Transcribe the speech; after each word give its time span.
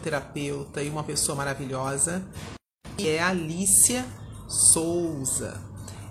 hipnoterapeuta 0.00 0.82
e 0.82 0.88
uma 0.88 1.04
pessoa 1.04 1.36
maravilhosa, 1.36 2.24
que 2.96 3.08
é 3.08 3.22
Alicia 3.22 4.04
Souza. 4.48 5.60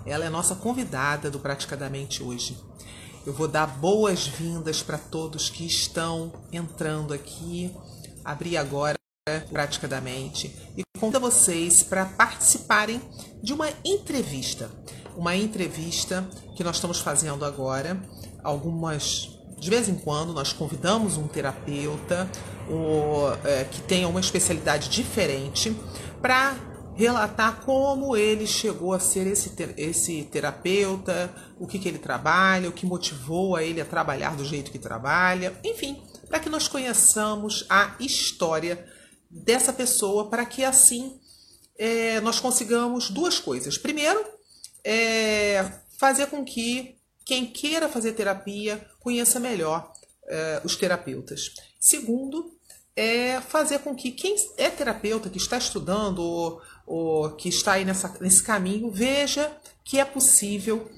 Ela 0.06 0.24
é 0.24 0.30
nossa 0.30 0.54
convidada 0.54 1.30
do 1.30 1.40
Praticadamente 1.40 2.22
hoje. 2.22 2.56
Eu 3.26 3.34
vou 3.34 3.46
dar 3.46 3.66
boas-vindas 3.66 4.82
para 4.82 4.96
todos 4.96 5.50
que 5.50 5.66
estão 5.66 6.32
entrando 6.52 7.12
aqui. 7.12 7.74
Abrir 8.24 8.56
agora 8.56 8.94
Praticadamente 9.50 10.54
e 10.76 10.82
convido 10.98 11.20
vocês 11.20 11.82
para 11.82 12.06
participarem 12.06 13.00
de 13.42 13.52
uma 13.52 13.68
entrevista. 13.84 14.70
Uma 15.14 15.36
entrevista 15.36 16.26
que 16.56 16.64
nós 16.64 16.76
estamos 16.76 17.00
fazendo 17.00 17.44
agora. 17.44 18.00
Algumas 18.42 19.38
de 19.58 19.68
vez 19.68 19.90
em 19.90 19.94
quando 19.94 20.32
nós 20.32 20.54
convidamos 20.54 21.18
um 21.18 21.28
terapeuta 21.28 22.28
o, 22.70 23.32
é, 23.44 23.64
que 23.64 23.80
tenha 23.82 24.08
uma 24.08 24.20
especialidade 24.20 24.88
diferente 24.88 25.76
para 26.22 26.56
relatar 26.94 27.62
como 27.62 28.16
ele 28.16 28.46
chegou 28.46 28.92
a 28.92 29.00
ser 29.00 29.26
esse, 29.26 29.52
esse 29.76 30.24
terapeuta, 30.24 31.34
o 31.58 31.66
que, 31.66 31.78
que 31.78 31.88
ele 31.88 31.98
trabalha, 31.98 32.68
o 32.68 32.72
que 32.72 32.86
motivou 32.86 33.56
a 33.56 33.62
ele 33.62 33.80
a 33.80 33.86
trabalhar 33.86 34.36
do 34.36 34.44
jeito 34.44 34.70
que 34.70 34.78
trabalha, 34.78 35.58
enfim, 35.64 36.02
para 36.28 36.38
que 36.38 36.50
nós 36.50 36.68
conheçamos 36.68 37.64
a 37.70 37.96
história 37.98 38.86
dessa 39.30 39.72
pessoa, 39.72 40.28
para 40.28 40.44
que 40.44 40.62
assim 40.62 41.18
é, 41.78 42.20
nós 42.20 42.38
consigamos 42.38 43.08
duas 43.08 43.38
coisas. 43.38 43.78
Primeiro, 43.78 44.22
é, 44.84 45.72
fazer 45.98 46.26
com 46.26 46.44
que 46.44 46.96
quem 47.24 47.46
queira 47.46 47.88
fazer 47.88 48.12
terapia 48.12 48.84
conheça 48.98 49.40
melhor 49.40 49.90
é, 50.28 50.60
os 50.64 50.76
terapeutas. 50.76 51.50
Segundo, 51.78 52.59
é 53.00 53.40
fazer 53.40 53.78
com 53.78 53.94
que 53.94 54.10
quem 54.10 54.36
é 54.58 54.68
terapeuta, 54.68 55.30
que 55.30 55.38
está 55.38 55.56
estudando 55.56 56.18
ou, 56.18 56.60
ou 56.86 57.30
que 57.30 57.48
está 57.48 57.72
aí 57.72 57.84
nessa, 57.84 58.14
nesse 58.20 58.42
caminho, 58.42 58.90
veja 58.90 59.50
que 59.82 59.98
é 59.98 60.04
possível 60.04 60.90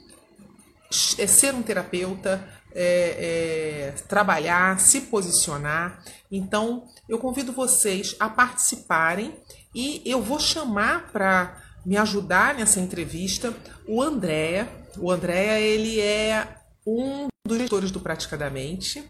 é, 1.17 1.27
ser 1.29 1.55
um 1.55 1.63
terapeuta, 1.63 2.45
é, 2.75 3.93
é, 3.95 3.95
trabalhar, 4.09 4.81
se 4.81 5.03
posicionar. 5.03 6.03
Então, 6.31 6.89
eu 7.09 7.19
convido 7.19 7.53
vocês 7.53 8.17
a 8.19 8.29
participarem 8.29 9.37
e 9.73 10.03
eu 10.05 10.21
vou 10.21 10.41
chamar 10.41 11.13
para 11.13 11.63
me 11.87 11.97
ajudar 11.97 12.57
nessa 12.57 12.81
entrevista 12.81 13.55
o 13.87 14.03
Andréa. 14.03 14.69
O 14.99 15.09
Andréa, 15.09 15.61
ele 15.61 16.01
é 16.01 16.49
um 16.85 17.29
dos 17.47 17.57
diretores 17.57 17.93
do 17.93 18.01
Praticadamente. 18.01 19.09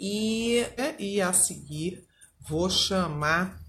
E, 0.00 0.64
e 0.98 1.20
a 1.20 1.32
seguir 1.32 2.07
Vou 2.48 2.70
chamar 2.70 3.60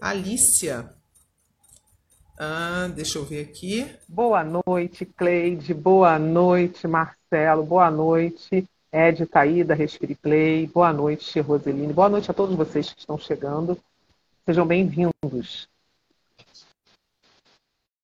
Alicia. 0.00 0.88
Ah, 2.38 2.88
deixa 2.94 3.18
eu 3.18 3.24
ver 3.24 3.40
aqui. 3.40 3.92
Boa 4.06 4.44
noite, 4.44 5.04
Cleide. 5.04 5.74
Boa 5.74 6.16
noite, 6.16 6.86
Marcelo. 6.86 7.64
Boa 7.64 7.90
noite, 7.90 8.64
Ed 8.92 9.26
Taída, 9.26 9.74
Respire 9.74 10.14
Play. 10.14 10.68
Boa 10.68 10.92
noite, 10.92 11.40
Roseline. 11.40 11.92
Boa 11.92 12.08
noite 12.08 12.30
a 12.30 12.34
todos 12.34 12.54
vocês 12.54 12.92
que 12.92 13.00
estão 13.00 13.18
chegando. 13.18 13.76
Sejam 14.46 14.64
bem-vindos. 14.64 15.68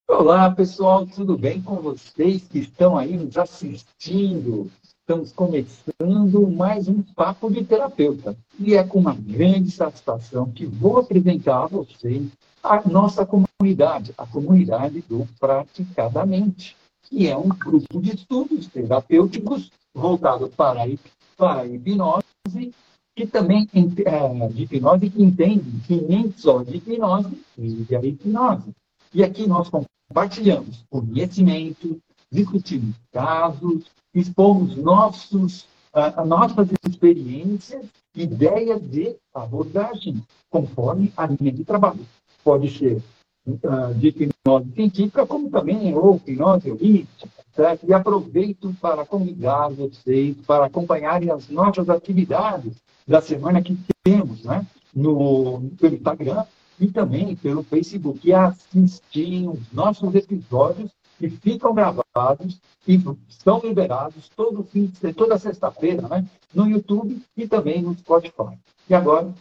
Olá, 0.08 0.50
pessoal, 0.50 1.06
tudo 1.06 1.38
bem 1.38 1.62
com 1.62 1.76
vocês 1.76 2.42
que 2.42 2.58
estão 2.58 2.98
aí 2.98 3.16
nos 3.16 3.38
assistindo? 3.38 4.68
Estamos 5.06 5.32
começando 5.32 6.50
mais 6.50 6.88
um 6.88 7.02
Papo 7.02 7.52
de 7.52 7.62
Terapeuta. 7.62 8.34
E 8.58 8.72
é 8.72 8.82
com 8.82 9.00
uma 9.00 9.14
grande 9.14 9.70
satisfação 9.70 10.50
que 10.50 10.64
vou 10.64 10.96
apresentar 10.96 11.64
a 11.64 11.66
vocês 11.66 12.26
a 12.62 12.88
nossa 12.88 13.26
comunidade, 13.26 14.14
a 14.16 14.26
comunidade 14.26 15.02
do 15.02 15.28
Praticadamente, 15.38 16.74
que 17.02 17.28
é 17.28 17.36
um 17.36 17.50
grupo 17.50 18.00
de 18.00 18.14
estudos 18.14 18.66
terapêuticos 18.68 19.70
voltado 19.94 20.48
para, 20.48 20.86
para 21.36 21.60
a 21.60 21.66
hipnose, 21.66 22.72
que 23.14 23.26
também 23.26 23.68
é, 23.74 24.48
de 24.48 24.62
hipnose 24.62 25.10
que 25.10 25.22
entende 25.22 25.82
que 25.86 26.00
nem 26.00 26.32
só 26.32 26.62
de 26.62 26.78
hipnose 26.78 27.44
vive 27.58 27.94
a 27.94 28.00
hipnose. 28.02 28.72
E 29.12 29.22
aqui 29.22 29.46
nós 29.46 29.68
compartilhamos 29.68 30.82
conhecimento, 30.88 32.00
discutimos 32.34 32.96
casos, 33.12 33.84
expomos 34.12 34.76
nossos, 34.76 35.66
uh, 35.94 36.24
nossas 36.26 36.68
experiências, 36.86 37.86
ideias 38.14 38.82
de 38.82 39.16
abordagem, 39.32 40.20
conforme 40.50 41.12
a 41.16 41.26
linha 41.26 41.52
de 41.52 41.64
trabalho. 41.64 42.04
Pode 42.42 42.76
ser 42.76 43.00
uh, 43.46 43.94
de 43.94 44.08
hipnose 44.08 44.72
científica, 44.74 45.24
como 45.24 45.48
também 45.48 45.94
ou 45.94 46.16
hipnose 46.16 46.72
holística, 46.72 47.28
certo? 47.54 47.86
E 47.86 47.94
aproveito 47.94 48.74
para 48.80 49.06
convidar 49.06 49.68
vocês 49.68 50.36
para 50.44 50.66
acompanharem 50.66 51.30
as 51.30 51.48
nossas 51.48 51.88
atividades 51.88 52.74
da 53.06 53.20
semana 53.20 53.62
que 53.62 53.78
temos, 54.02 54.42
né? 54.42 54.66
No, 54.94 55.60
pelo 55.78 55.94
Instagram 55.94 56.44
e 56.80 56.88
também 56.88 57.36
pelo 57.36 57.62
Facebook, 57.62 58.20
e 58.24 58.32
assistirem 58.32 59.48
os 59.48 59.72
nossos 59.72 60.12
episódios 60.14 60.90
que 61.18 61.30
ficam 61.30 61.74
gravados 61.74 62.60
e 62.86 63.00
são 63.28 63.60
liberados 63.60 64.28
todo 64.30 64.64
fim 64.64 64.92
toda 65.16 65.38
sexta-feira, 65.38 66.08
né? 66.08 66.26
No 66.52 66.68
YouTube 66.68 67.22
e 67.36 67.48
também 67.48 67.82
no 67.82 67.96
Spotify. 67.96 68.58
E 68.88 68.94
agora 68.94 69.32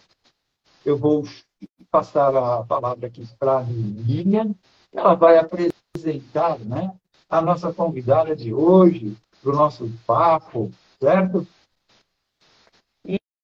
eu 0.85 0.97
vou 0.97 1.23
passar 1.91 2.35
a 2.35 2.63
palavra 2.63 3.07
aqui 3.07 3.27
para 3.37 3.57
a 3.57 3.61
Lilian. 3.61 4.53
Ela 4.91 5.15
vai 5.15 5.37
apresentar, 5.37 6.59
né? 6.59 6.93
A 7.29 7.41
nossa 7.41 7.73
convidada 7.73 8.35
de 8.35 8.53
hoje, 8.53 9.17
para 9.41 9.51
o 9.51 9.55
nosso 9.55 9.91
papo, 10.05 10.71
certo? 10.99 11.47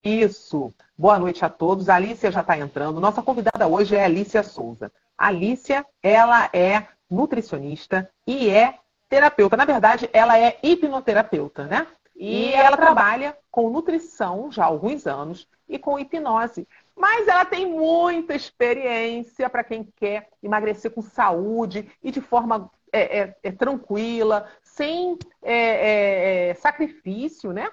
Isso. 0.03 0.73
Boa 0.97 1.19
noite 1.19 1.43
a 1.43 1.49
todos. 1.49 1.89
A 1.89 1.95
Alicia 1.95 2.31
já 2.31 2.41
está 2.41 2.57
entrando. 2.57 3.01
Nossa 3.01 3.21
convidada 3.21 3.67
hoje 3.67 3.95
é 3.95 4.01
a 4.01 4.05
Alicia 4.05 4.43
Souza. 4.43 4.91
A 5.17 5.27
Alicia, 5.27 5.85
ela 6.01 6.49
é 6.53 6.87
nutricionista 7.09 8.09
e 8.25 8.49
é 8.49 8.75
terapeuta. 9.09 9.57
Na 9.57 9.65
verdade, 9.65 10.09
ela 10.13 10.37
é 10.37 10.57
hipnoterapeuta, 10.61 11.65
né? 11.65 11.87
E 12.15 12.51
ela 12.51 12.75
trabalha 12.75 13.37
com 13.49 13.69
nutrição 13.69 14.51
já 14.51 14.63
há 14.63 14.67
alguns 14.67 15.07
anos 15.07 15.47
e 15.69 15.79
com 15.79 15.97
hipnose. 15.97 16.67
Mas 16.93 17.29
ela 17.29 17.45
tem 17.45 17.65
muita 17.65 18.35
experiência 18.35 19.49
para 19.49 19.63
quem 19.63 19.87
quer 19.95 20.27
emagrecer 20.43 20.91
com 20.91 21.01
saúde 21.01 21.89
e 22.03 22.11
de 22.11 22.19
forma 22.19 22.69
é, 22.91 23.19
é, 23.19 23.35
é 23.41 23.51
tranquila, 23.51 24.47
sem 24.61 25.17
é, 25.41 25.53
é, 25.53 26.49
é, 26.49 26.53
sacrifício, 26.55 27.53
né? 27.53 27.69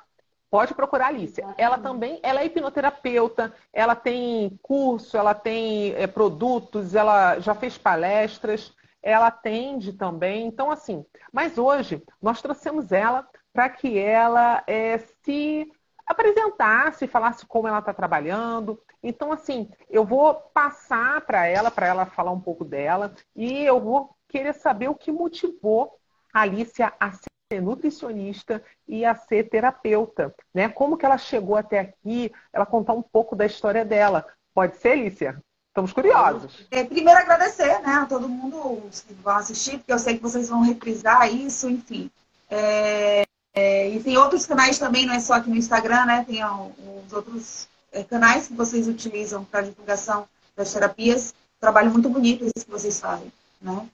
Pode 0.48 0.75
procurar 0.75 1.06
a 1.06 1.08
Alicia. 1.08 1.52
Ela 1.58 1.76
também 1.76 2.20
ela 2.22 2.41
é 2.41 2.46
hipnoterapeuta, 2.46 3.52
ela 3.72 3.96
tem 3.96 4.56
curso, 4.62 5.16
ela 5.16 5.34
tem 5.34 5.92
produtos, 6.14 6.94
ela 6.94 7.41
já 7.41 7.52
fez 7.52 7.76
palestras 7.76 8.72
ela 9.02 9.28
atende 9.28 9.92
também. 9.92 10.46
Então, 10.46 10.70
assim, 10.70 11.04
mas 11.32 11.58
hoje 11.58 12.02
nós 12.20 12.42
trouxemos 12.42 12.92
ela 12.92 13.26
para 13.52 13.68
que 13.68 13.98
ela 13.98 14.62
é, 14.66 14.98
se 14.98 15.70
apresentasse, 16.06 17.06
falasse 17.06 17.46
como 17.46 17.66
ela 17.66 17.81
está 17.81 17.93
trabalhando. 17.93 18.81
Então, 19.02 19.32
assim, 19.32 19.70
eu 19.90 20.04
vou 20.04 20.34
passar 20.34 21.20
para 21.22 21.46
ela, 21.46 21.70
para 21.70 21.87
ela 21.87 22.06
falar 22.06 22.31
um 22.31 22.40
pouco 22.40 22.64
dela, 22.64 23.14
e 23.34 23.62
eu 23.64 23.81
vou 23.81 24.16
querer 24.28 24.54
saber 24.54 24.88
o 24.88 24.94
que 24.94 25.10
motivou 25.10 25.99
a 26.32 26.42
Alicia 26.42 26.92
a 27.00 27.12
ser 27.12 27.60
nutricionista 27.60 28.62
e 28.87 29.04
a 29.04 29.14
ser 29.14 29.49
terapeuta, 29.49 30.34
né? 30.52 30.69
Como 30.69 30.96
que 30.96 31.06
ela 31.06 31.19
chegou 31.19 31.56
até 31.56 31.78
aqui, 31.78 32.32
ela 32.52 32.66
contar 32.66 32.92
um 32.92 33.02
pouco 33.02 33.37
da 33.37 33.46
história 33.46 33.84
dela. 33.84 34.26
Pode 34.52 34.76
ser, 34.76 34.92
Alicia? 34.92 35.40
Estamos 35.76 35.93
curiosos. 35.93 36.67
É, 36.70 36.84
primeiro 36.84 37.20
agradecer 37.20 37.82
né, 37.82 37.96
a 37.96 38.06
todo 38.06 38.26
mundo 38.26 38.81
que 39.06 39.12
vão 39.23 39.37
assistir, 39.37 39.76
porque 39.76 39.93
eu 39.93 39.99
sei 39.99 40.17
que 40.17 40.23
vocês 40.23 40.49
vão 40.49 40.62
reprisar 40.62 41.31
isso, 41.31 41.69
enfim. 41.69 42.11
É, 42.49 43.25
é, 43.55 43.90
e 43.90 44.02
tem 44.02 44.17
outros 44.17 44.46
canais 44.46 44.78
também, 44.78 45.05
não 45.05 45.12
é 45.12 45.20
só 45.20 45.34
aqui 45.34 45.50
no 45.50 45.56
Instagram, 45.56 46.06
né? 46.06 46.25
Tem 46.26 46.40
os 46.43 47.12
outros 47.12 47.69
é, 47.93 48.02
canais 48.02 48.49
que 48.49 48.55
vocês 48.55 48.88
utilizam 48.88 49.44
para 49.44 49.61
divulgação 49.61 50.26
das 50.56 50.73
terapias. 50.73 51.34
Trabalho 51.61 51.90
muito 51.90 52.08
bonito 52.08 52.46
esse 52.46 52.64
que 52.64 52.70
vocês 52.70 52.99
fazem, 52.99 53.31
né? 53.61 53.87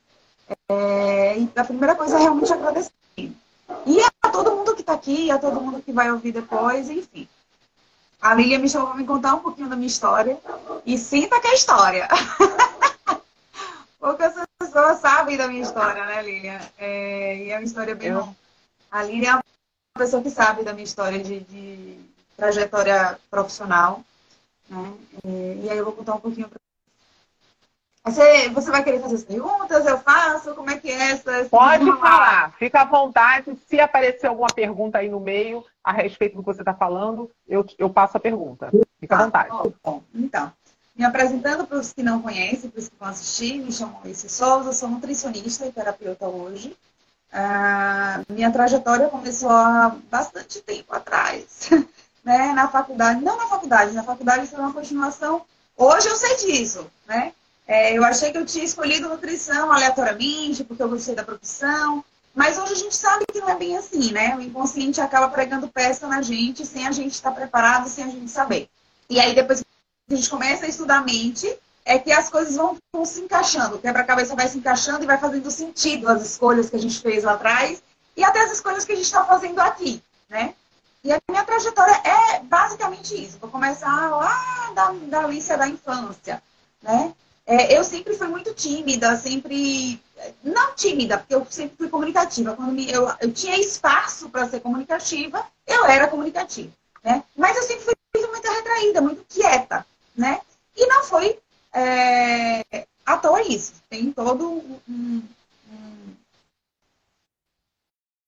É, 0.68 1.36
e 1.36 1.50
a 1.56 1.64
primeira 1.64 1.96
coisa 1.96 2.16
é 2.16 2.20
realmente 2.20 2.52
agradecer. 2.52 2.92
E 3.18 3.98
a 4.22 4.28
todo 4.30 4.54
mundo 4.54 4.76
que 4.76 4.82
está 4.82 4.92
aqui, 4.92 5.32
a 5.32 5.38
todo 5.38 5.60
mundo 5.60 5.82
que 5.82 5.90
vai 5.90 6.12
ouvir 6.12 6.30
depois, 6.30 6.88
enfim. 6.88 7.28
A 8.22 8.34
Lilian 8.34 8.60
me 8.60 8.68
chamou 8.68 8.86
para 8.88 8.96
me 8.96 9.04
contar 9.04 9.34
um 9.34 9.40
pouquinho 9.40 9.68
da 9.68 9.74
minha 9.74 9.88
história. 9.88 10.38
E 10.86 10.96
sinta 10.96 11.40
que 11.40 11.48
é 11.48 11.54
história. 11.54 12.08
Poucas 13.98 14.34
pessoas 14.60 14.98
sabem 14.98 15.36
da 15.36 15.48
minha 15.48 15.62
história, 15.62 16.06
né, 16.06 16.22
Lilian? 16.22 16.60
É, 16.78 17.36
e 17.36 17.50
é 17.50 17.56
uma 17.56 17.64
história 17.64 17.96
bem 17.96 18.14
longa. 18.14 18.36
A 18.92 19.02
Lilian 19.02 19.30
é 19.30 19.34
uma 19.34 19.42
pessoa 19.98 20.22
que 20.22 20.30
sabe 20.30 20.62
da 20.62 20.72
minha 20.72 20.84
história 20.84 21.18
de, 21.18 21.40
de 21.40 21.98
trajetória 22.36 23.18
profissional. 23.28 24.04
Né? 24.70 24.92
E 25.64 25.68
aí 25.68 25.76
eu 25.76 25.84
vou 25.84 25.92
contar 25.92 26.14
um 26.14 26.20
pouquinho 26.20 26.48
para 26.48 26.60
você, 28.04 28.48
você 28.48 28.70
vai 28.70 28.82
querer 28.82 29.00
fazer 29.00 29.14
as 29.14 29.24
perguntas? 29.24 29.86
Eu 29.86 29.98
faço? 29.98 30.54
Como 30.54 30.70
é 30.70 30.76
que 30.76 30.90
é 30.90 31.12
essa? 31.12 31.44
Pode 31.44 31.84
falar, 31.84 32.52
fica 32.58 32.80
à 32.80 32.84
vontade. 32.84 33.56
Se 33.68 33.78
aparecer 33.78 34.26
alguma 34.26 34.48
pergunta 34.48 34.98
aí 34.98 35.08
no 35.08 35.20
meio 35.20 35.64
a 35.84 35.92
respeito 35.92 36.34
do 36.36 36.42
que 36.42 36.46
você 36.46 36.62
está 36.62 36.74
falando, 36.74 37.30
eu, 37.48 37.64
eu 37.78 37.88
passo 37.88 38.16
a 38.16 38.20
pergunta. 38.20 38.70
Fica 38.98 39.14
à 39.14 39.18
tá, 39.18 39.24
vontade. 39.24 39.50
Bom, 39.50 39.72
bom, 39.84 40.02
então, 40.12 40.52
me 40.96 41.04
apresentando 41.04 41.64
para 41.64 41.78
os 41.78 41.92
que 41.92 42.02
não 42.02 42.20
conhecem, 42.20 42.70
para 42.70 42.80
os 42.80 42.88
que 42.88 42.96
vão 42.98 43.08
assistir, 43.08 43.62
me 43.62 43.72
chamo 43.72 44.00
Alice 44.04 44.28
Souza, 44.28 44.72
sou 44.72 44.88
nutricionista 44.88 45.64
e 45.64 45.72
terapeuta 45.72 46.26
hoje. 46.26 46.76
Ah, 47.32 48.20
minha 48.28 48.50
trajetória 48.50 49.08
começou 49.08 49.48
há 49.50 49.96
bastante 50.10 50.60
tempo 50.60 50.92
atrás, 50.92 51.70
né? 52.22 52.52
Na 52.52 52.68
faculdade, 52.68 53.24
não 53.24 53.36
na 53.36 53.46
faculdade, 53.46 53.92
na 53.92 54.02
faculdade 54.02 54.48
foi 54.48 54.58
uma 54.58 54.72
continuação. 54.72 55.42
Hoje 55.76 56.08
eu 56.08 56.16
sei 56.16 56.36
disso, 56.36 56.86
né? 57.06 57.32
É, 57.66 57.96
eu 57.96 58.04
achei 58.04 58.32
que 58.32 58.38
eu 58.38 58.44
tinha 58.44 58.64
escolhido 58.64 59.08
nutrição 59.08 59.70
aleatoriamente, 59.72 60.64
porque 60.64 60.82
eu 60.82 60.88
gostei 60.88 61.14
da 61.14 61.22
profissão. 61.22 62.04
Mas 62.34 62.58
hoje 62.58 62.72
a 62.72 62.76
gente 62.76 62.96
sabe 62.96 63.24
que 63.30 63.40
não 63.40 63.50
é 63.50 63.56
bem 63.56 63.76
assim, 63.76 64.12
né? 64.12 64.34
O 64.36 64.40
inconsciente 64.40 65.00
acaba 65.00 65.28
pregando 65.28 65.68
peça 65.68 66.06
na 66.06 66.22
gente 66.22 66.64
sem 66.66 66.86
a 66.86 66.92
gente 66.92 67.12
estar 67.12 67.30
preparado, 67.30 67.88
sem 67.88 68.04
a 68.04 68.08
gente 68.08 68.30
saber. 68.30 68.68
E 69.08 69.20
aí, 69.20 69.34
depois 69.34 69.60
que 69.60 70.14
a 70.14 70.16
gente 70.16 70.30
começa 70.30 70.64
a 70.64 70.68
estudar 70.68 70.98
a 70.98 71.02
mente, 71.02 71.54
é 71.84 71.98
que 71.98 72.10
as 72.10 72.30
coisas 72.30 72.56
vão, 72.56 72.76
vão 72.92 73.04
se 73.04 73.20
encaixando. 73.20 73.76
O 73.76 73.78
quebra-cabeça 73.78 74.34
vai 74.34 74.48
se 74.48 74.58
encaixando 74.58 75.02
e 75.02 75.06
vai 75.06 75.18
fazendo 75.18 75.50
sentido 75.50 76.08
as 76.08 76.22
escolhas 76.22 76.70
que 76.70 76.76
a 76.76 76.80
gente 76.80 77.00
fez 77.00 77.24
lá 77.24 77.34
atrás 77.34 77.82
e 78.16 78.24
até 78.24 78.40
as 78.40 78.52
escolhas 78.52 78.84
que 78.84 78.92
a 78.92 78.96
gente 78.96 79.04
está 79.04 79.24
fazendo 79.24 79.58
aqui, 79.60 80.02
né? 80.28 80.54
E 81.04 81.12
a 81.12 81.18
minha 81.28 81.44
trajetória 81.44 82.00
é 82.04 82.38
basicamente 82.40 83.22
isso. 83.22 83.38
Vou 83.38 83.50
começar 83.50 84.08
lá 84.10 84.70
da, 84.74 84.92
da 84.92 85.56
da 85.56 85.68
infância, 85.68 86.42
né? 86.80 87.12
É, 87.44 87.76
eu 87.76 87.82
sempre 87.82 88.14
fui 88.14 88.28
muito 88.28 88.54
tímida, 88.54 89.16
sempre. 89.16 90.00
Não 90.42 90.74
tímida, 90.74 91.18
porque 91.18 91.34
eu 91.34 91.44
sempre 91.50 91.76
fui 91.76 91.88
comunicativa. 91.88 92.54
Quando 92.54 92.72
me, 92.72 92.90
eu, 92.90 93.08
eu 93.20 93.32
tinha 93.32 93.58
espaço 93.58 94.28
para 94.28 94.48
ser 94.48 94.60
comunicativa, 94.60 95.44
eu 95.66 95.84
era 95.86 96.06
comunicativa. 96.06 96.72
Né? 97.02 97.24
Mas 97.36 97.56
eu 97.56 97.62
sempre 97.64 97.84
fui 97.84 98.26
muito 98.28 98.48
retraída, 98.48 99.00
muito 99.00 99.24
quieta. 99.28 99.84
Né? 100.16 100.40
E 100.76 100.86
não 100.86 101.02
foi 101.02 101.38
é, 101.72 102.86
à 103.04 103.16
toa 103.16 103.42
isso. 103.42 103.74
Tem 103.90 104.12
todo 104.12 104.48
um, 104.48 104.80
um, 104.88 105.22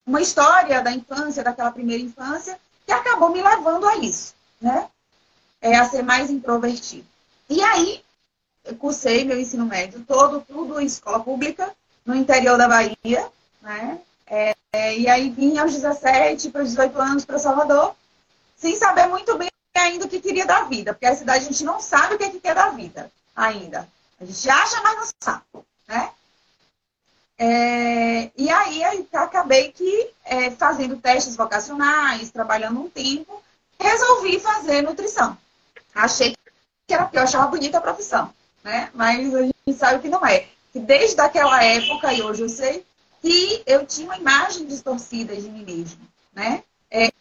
uma 0.04 0.20
história 0.20 0.82
da 0.82 0.90
infância, 0.90 1.44
daquela 1.44 1.70
primeira 1.70 2.02
infância, 2.02 2.58
que 2.84 2.92
acabou 2.92 3.30
me 3.30 3.40
levando 3.40 3.86
a 3.86 3.96
isso. 3.98 4.34
Né? 4.60 4.88
É, 5.60 5.76
a 5.76 5.88
ser 5.88 6.02
mais 6.02 6.28
introvertido. 6.30 7.06
E 7.48 7.62
aí, 7.62 8.03
cursei 8.72 9.24
meu 9.24 9.38
ensino 9.38 9.66
médio 9.66 10.04
todo, 10.06 10.40
tudo 10.40 10.80
em 10.80 10.86
escola 10.86 11.20
pública, 11.20 11.74
no 12.04 12.14
interior 12.14 12.56
da 12.56 12.68
Bahia, 12.68 13.28
né? 13.60 14.00
É, 14.26 14.54
é, 14.72 14.98
e 14.98 15.08
aí 15.08 15.28
vim 15.30 15.58
aos 15.58 15.72
17 15.72 16.50
para 16.50 16.62
os 16.62 16.70
18 16.70 17.00
anos 17.00 17.24
para 17.24 17.38
Salvador, 17.38 17.94
sem 18.56 18.74
saber 18.76 19.06
muito 19.06 19.36
bem 19.36 19.50
ainda 19.74 20.06
o 20.06 20.08
que 20.08 20.20
queria 20.20 20.46
da 20.46 20.62
vida, 20.62 20.94
porque 20.94 21.06
a 21.06 21.14
cidade 21.14 21.44
a 21.44 21.48
gente 21.48 21.64
não 21.64 21.80
sabe 21.80 22.14
o 22.14 22.18
que, 22.18 22.24
é 22.24 22.30
que 22.30 22.40
quer 22.40 22.54
da 22.54 22.70
vida 22.70 23.10
ainda. 23.36 23.86
A 24.18 24.24
gente 24.24 24.48
acha, 24.48 24.80
mas 24.82 24.96
não 24.96 25.08
sabe, 25.20 25.44
né? 25.86 26.10
É, 27.36 28.30
e 28.36 28.48
aí, 28.48 28.84
aí 28.84 29.08
acabei 29.12 29.72
que 29.72 30.10
é, 30.24 30.50
fazendo 30.52 30.96
testes 30.96 31.36
vocacionais, 31.36 32.30
trabalhando 32.30 32.80
um 32.80 32.88
tempo, 32.88 33.42
resolvi 33.78 34.38
fazer 34.38 34.82
nutrição. 34.82 35.36
Achei 35.94 36.34
que 36.86 36.94
era 36.94 37.04
porque 37.04 37.18
eu 37.18 37.22
achava 37.22 37.48
bonita 37.48 37.78
a 37.78 37.82
profissão 37.82 38.32
né? 38.64 38.90
Mas 38.94 39.34
a 39.34 39.42
gente 39.42 39.74
sabe 39.74 40.00
que 40.00 40.08
não 40.08 40.26
é. 40.26 40.48
Que 40.72 40.80
desde 40.80 41.20
aquela 41.20 41.62
época, 41.62 42.12
e 42.12 42.22
hoje 42.22 42.42
eu 42.42 42.48
sei, 42.48 42.84
que 43.20 43.62
eu 43.66 43.86
tinha 43.86 44.06
uma 44.06 44.16
imagem 44.16 44.66
distorcida 44.66 45.36
de 45.36 45.48
mim 45.48 45.64
mesmo, 45.64 46.00
né? 46.34 46.64
É, 46.90 47.12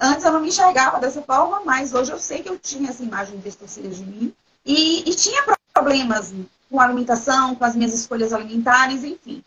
antes 0.00 0.24
eu 0.24 0.32
não 0.32 0.40
me 0.40 0.48
enxergava 0.48 0.98
dessa 0.98 1.22
forma, 1.22 1.60
mas 1.64 1.92
hoje 1.92 2.10
eu 2.10 2.18
sei 2.18 2.42
que 2.42 2.48
eu 2.48 2.58
tinha 2.58 2.90
essa 2.90 3.02
imagem 3.02 3.38
distorcida 3.38 3.88
de 3.88 4.02
mim. 4.02 4.34
E, 4.64 5.08
e 5.08 5.14
tinha 5.14 5.44
problemas 5.72 6.32
com 6.70 6.80
a 6.80 6.84
alimentação, 6.84 7.54
com 7.54 7.64
as 7.64 7.76
minhas 7.76 7.94
escolhas 7.94 8.32
alimentares, 8.32 9.04
enfim. 9.04 9.42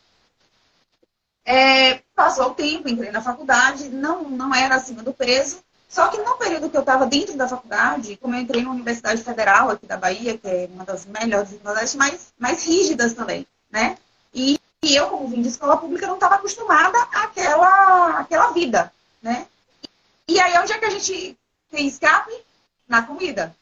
É, 1.43 2.01
passou 2.15 2.47
o 2.47 2.55
tempo, 2.55 2.87
entrei 2.87 3.11
na 3.11 3.21
faculdade, 3.21 3.89
não, 3.89 4.29
não 4.29 4.53
era 4.53 4.75
acima 4.75 5.03
do 5.03 5.11
peso, 5.11 5.61
só 5.91 6.07
que 6.07 6.17
no 6.19 6.37
período 6.37 6.69
que 6.69 6.77
eu 6.77 6.81
estava 6.81 7.05
dentro 7.05 7.35
da 7.35 7.49
faculdade, 7.49 8.15
como 8.15 8.33
eu 8.33 8.39
entrei 8.39 8.63
na 8.63 8.71
Universidade 8.71 9.21
Federal 9.21 9.69
aqui 9.69 9.85
da 9.85 9.97
Bahia, 9.97 10.37
que 10.37 10.47
é 10.47 10.69
uma 10.73 10.85
das 10.85 11.05
melhores 11.05 11.49
universidades, 11.49 11.95
mais, 11.95 12.33
mais 12.39 12.65
rígidas 12.65 13.13
também, 13.13 13.45
né? 13.69 13.97
E, 14.33 14.57
e 14.81 14.95
eu, 14.95 15.09
como 15.09 15.27
vim 15.27 15.41
de 15.41 15.49
escola 15.49 15.75
pública, 15.75 16.07
não 16.07 16.13
estava 16.13 16.35
acostumada 16.35 16.97
àquela, 17.11 18.19
àquela 18.19 18.51
vida, 18.51 18.91
né? 19.21 19.45
E 20.29 20.39
aí, 20.39 20.57
onde 20.59 20.71
é 20.71 20.77
que 20.77 20.85
a 20.85 20.89
gente 20.89 21.37
tem 21.69 21.85
escape? 21.85 22.31
Na 22.87 23.01
comida, 23.03 23.55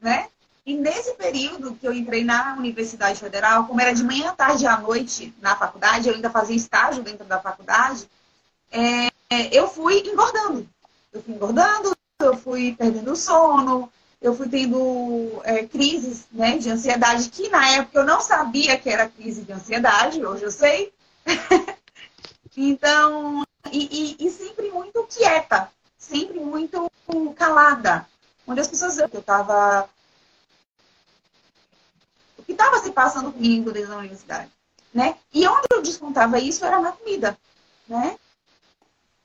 né? 0.00 0.28
E 0.66 0.74
nesse 0.74 1.14
período 1.14 1.74
que 1.74 1.86
eu 1.86 1.92
entrei 1.94 2.24
na 2.24 2.56
Universidade 2.56 3.20
Federal, 3.20 3.66
como 3.66 3.80
era 3.80 3.94
de 3.94 4.04
manhã, 4.04 4.34
tarde 4.34 4.64
e 4.64 4.66
à 4.66 4.78
noite 4.78 5.34
na 5.40 5.56
faculdade, 5.56 6.08
eu 6.08 6.14
ainda 6.14 6.28
fazia 6.28 6.56
estágio 6.56 7.02
dentro 7.02 7.24
da 7.24 7.40
faculdade, 7.40 8.08
é, 8.70 9.10
eu 9.50 9.68
fui 9.68 10.00
engordando 10.06 10.66
eu 11.12 11.22
fui 11.22 11.34
engordando, 11.34 11.92
eu 12.20 12.36
fui 12.36 12.74
perdendo 12.76 13.12
o 13.12 13.16
sono, 13.16 13.90
eu 14.20 14.34
fui 14.34 14.48
tendo 14.48 15.40
é, 15.44 15.66
crises 15.66 16.26
né, 16.30 16.58
de 16.58 16.70
ansiedade, 16.70 17.30
que 17.30 17.48
na 17.48 17.68
época 17.70 18.00
eu 18.00 18.04
não 18.04 18.20
sabia 18.20 18.78
que 18.78 18.90
era 18.90 19.08
crise 19.08 19.42
de 19.42 19.52
ansiedade, 19.52 20.24
hoje 20.24 20.44
eu 20.44 20.50
sei. 20.50 20.92
então, 22.56 23.42
e, 23.72 24.16
e, 24.20 24.26
e, 24.26 24.30
sempre 24.30 24.70
muito 24.70 25.04
quieta, 25.04 25.70
sempre 25.98 26.38
muito 26.38 26.90
calada. 27.34 28.06
Onde 28.46 28.60
as 28.60 28.68
pessoas 28.68 28.98
eu 28.98 29.06
estava. 29.06 29.88
O 32.36 32.42
que 32.42 32.52
estava 32.52 32.78
se 32.80 32.90
passando 32.90 33.32
comigo 33.32 33.72
desde 33.72 33.92
a 33.92 33.96
universidade. 33.96 34.50
Né? 34.92 35.16
E 35.32 35.46
onde 35.46 35.66
eu 35.72 35.82
descontava 35.82 36.38
isso 36.38 36.64
era 36.64 36.80
na 36.80 36.92
comida. 36.92 37.38
Né? 37.88 38.18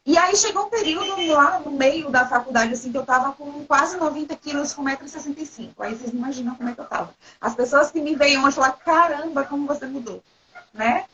E 0.05 0.15
aí 0.19 0.35
chegou 0.35 0.67
um 0.67 0.69
período 0.69 1.25
lá 1.33 1.59
no 1.59 1.71
meio 1.71 2.11
da 2.11 2.27
faculdade, 2.27 2.73
assim, 2.73 2.91
que 2.91 2.97
eu 2.97 3.05
tava 3.05 3.31
com 3.31 3.65
quase 3.65 3.97
90 3.97 4.35
quilos 4.35 4.71
com 4.71 4.83
1,65m. 4.83 5.71
Aí 5.79 5.95
vocês 5.95 6.13
imaginam 6.13 6.53
como 6.55 6.69
é 6.69 6.73
que 6.73 6.79
eu 6.79 6.85
tava. 6.85 7.11
As 7.41 7.55
pessoas 7.55 7.89
que 7.89 7.99
me 7.99 8.15
veem 8.15 8.37
hoje 8.37 8.55
falaram, 8.55 8.77
caramba, 8.85 9.43
como 9.45 9.65
você 9.65 9.87
mudou, 9.87 10.23
né? 10.71 11.05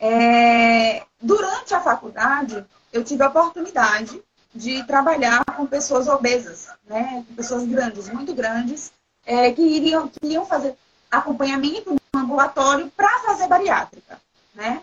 É... 0.00 1.04
Durante 1.20 1.74
a 1.74 1.80
faculdade, 1.80 2.64
eu 2.92 3.04
tive 3.04 3.22
a 3.22 3.28
oportunidade 3.28 4.20
de 4.52 4.82
trabalhar 4.84 5.44
com 5.56 5.64
pessoas 5.64 6.08
obesas, 6.08 6.68
né? 6.86 7.24
Com 7.28 7.34
pessoas 7.36 7.64
grandes, 7.64 8.08
muito 8.08 8.34
grandes, 8.34 8.90
é, 9.24 9.52
que 9.52 9.62
iriam, 9.62 10.08
que 10.08 10.18
iriam 10.24 10.44
fazer 10.44 10.76
acompanhamento 11.08 11.94
no 11.94 12.20
ambulatório 12.20 12.90
para 12.96 13.20
fazer 13.20 13.46
bariátrica, 13.46 14.20
né? 14.54 14.82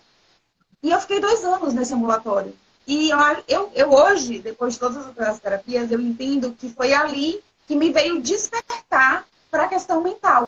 E 0.82 0.92
eu 0.92 1.02
fiquei 1.02 1.20
dois 1.20 1.44
anos 1.44 1.74
nesse 1.74 1.94
ambulatório. 1.94 2.56
E 2.88 3.10
eu, 3.48 3.72
eu, 3.74 3.92
hoje, 3.92 4.40
depois 4.40 4.76
de 4.76 4.80
todas 4.80 5.18
as 5.18 5.40
terapias, 5.40 5.92
eu 5.92 6.00
entendo 6.00 6.52
que 6.54 6.70
foi 6.70 6.94
ali 6.94 7.44
que 7.68 7.76
me 7.76 7.92
veio 7.92 8.22
despertar 8.22 9.26
para 9.50 9.64
a 9.64 9.68
questão 9.68 10.02
mental, 10.02 10.48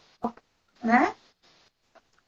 né? 0.84 1.16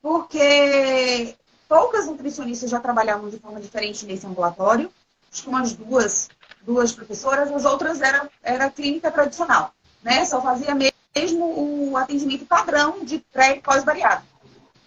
Porque 0.02 1.36
poucas 1.68 2.08
nutricionistas 2.08 2.72
já 2.72 2.80
trabalhavam 2.80 3.30
de 3.30 3.38
forma 3.38 3.60
diferente 3.60 4.06
nesse 4.06 4.26
ambulatório. 4.26 4.92
Acho 5.32 5.44
que 5.44 5.50
umas 5.50 5.74
duas, 5.74 6.30
duas 6.64 6.92
professoras, 6.92 7.52
as 7.52 7.66
outras 7.66 8.02
era, 8.02 8.28
era 8.42 8.70
clínica 8.72 9.12
tradicional, 9.12 9.74
né? 10.02 10.26
Só 10.26 10.42
fazia 10.42 10.74
mesmo 10.74 11.92
o 11.92 11.98
atendimento 11.98 12.46
padrão 12.46 13.04
de 13.04 13.20
pré 13.32 13.58
e 13.58 13.62
pós-bariátrico. 13.62 14.28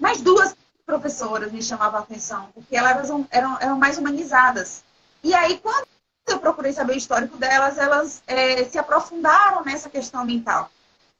Mas 0.00 0.20
duas 0.20 0.56
professoras 0.84 1.52
me 1.52 1.62
chamavam 1.62 2.00
a 2.00 2.02
atenção, 2.02 2.48
porque 2.52 2.76
elas 2.76 3.08
eram, 3.08 3.28
eram, 3.30 3.58
eram 3.60 3.78
mais 3.78 3.98
humanizadas. 3.98 4.82
E 5.22 5.34
aí, 5.34 5.58
quando 5.58 5.86
eu 6.26 6.38
procurei 6.38 6.72
saber 6.72 6.94
o 6.94 6.98
histórico 6.98 7.36
delas, 7.36 7.78
elas 7.78 8.22
é, 8.26 8.64
se 8.64 8.78
aprofundaram 8.78 9.64
nessa 9.64 9.88
questão 9.88 10.24
mental. 10.24 10.70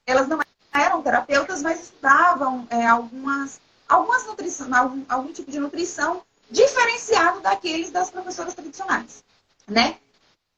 Elas 0.07 0.27
não 0.29 0.41
eram 0.73 1.03
terapeutas, 1.03 1.63
mas 1.63 1.83
estudavam 1.83 2.67
é, 2.71 2.87
algumas, 2.87 3.61
algumas 3.89 4.27
nutrição, 4.27 4.75
algum, 4.75 5.05
algum 5.09 5.33
tipo 5.33 5.51
de 5.51 5.61
nutrição 5.61 6.23
diferenciado 6.51 7.41
daqueles 7.41 7.91
das 7.91 8.11
professoras 8.11 8.55
tradicionais, 8.55 9.25
né? 9.67 9.97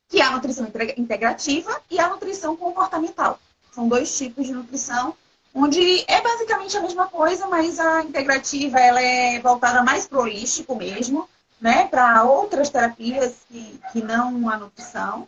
Que 0.08 0.20
é 0.20 0.24
a 0.24 0.30
nutrição 0.30 0.66
integrativa 0.96 1.80
e 1.90 1.98
a 1.98 2.08
nutrição 2.08 2.56
comportamental. 2.56 3.38
São 3.72 3.88
dois 3.88 4.16
tipos 4.16 4.46
de 4.46 4.52
nutrição, 4.52 5.16
onde 5.52 6.04
é 6.08 6.20
basicamente 6.20 6.76
a 6.76 6.82
mesma 6.82 7.06
coisa, 7.08 7.46
mas 7.46 7.78
a 7.78 8.02
integrativa 8.02 8.78
ela 8.78 9.00
é 9.00 9.40
voltada 9.40 9.82
mais 9.82 10.06
pro 10.06 10.20
holístico 10.20 10.74
mesmo, 10.74 11.28
né, 11.64 11.88
para 11.88 12.22
outras 12.24 12.68
terapias 12.68 13.36
que, 13.48 13.80
que 13.90 14.02
não 14.02 14.50
a 14.50 14.58
nutrição. 14.58 15.26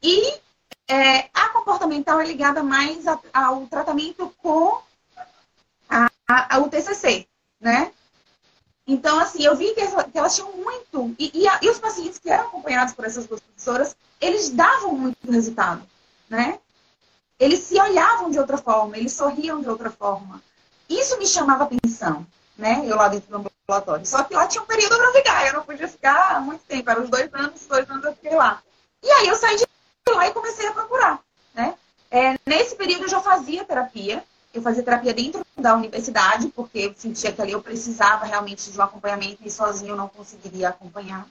E 0.00 0.38
é, 0.86 1.28
a 1.34 1.48
comportamental 1.48 2.20
é 2.20 2.26
ligada 2.26 2.62
mais 2.62 3.08
a, 3.08 3.18
ao 3.32 3.66
tratamento 3.66 4.32
com 4.40 4.80
a, 5.90 6.08
a, 6.28 6.58
o 6.60 6.68
TCC, 6.68 7.26
né? 7.60 7.90
Então, 8.86 9.18
assim, 9.18 9.42
eu 9.42 9.56
vi 9.56 9.74
que, 9.74 9.84
que 9.84 10.18
elas 10.18 10.36
tinham 10.36 10.52
muito. 10.52 11.12
E, 11.18 11.32
e, 11.34 11.46
e, 11.62 11.68
os 11.68 11.80
pacientes 11.80 12.20
que 12.20 12.30
eram 12.30 12.46
acompanhados 12.46 12.94
por 12.94 13.04
essas 13.04 13.26
duas 13.26 13.40
professoras, 13.40 13.96
eles 14.20 14.50
davam 14.50 14.94
muito 14.94 15.28
resultado, 15.28 15.82
né? 16.30 16.60
Eles 17.36 17.58
se 17.64 17.80
olhavam 17.80 18.30
de 18.30 18.38
outra 18.38 18.58
forma, 18.58 18.96
eles 18.96 19.12
sorriam 19.12 19.60
de 19.60 19.68
outra 19.68 19.90
forma. 19.90 20.40
Isso 20.88 21.18
me 21.18 21.26
chamava 21.26 21.64
atenção, 21.64 22.24
né? 22.56 22.80
Eu 22.84 22.94
lá 22.94 23.08
dentro 23.08 23.28
do 23.28 23.57
ambulatório. 23.68 24.06
Só 24.06 24.24
que 24.24 24.34
lá 24.34 24.46
tinha 24.46 24.62
um 24.62 24.66
período 24.66 24.96
para 24.96 25.12
ficar, 25.12 25.46
eu 25.46 25.52
não 25.52 25.62
podia 25.62 25.86
ficar 25.86 26.40
muito 26.40 26.62
tempo. 26.62 26.90
Eram 26.90 27.04
os 27.04 27.10
dois 27.10 27.32
anos, 27.34 27.66
dois 27.66 27.90
anos 27.90 28.04
eu 28.04 28.14
fiquei 28.14 28.34
lá. 28.34 28.62
E 29.02 29.10
aí 29.10 29.28
eu 29.28 29.36
saí 29.36 29.56
de 29.56 29.66
lá 30.08 30.26
e 30.26 30.32
comecei 30.32 30.66
a 30.66 30.72
procurar, 30.72 31.20
né? 31.54 31.74
É, 32.10 32.36
nesse 32.46 32.74
período 32.74 33.02
eu 33.04 33.08
já 33.08 33.20
fazia 33.20 33.64
terapia, 33.64 34.24
eu 34.54 34.62
fazia 34.62 34.82
terapia 34.82 35.12
dentro 35.12 35.44
da 35.56 35.74
universidade, 35.74 36.48
porque 36.48 36.78
eu 36.78 36.94
sentia 36.96 37.30
que 37.30 37.42
ali 37.42 37.52
eu 37.52 37.62
precisava 37.62 38.24
realmente 38.24 38.72
de 38.72 38.78
um 38.78 38.82
acompanhamento 38.82 39.42
e 39.44 39.50
sozinho 39.50 39.92
eu 39.92 39.96
não 39.96 40.08
conseguiria 40.08 40.70
acompanhar. 40.70 41.28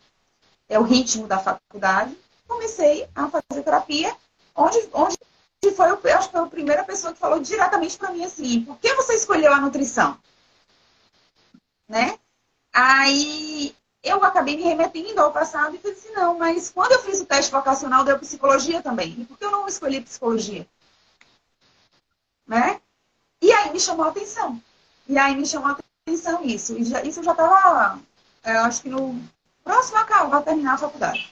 É 0.69 0.77
o 0.77 0.83
ritmo 0.83 1.27
da 1.27 1.39
faculdade. 1.39 2.15
Comecei 2.47 3.09
a 3.15 3.27
fazer 3.27 3.63
terapia, 3.63 4.15
onde, 4.55 4.77
onde 4.93 5.17
foi, 5.75 5.89
eu 5.89 6.17
acho 6.17 6.29
que 6.29 6.37
foi 6.37 6.41
a 6.41 6.45
primeira 6.45 6.83
pessoa 6.83 7.11
que 7.11 7.19
falou 7.19 7.39
diretamente 7.39 7.97
para 7.97 8.11
mim 8.11 8.23
assim: 8.23 8.63
por 8.63 8.77
que 8.77 8.93
você 8.93 9.15
escolheu 9.15 9.51
a 9.51 9.59
nutrição? 9.59 10.17
Né? 11.89 12.17
Aí 12.73 13.75
eu 14.03 14.23
acabei 14.23 14.55
me 14.55 14.63
remetendo 14.63 15.19
ao 15.19 15.31
passado 15.31 15.75
e 15.75 15.79
falei 15.79 15.97
assim: 15.97 16.11
não, 16.11 16.37
mas 16.37 16.69
quando 16.69 16.91
eu 16.93 16.99
fiz 16.99 17.21
o 17.21 17.25
teste 17.25 17.51
vocacional, 17.51 18.03
deu 18.03 18.19
psicologia 18.19 18.81
também. 18.81 19.15
E 19.19 19.25
por 19.25 19.37
que 19.37 19.45
eu 19.45 19.51
não 19.51 19.67
escolhi 19.67 20.01
psicologia? 20.01 20.67
Né? 22.47 22.79
E 23.41 23.51
aí 23.51 23.71
me 23.71 23.79
chamou 23.79 24.05
a 24.05 24.09
atenção. 24.09 24.61
E 25.07 25.17
aí 25.17 25.35
me 25.35 25.45
chamou 25.45 25.69
a 25.69 25.77
atenção 26.05 26.43
isso. 26.43 26.77
E 26.77 26.83
já, 26.83 27.01
isso 27.03 27.19
eu 27.19 27.23
já 27.23 27.31
estava, 27.31 27.99
é, 28.43 28.51
acho 28.57 28.81
que 28.81 28.89
no 28.89 29.19
próximo 29.63 29.97
a 29.97 30.41
terminar 30.41 30.75
a 30.75 30.77
faculdade. 30.77 31.29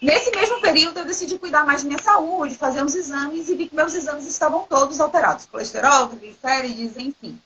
Nesse 0.00 0.30
mesmo 0.32 0.60
período, 0.60 0.98
eu 0.98 1.04
decidi 1.04 1.38
cuidar 1.38 1.64
mais 1.64 1.82
da 1.82 1.88
minha 1.88 2.02
saúde, 2.02 2.56
fazer 2.56 2.82
uns 2.82 2.94
exames 2.94 3.48
e 3.48 3.54
vi 3.54 3.68
que 3.68 3.74
meus 3.74 3.94
exames 3.94 4.26
estavam 4.26 4.64
todos 4.64 5.00
alterados. 5.00 5.46
Colesterol, 5.46 6.08
triglicérides, 6.08 6.96
enfim. 6.96 7.40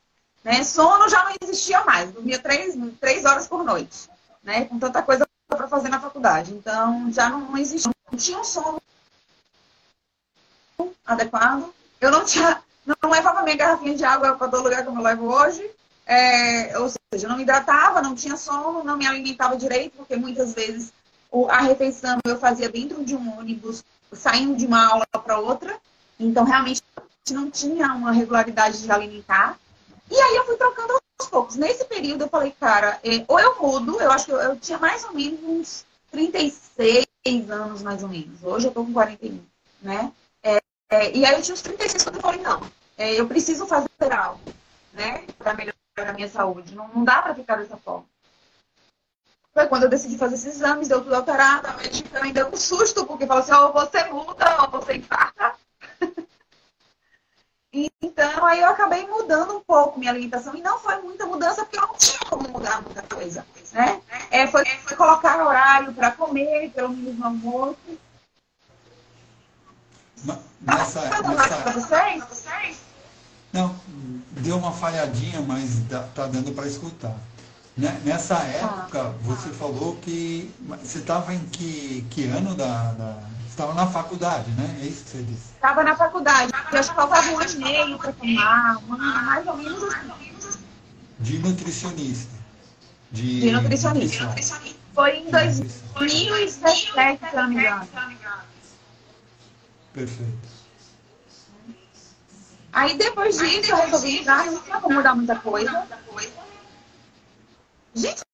Né? 0.47 0.63
Sono 0.63 1.09
já 1.09 1.25
não 1.25 1.33
existia 1.43 1.83
mais. 1.85 2.13
Dormia 2.13 2.39
três, 2.39 2.77
três 3.01 3.25
horas 3.25 3.49
por 3.49 3.65
noite. 3.65 4.09
Né? 4.45 4.65
Com 4.67 4.79
tanta 4.79 5.03
coisa 5.03 5.27
para 5.49 5.67
fazer 5.67 5.89
na 5.89 6.01
faculdade. 6.01 6.53
Então, 6.55 7.13
já 7.13 7.29
não, 7.29 7.41
não 7.41 7.59
existia. 7.59 7.91
Não 8.09 8.17
tinha 8.17 8.39
um 8.39 8.45
sono 8.45 8.81
adequado. 11.05 11.75
Eu 12.01 12.13
não 12.13 12.25
tinha 12.25 12.63
não 13.03 13.11
levava 13.11 13.43
minha 13.43 13.57
garrafinha 13.57 13.97
de 13.97 14.05
água 14.05 14.37
para 14.37 14.47
todo 14.47 14.63
lugar 14.63 14.85
como 14.85 15.01
eu 15.01 15.03
levo 15.03 15.27
hoje. 15.27 15.69
É, 16.07 16.79
ou 16.79 16.89
seja, 16.89 17.27
não 17.27 17.37
me 17.37 17.43
hidratava, 17.43 18.01
não 18.01 18.15
tinha 18.15 18.37
sono, 18.37 18.85
não 18.85 18.97
me 18.97 19.05
alimentava 19.05 19.57
direito, 19.57 19.97
porque 19.97 20.15
muitas 20.15 20.55
vezes 20.55 20.93
a 21.51 21.61
refeição 21.63 22.19
eu 22.25 22.39
fazia 22.39 22.69
dentro 22.69 23.05
de 23.05 23.17
um 23.17 23.37
ônibus, 23.37 23.83
saindo 24.13 24.55
de 24.55 24.65
uma 24.65 24.87
aula 24.87 25.07
para 25.11 25.41
outra. 25.41 25.77
Então, 26.21 26.45
realmente, 26.45 26.81
não 27.33 27.51
tinha 27.51 27.93
uma 27.93 28.13
regularidade 28.13 28.81
de 28.81 28.93
alimentar. 28.93 29.59
E 30.11 30.21
aí 30.21 30.37
eu 30.37 30.45
fui 30.45 30.57
trocando 30.57 30.93
aos 30.93 31.29
poucos. 31.29 31.57
Nesse 31.57 31.85
período, 31.85 32.23
eu 32.23 32.29
falei, 32.29 32.55
cara, 32.59 33.01
é, 33.03 33.25
ou 33.27 33.41
eu 33.41 33.61
mudo, 33.61 34.01
eu 34.01 34.11
acho 34.11 34.27
que 34.27 34.33
eu, 34.33 34.39
eu, 34.39 34.57
tinha 34.59 34.79
mais 34.79 35.05
ou 35.05 35.13
menos 35.13 35.41
uns 35.43 35.87
36 36.11 37.07
anos, 37.51 37.83
mais 37.83 38.03
ou 38.03 38.09
menos. 38.09 38.43
Hoje 38.43 38.69
eu 38.69 38.73
tô 38.73 38.85
com 38.85 38.93
41, 38.93 39.41
né? 39.83 40.13
É, 40.89 41.17
e 41.17 41.25
aí 41.25 41.35
eu 41.35 41.43
tinha 41.43 41.55
uns 41.55 41.63
36 41.63 42.05
quando 42.05 42.17
eu 42.17 42.23
falei, 42.23 42.41
não, 42.41 42.63
é, 42.97 43.15
eu 43.15 43.27
preciso 43.27 43.67
fazer 43.67 44.13
algo, 44.13 44.41
né? 44.93 45.25
Para 45.37 45.55
melhorar 45.55 45.75
a 45.97 46.13
minha 46.13 46.29
saúde. 46.29 46.75
Não, 46.75 46.89
não 46.89 47.05
dá 47.05 47.23
para 47.23 47.35
ficar 47.35 47.57
dessa 47.57 47.77
forma. 47.77 48.07
Foi 49.53 49.67
quando 49.67 49.85
eu 49.85 49.89
decidi 49.89 50.19
fazer 50.19 50.35
esses 50.35 50.57
exames, 50.57 50.87
deu 50.87 51.03
tudo 51.03 51.15
alterado, 51.15 51.67
a 51.67 51.73
médica 51.73 52.11
também 52.11 52.33
deu 52.33 52.49
um 52.49 52.57
susto, 52.57 53.07
porque 53.07 53.27
falou 53.27 53.43
assim, 53.43 53.53
ou 53.53 53.73
você 53.73 54.05
muda, 54.05 54.63
ou 54.63 54.71
você 54.71 54.97
infarta. 54.97 55.36
Então, 58.03 58.45
aí 58.47 58.61
eu 58.61 58.69
acabei 58.69 59.07
mudando 59.07 59.57
um 59.57 59.61
pouco 59.61 59.99
minha 59.99 60.11
alimentação, 60.11 60.55
e 60.55 60.63
não 60.63 60.79
foi 60.79 61.01
muita 61.03 61.27
mudança, 61.27 61.65
porque 61.65 61.79
eu 61.79 61.87
não 61.87 61.95
tinha 61.95 62.19
como 62.31 62.49
mudar 62.49 62.83
muita 62.83 63.03
coisa, 63.03 63.47
né? 63.73 64.01
É, 64.31 64.47
foi, 64.47 64.65
foi 64.65 64.97
colocar 64.97 65.45
horário 65.45 65.93
para 65.93 66.13
comer, 66.13 66.71
pelo 66.71 66.91
menos 66.91 67.19
no 67.19 67.27
almoço, 67.27 67.77
Nessa, 70.61 71.03
nessa... 71.03 71.57
Não, 73.53 73.75
deu 74.33 74.57
uma 74.57 74.73
falhadinha, 74.73 75.41
mas 75.41 75.83
tá 76.15 76.27
dando 76.27 76.53
para 76.53 76.67
escutar. 76.67 77.17
Né, 77.77 78.01
nessa 78.05 78.37
tá. 78.37 78.45
época, 78.45 79.15
você 79.23 79.51
falou 79.51 79.97
que 79.97 80.53
você 80.83 80.99
estava 80.99 81.33
em 81.35 81.45
que, 81.47 82.05
que 82.11 82.25
ano 82.25 82.55
da, 82.55 82.93
da 82.93 83.19
estava 83.57 83.73
na 83.73 83.87
faculdade, 83.87 84.51
né? 84.51 84.79
É 84.83 84.85
isso 84.85 85.05
que 85.05 85.11
você 85.11 85.23
disse? 85.23 85.55
Estava 85.55 85.83
na 85.83 85.97
faculdade. 85.97 86.53
Eu 86.71 86.79
acho 86.79 86.91
que 86.91 86.95
faltava 86.95 87.31
um 87.31 87.41
ano 87.41 87.51
e 87.51 87.57
meio 87.57 87.99
para 87.99 88.13
formar, 88.13 88.83
mais 88.83 89.47
ou 89.47 89.57
menos 89.57 89.83
assim. 89.83 90.13
De 91.19 91.39
nutricionista. 91.39 92.37
De, 93.11 93.41
de 93.41 93.51
nutricionista. 93.51 94.27
nutricionista. 94.27 94.79
Foi 94.95 95.17
em 95.17 95.31
2017, 95.31 97.31
se 97.31 97.35
eu 97.35 97.43
não 97.43 97.49
me 97.49 97.55
engano. 97.55 97.89
Perfeito. 99.95 100.57
Aí 102.73 102.99
depois 102.99 103.39
disso 103.39 103.71
eu 103.71 103.77
resolvi 103.77 104.19
mudar, 104.19 104.45
não 104.45 104.63
tinha 104.63 104.81
como 104.81 104.95
mudar 104.97 105.15
muita 105.15 105.37
coisa. 105.37 105.87
Gente, 107.95 108.19
vocês 108.19 108.25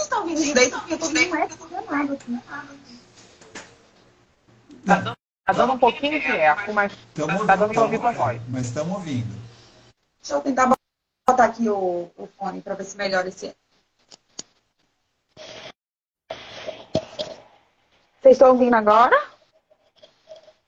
estão 0.00 0.20
ouvindo 0.20 0.42
direito 0.42 0.78
porque 0.78 0.92
eu 0.92 0.98
tô 0.98 1.08
vendo 1.08 1.30
mais 1.30 1.50
nada 1.90 2.12
aqui. 2.12 2.97
Tá, 4.88 5.14
tá 5.44 5.52
dando 5.52 5.74
um 5.74 5.78
pouquinho 5.78 6.18
de 6.18 6.32
eco, 6.32 6.72
mas 6.72 6.96
tamo, 7.14 7.46
tá 7.46 7.56
dando 7.56 7.74
para 7.74 7.82
ouvir 7.82 8.00
com 8.00 8.06
a 8.06 8.12
voz. 8.12 8.40
Mas 8.48 8.68
estamos 8.68 8.90
ouvindo. 8.94 9.38
Deixa 10.18 10.32
eu 10.32 10.40
tentar 10.40 10.72
botar 11.28 11.44
aqui 11.44 11.68
o, 11.68 12.10
o 12.16 12.26
fone 12.38 12.62
para 12.62 12.74
ver 12.74 12.84
se 12.84 12.96
melhora 12.96 13.28
esse. 13.28 13.54
Vocês 18.22 18.32
estão 18.32 18.48
ouvindo 18.48 18.74
agora? 18.74 19.14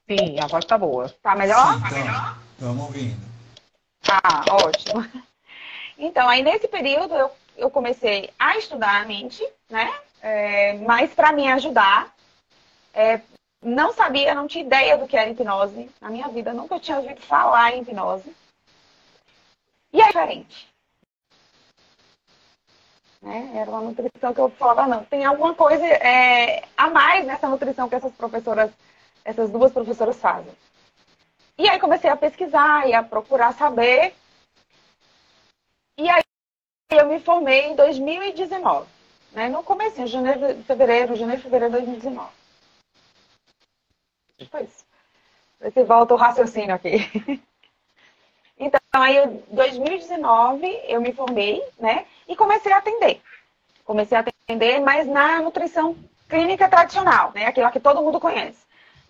Sim, 0.07 0.39
a 0.39 0.47
voz 0.47 0.67
tá 0.67 0.77
boa. 0.77 1.09
Tá 1.23 1.35
melhor? 1.35 1.75
Sim, 1.75 1.81
tá 1.81 1.91
melhor? 1.91 2.39
Estamos 2.53 2.85
ouvindo. 2.85 3.31
Ah, 4.07 4.45
ótimo. 4.51 5.25
Então, 5.97 6.29
aí 6.29 6.43
nesse 6.43 6.67
período 6.69 7.15
eu, 7.15 7.31
eu 7.57 7.71
comecei 7.71 8.31
a 8.39 8.57
estudar 8.57 9.03
a 9.03 9.05
mente, 9.07 9.47
né? 9.69 9.93
É, 10.23 10.75
mas 10.79 11.13
para 11.13 11.33
me 11.33 11.47
ajudar, 11.53 12.15
é, 12.95 13.21
não 13.63 13.93
sabia, 13.93 14.35
não 14.35 14.47
tinha 14.47 14.65
ideia 14.65 14.97
do 14.97 15.07
que 15.07 15.17
era 15.17 15.31
hipnose. 15.31 15.91
Na 16.01 16.11
minha 16.11 16.29
vida, 16.29 16.53
nunca 16.53 16.79
tinha 16.79 16.99
ouvido 16.99 17.21
falar 17.21 17.73
em 17.73 17.83
hipnose. 17.83 18.35
E 19.93 20.01
é 20.01 20.07
diferente. 20.07 20.69
Né? 23.23 23.53
Era 23.55 23.71
uma 23.71 23.81
nutrição 23.83 24.33
que 24.33 24.41
eu 24.41 24.49
falava, 24.51 24.87
não, 24.87 25.05
tem 25.05 25.25
alguma 25.25 25.55
coisa 25.55 25.85
é, 25.85 26.65
a 26.77 26.89
mais 26.89 27.27
nessa 27.27 27.49
nutrição 27.49 27.89
que 27.89 27.95
essas 27.95 28.13
professoras 28.13 28.71
essas 29.25 29.51
duas 29.51 29.73
professoras 29.73 30.17
fazem. 30.17 30.53
E 31.59 31.69
aí 31.69 31.79
comecei 31.79 32.09
a 32.09 32.17
pesquisar 32.17 32.89
e 32.89 32.95
a 32.95 33.03
procurar 33.03 33.53
saber. 33.53 34.15
E 35.99 36.09
aí 36.09 36.23
eu 36.91 37.07
me 37.07 37.21
formei 37.21 37.67
em 37.67 37.77
2019. 37.77 38.89
Né? 39.33 39.49
No 39.49 39.63
começo, 39.63 40.01
em 40.01 40.07
janeiro, 40.07 40.63
fevereiro, 40.65 41.15
janeiro, 41.15 41.43
fevereiro 41.43 41.75
de 41.75 41.81
2019. 41.81 42.40
Isso. 44.41 44.85
Você 45.61 45.85
volta 45.85 46.15
o 46.15 46.17
raciocínio 46.17 46.75
aqui. 46.75 47.41
Então, 48.63 48.79
aí, 48.93 49.17
em 49.17 49.43
2019, 49.53 50.67
eu 50.87 51.01
me 51.01 51.15
formei, 51.15 51.63
né? 51.79 52.05
E 52.29 52.37
comecei 52.37 52.71
a 52.71 52.77
atender. 52.77 53.23
Comecei 53.87 54.19
a 54.19 54.21
atender, 54.21 54.81
mas 54.81 55.07
na 55.07 55.41
nutrição 55.41 55.97
clínica 56.29 56.69
tradicional, 56.69 57.33
né? 57.35 57.47
Aquela 57.47 57.71
que 57.71 57.81
todo 57.81 58.03
mundo 58.03 58.21
conhece 58.21 58.61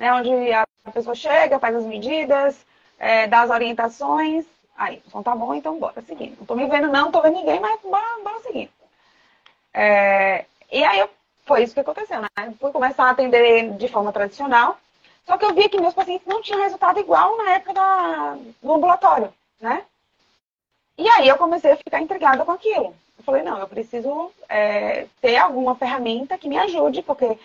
né, 0.00 0.10
onde 0.14 0.30
a 0.50 0.66
pessoa 0.94 1.14
chega, 1.14 1.58
faz 1.58 1.76
as 1.76 1.84
medidas, 1.84 2.66
é, 2.98 3.26
dá 3.26 3.42
as 3.42 3.50
orientações. 3.50 4.46
Aí, 4.74 5.02
então 5.06 5.22
tá 5.22 5.36
bom, 5.36 5.54
então 5.54 5.78
bora 5.78 6.00
seguir. 6.00 6.34
Não 6.38 6.46
tô 6.46 6.54
me 6.54 6.66
vendo, 6.66 6.88
não, 6.88 7.12
tô 7.12 7.20
vendo 7.20 7.34
ninguém, 7.34 7.60
mas 7.60 7.78
bora, 7.82 8.24
bora. 8.24 8.40
É, 9.74 10.46
e 10.72 10.82
aí 10.82 11.06
foi 11.44 11.62
isso 11.62 11.74
que 11.74 11.80
aconteceu, 11.80 12.22
né? 12.22 12.28
Fui 12.58 12.72
começar 12.72 13.04
a 13.04 13.10
atender 13.10 13.76
de 13.76 13.88
forma 13.88 14.10
tradicional, 14.10 14.78
só 15.30 15.38
que 15.38 15.44
eu 15.44 15.54
vi 15.54 15.68
que 15.68 15.80
meus 15.80 15.94
pacientes 15.94 16.26
não 16.26 16.42
tinham 16.42 16.60
resultado 16.60 16.98
igual 16.98 17.36
na 17.36 17.52
época 17.52 17.72
da, 17.72 18.36
do 18.60 18.72
ambulatório, 18.72 19.32
né? 19.60 19.84
E 20.98 21.08
aí 21.08 21.28
eu 21.28 21.36
comecei 21.38 21.70
a 21.70 21.76
ficar 21.76 22.00
intrigada 22.00 22.44
com 22.44 22.50
aquilo. 22.50 22.92
Eu 23.16 23.24
falei, 23.24 23.44
não, 23.44 23.56
eu 23.56 23.68
preciso 23.68 24.32
é, 24.48 25.06
ter 25.20 25.36
alguma 25.36 25.76
ferramenta 25.76 26.36
que 26.36 26.48
me 26.48 26.58
ajude, 26.58 27.00
porque 27.02 27.38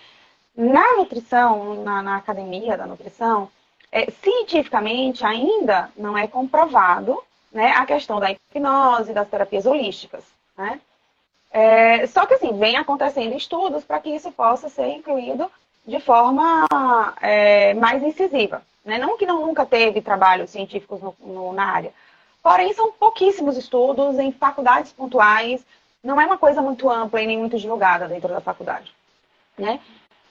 na 0.57 0.95
nutrição, 0.95 1.83
na, 1.83 2.01
na 2.01 2.17
academia 2.17 2.75
da 2.75 2.87
nutrição, 2.87 3.51
é, 3.91 4.09
cientificamente 4.09 5.23
ainda 5.23 5.91
não 5.95 6.17
é 6.17 6.25
comprovado 6.25 7.21
né, 7.51 7.67
a 7.73 7.85
questão 7.85 8.19
da 8.19 8.31
hipnose, 8.31 9.13
das 9.13 9.29
terapias 9.29 9.67
holísticas. 9.67 10.23
Né? 10.57 10.81
É, 11.51 12.07
só 12.07 12.25
que 12.25 12.33
assim, 12.33 12.57
vem 12.57 12.77
acontecendo 12.77 13.37
estudos 13.37 13.85
para 13.85 13.99
que 13.99 14.09
isso 14.09 14.31
possa 14.31 14.69
ser 14.69 14.87
incluído 14.87 15.51
de 15.85 15.99
forma 15.99 16.67
é, 17.21 17.73
mais 17.75 18.01
incisiva. 18.03 18.61
Né? 18.83 18.97
Não 18.97 19.17
que 19.17 19.25
não 19.25 19.45
nunca 19.45 19.65
teve 19.65 20.01
trabalhos 20.01 20.49
científicos 20.49 21.01
no, 21.01 21.15
no, 21.19 21.53
na 21.53 21.65
área. 21.65 21.93
Porém, 22.41 22.73
são 22.73 22.91
pouquíssimos 22.91 23.57
estudos 23.57 24.19
em 24.19 24.31
faculdades 24.31 24.91
pontuais, 24.93 25.65
não 26.03 26.21
é 26.21 26.25
uma 26.25 26.37
coisa 26.37 26.61
muito 26.61 26.89
ampla 26.89 27.21
e 27.21 27.27
nem 27.27 27.39
muito 27.39 27.57
divulgada 27.57 28.07
dentro 28.07 28.29
da 28.29 28.39
faculdade. 28.39 28.93
Né? 29.57 29.79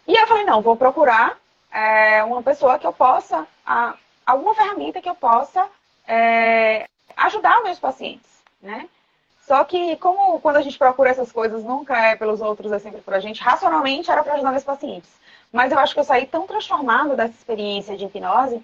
E 0.06 0.14
eu 0.14 0.26
falei, 0.26 0.44
não, 0.44 0.62
vou 0.62 0.76
procurar 0.76 1.36
é, 1.72 2.22
uma 2.22 2.42
pessoa 2.42 2.78
que 2.78 2.86
eu 2.86 2.92
possa, 2.92 3.46
a, 3.66 3.96
alguma 4.24 4.54
ferramenta 4.54 5.00
que 5.00 5.08
eu 5.08 5.14
possa 5.14 5.66
é, 6.06 6.86
ajudar 7.16 7.62
meus 7.62 7.80
pacientes, 7.80 8.30
né? 8.62 8.88
Só 9.46 9.62
que, 9.64 9.96
como 9.96 10.40
quando 10.40 10.56
a 10.56 10.62
gente 10.62 10.78
procura 10.78 11.10
essas 11.10 11.30
coisas, 11.30 11.62
nunca 11.62 11.98
é 11.98 12.16
pelos 12.16 12.40
outros, 12.40 12.72
é 12.72 12.78
sempre 12.78 13.02
por 13.02 13.12
a 13.12 13.20
gente, 13.20 13.42
racionalmente 13.42 14.10
era 14.10 14.22
para 14.22 14.34
ajudar 14.34 14.52
meus 14.52 14.64
pacientes. 14.64 15.10
Mas 15.54 15.70
eu 15.70 15.78
acho 15.78 15.94
que 15.94 16.00
eu 16.00 16.04
saí 16.04 16.26
tão 16.26 16.48
transformada 16.48 17.14
dessa 17.14 17.32
experiência 17.32 17.96
de 17.96 18.04
hipnose 18.04 18.60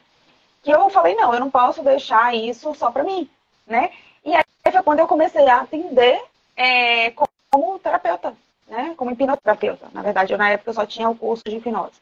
que 0.61 0.73
eu 0.73 0.91
falei, 0.91 1.15
não, 1.15 1.33
eu 1.33 1.39
não 1.39 1.49
posso 1.49 1.85
deixar 1.85 2.35
isso 2.35 2.75
só 2.75 2.91
para 2.91 3.05
mim, 3.05 3.31
né? 3.65 3.93
E 4.25 4.35
aí 4.35 4.43
foi 4.73 4.83
quando 4.83 4.99
eu 4.99 5.07
comecei 5.07 5.49
a 5.49 5.61
atender 5.61 6.21
é, 6.57 7.13
como 7.49 7.79
terapeuta, 7.79 8.35
né? 8.67 8.93
Como 8.97 9.13
hipnoterapeuta. 9.13 9.87
Na 9.93 10.03
verdade, 10.03 10.33
eu 10.33 10.39
na 10.39 10.51
época 10.51 10.73
só 10.73 10.85
tinha 10.85 11.09
o 11.09 11.15
curso 11.15 11.45
de 11.45 11.59
hipnose. 11.59 12.01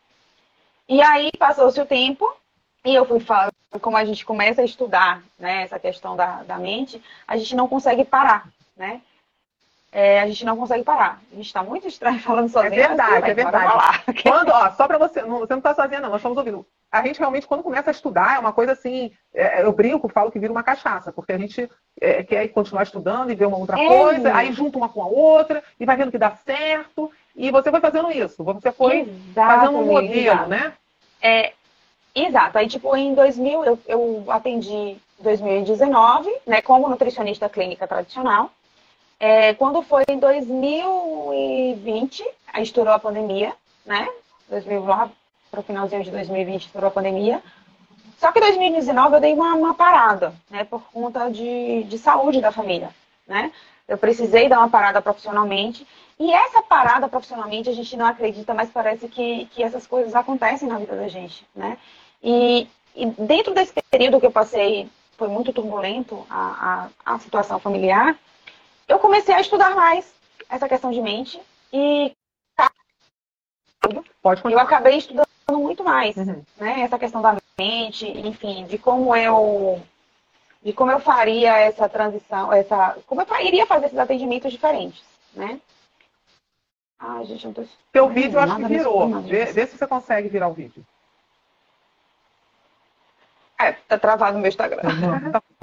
E 0.88 1.02
aí 1.02 1.30
passou-se 1.38 1.78
o 1.78 1.84
tempo 1.84 2.26
e 2.82 2.94
eu 2.94 3.04
fui 3.04 3.20
falando, 3.20 3.52
como 3.82 3.98
a 3.98 4.06
gente 4.06 4.24
começa 4.24 4.62
a 4.62 4.64
estudar 4.64 5.22
né, 5.38 5.64
essa 5.64 5.78
questão 5.78 6.16
da, 6.16 6.42
da 6.44 6.56
mente, 6.56 6.98
a 7.26 7.36
gente 7.36 7.54
não 7.54 7.68
consegue 7.68 8.06
parar, 8.06 8.48
né? 8.74 9.02
É, 9.90 10.20
a 10.20 10.26
gente 10.26 10.44
não 10.44 10.56
consegue 10.56 10.84
parar. 10.84 11.20
A 11.32 11.36
gente 11.36 11.46
está 11.46 11.62
muito 11.62 11.86
estranho 11.88 12.18
falando 12.20 12.48
sozinho. 12.48 12.74
É 12.74 12.88
verdade, 12.88 13.30
é 13.30 13.34
verdade. 13.34 14.22
Quando, 14.22 14.50
ó, 14.50 14.70
só 14.72 14.86
para 14.86 14.98
você, 14.98 15.22
não, 15.22 15.38
você 15.38 15.52
não 15.52 15.58
está 15.58 15.74
sozinha, 15.74 16.00
não, 16.00 16.10
nós 16.10 16.18
estamos 16.18 16.36
ouvindo. 16.36 16.66
A 16.90 17.06
gente 17.06 17.18
realmente, 17.18 17.46
quando 17.46 17.62
começa 17.62 17.90
a 17.90 17.92
estudar, 17.92 18.36
é 18.36 18.38
uma 18.38 18.52
coisa 18.52 18.72
assim, 18.72 19.12
é, 19.34 19.62
eu 19.62 19.72
brinco, 19.72 20.08
falo 20.08 20.30
que 20.30 20.38
vira 20.38 20.52
uma 20.52 20.62
cachaça, 20.62 21.12
porque 21.12 21.32
a 21.32 21.38
gente 21.38 21.70
é, 22.00 22.22
quer 22.22 22.48
continuar 22.48 22.82
estudando 22.82 23.30
e 23.30 23.34
ver 23.34 23.46
uma 23.46 23.58
outra 23.58 23.78
é. 23.78 23.86
coisa, 23.86 24.34
aí 24.34 24.52
junta 24.52 24.78
uma 24.78 24.88
com 24.88 25.02
a 25.02 25.06
outra, 25.06 25.62
e 25.78 25.84
vai 25.84 25.96
vendo 25.96 26.10
que 26.10 26.16
dá 26.18 26.30
certo, 26.30 27.12
e 27.36 27.50
você 27.50 27.70
foi 27.70 27.80
fazendo 27.80 28.10
isso, 28.10 28.42
você 28.42 28.72
foi 28.72 29.00
Exato, 29.00 29.60
fazendo 29.60 29.78
um 29.78 29.86
modelo, 29.86 30.46
né? 30.46 30.72
É, 31.20 31.52
exato, 32.14 32.56
aí 32.56 32.66
tipo, 32.66 32.96
em 32.96 33.14
2000, 33.14 33.64
eu, 33.66 33.78
eu 33.86 34.24
atendi 34.28 34.72
em 34.72 35.00
2019, 35.20 36.30
né, 36.46 36.62
como 36.62 36.88
nutricionista 36.88 37.50
clínica 37.50 37.86
tradicional, 37.86 38.50
é, 39.20 39.52
quando 39.54 39.82
foi 39.82 40.04
em 40.08 40.18
2020, 40.18 42.24
aí 42.52 42.62
estourou 42.62 42.94
a 42.94 42.98
pandemia, 42.98 43.52
né? 43.84 44.08
2000, 44.48 44.84
lá 44.84 45.10
para 45.50 45.60
o 45.60 45.62
finalzinho 45.62 46.04
de 46.04 46.10
2020 46.10 46.66
estourou 46.66 46.88
a 46.88 46.92
pandemia. 46.92 47.42
Só 48.18 48.32
que 48.32 48.38
em 48.38 48.42
2019 48.42 49.16
eu 49.16 49.20
dei 49.20 49.34
uma, 49.34 49.54
uma 49.54 49.74
parada, 49.74 50.34
né? 50.50 50.64
Por 50.64 50.82
conta 50.92 51.28
de, 51.30 51.84
de 51.84 51.98
saúde 51.98 52.40
da 52.40 52.52
família, 52.52 52.90
né? 53.26 53.52
Eu 53.86 53.98
precisei 53.98 54.48
dar 54.48 54.58
uma 54.58 54.68
parada 54.68 55.00
profissionalmente. 55.00 55.86
E 56.18 56.32
essa 56.32 56.60
parada 56.62 57.08
profissionalmente 57.08 57.70
a 57.70 57.72
gente 57.72 57.96
não 57.96 58.06
acredita, 58.06 58.52
mas 58.52 58.70
parece 58.70 59.08
que, 59.08 59.46
que 59.46 59.62
essas 59.62 59.86
coisas 59.86 60.14
acontecem 60.14 60.68
na 60.68 60.78
vida 60.78 60.96
da 60.96 61.08
gente, 61.08 61.46
né? 61.54 61.78
E, 62.22 62.68
e 62.94 63.06
dentro 63.06 63.54
desse 63.54 63.72
período 63.90 64.20
que 64.20 64.26
eu 64.26 64.32
passei, 64.32 64.88
foi 65.16 65.28
muito 65.28 65.52
turbulento 65.52 66.26
a, 66.28 66.88
a, 67.04 67.14
a 67.14 67.18
situação 67.18 67.58
familiar, 67.58 68.16
eu 68.88 68.98
comecei 68.98 69.34
a 69.34 69.40
estudar 69.40 69.76
mais 69.76 70.12
essa 70.48 70.68
questão 70.68 70.90
de 70.90 71.00
mente 71.00 71.40
e 71.72 72.12
Pode 74.20 74.42
eu 74.44 74.58
acabei 74.58 74.98
estudando 74.98 75.28
muito 75.50 75.84
mais, 75.84 76.16
uhum. 76.16 76.42
né? 76.56 76.80
Essa 76.80 76.98
questão 76.98 77.22
da 77.22 77.36
mente, 77.56 78.06
enfim, 78.06 78.64
de 78.66 78.76
como 78.76 79.14
eu 79.14 79.80
de 80.62 80.72
como 80.72 80.90
eu 80.90 80.98
faria 80.98 81.56
essa 81.56 81.88
transição, 81.88 82.52
essa 82.52 82.98
como 83.06 83.22
eu 83.22 83.40
iria 83.40 83.66
fazer 83.66 83.86
esses 83.86 83.98
atendimentos 83.98 84.50
diferentes, 84.50 85.02
né? 85.32 85.60
Ah, 86.98 87.22
gente, 87.22 87.46
não 87.46 87.54
tô 87.54 87.64
Teu 87.92 88.08
vídeo 88.08 88.36
eu 88.36 88.40
acho 88.40 88.56
que 88.56 88.64
virou. 88.64 89.22
Vê, 89.22 89.44
vê, 89.46 89.66
se 89.66 89.78
você 89.78 89.86
consegue 89.86 90.28
virar 90.28 90.48
o 90.48 90.52
vídeo. 90.52 90.84
É, 93.56 93.72
tá 93.72 93.98
travado 93.98 94.34
no 94.34 94.40
meu 94.40 94.48
Instagram. 94.48 94.82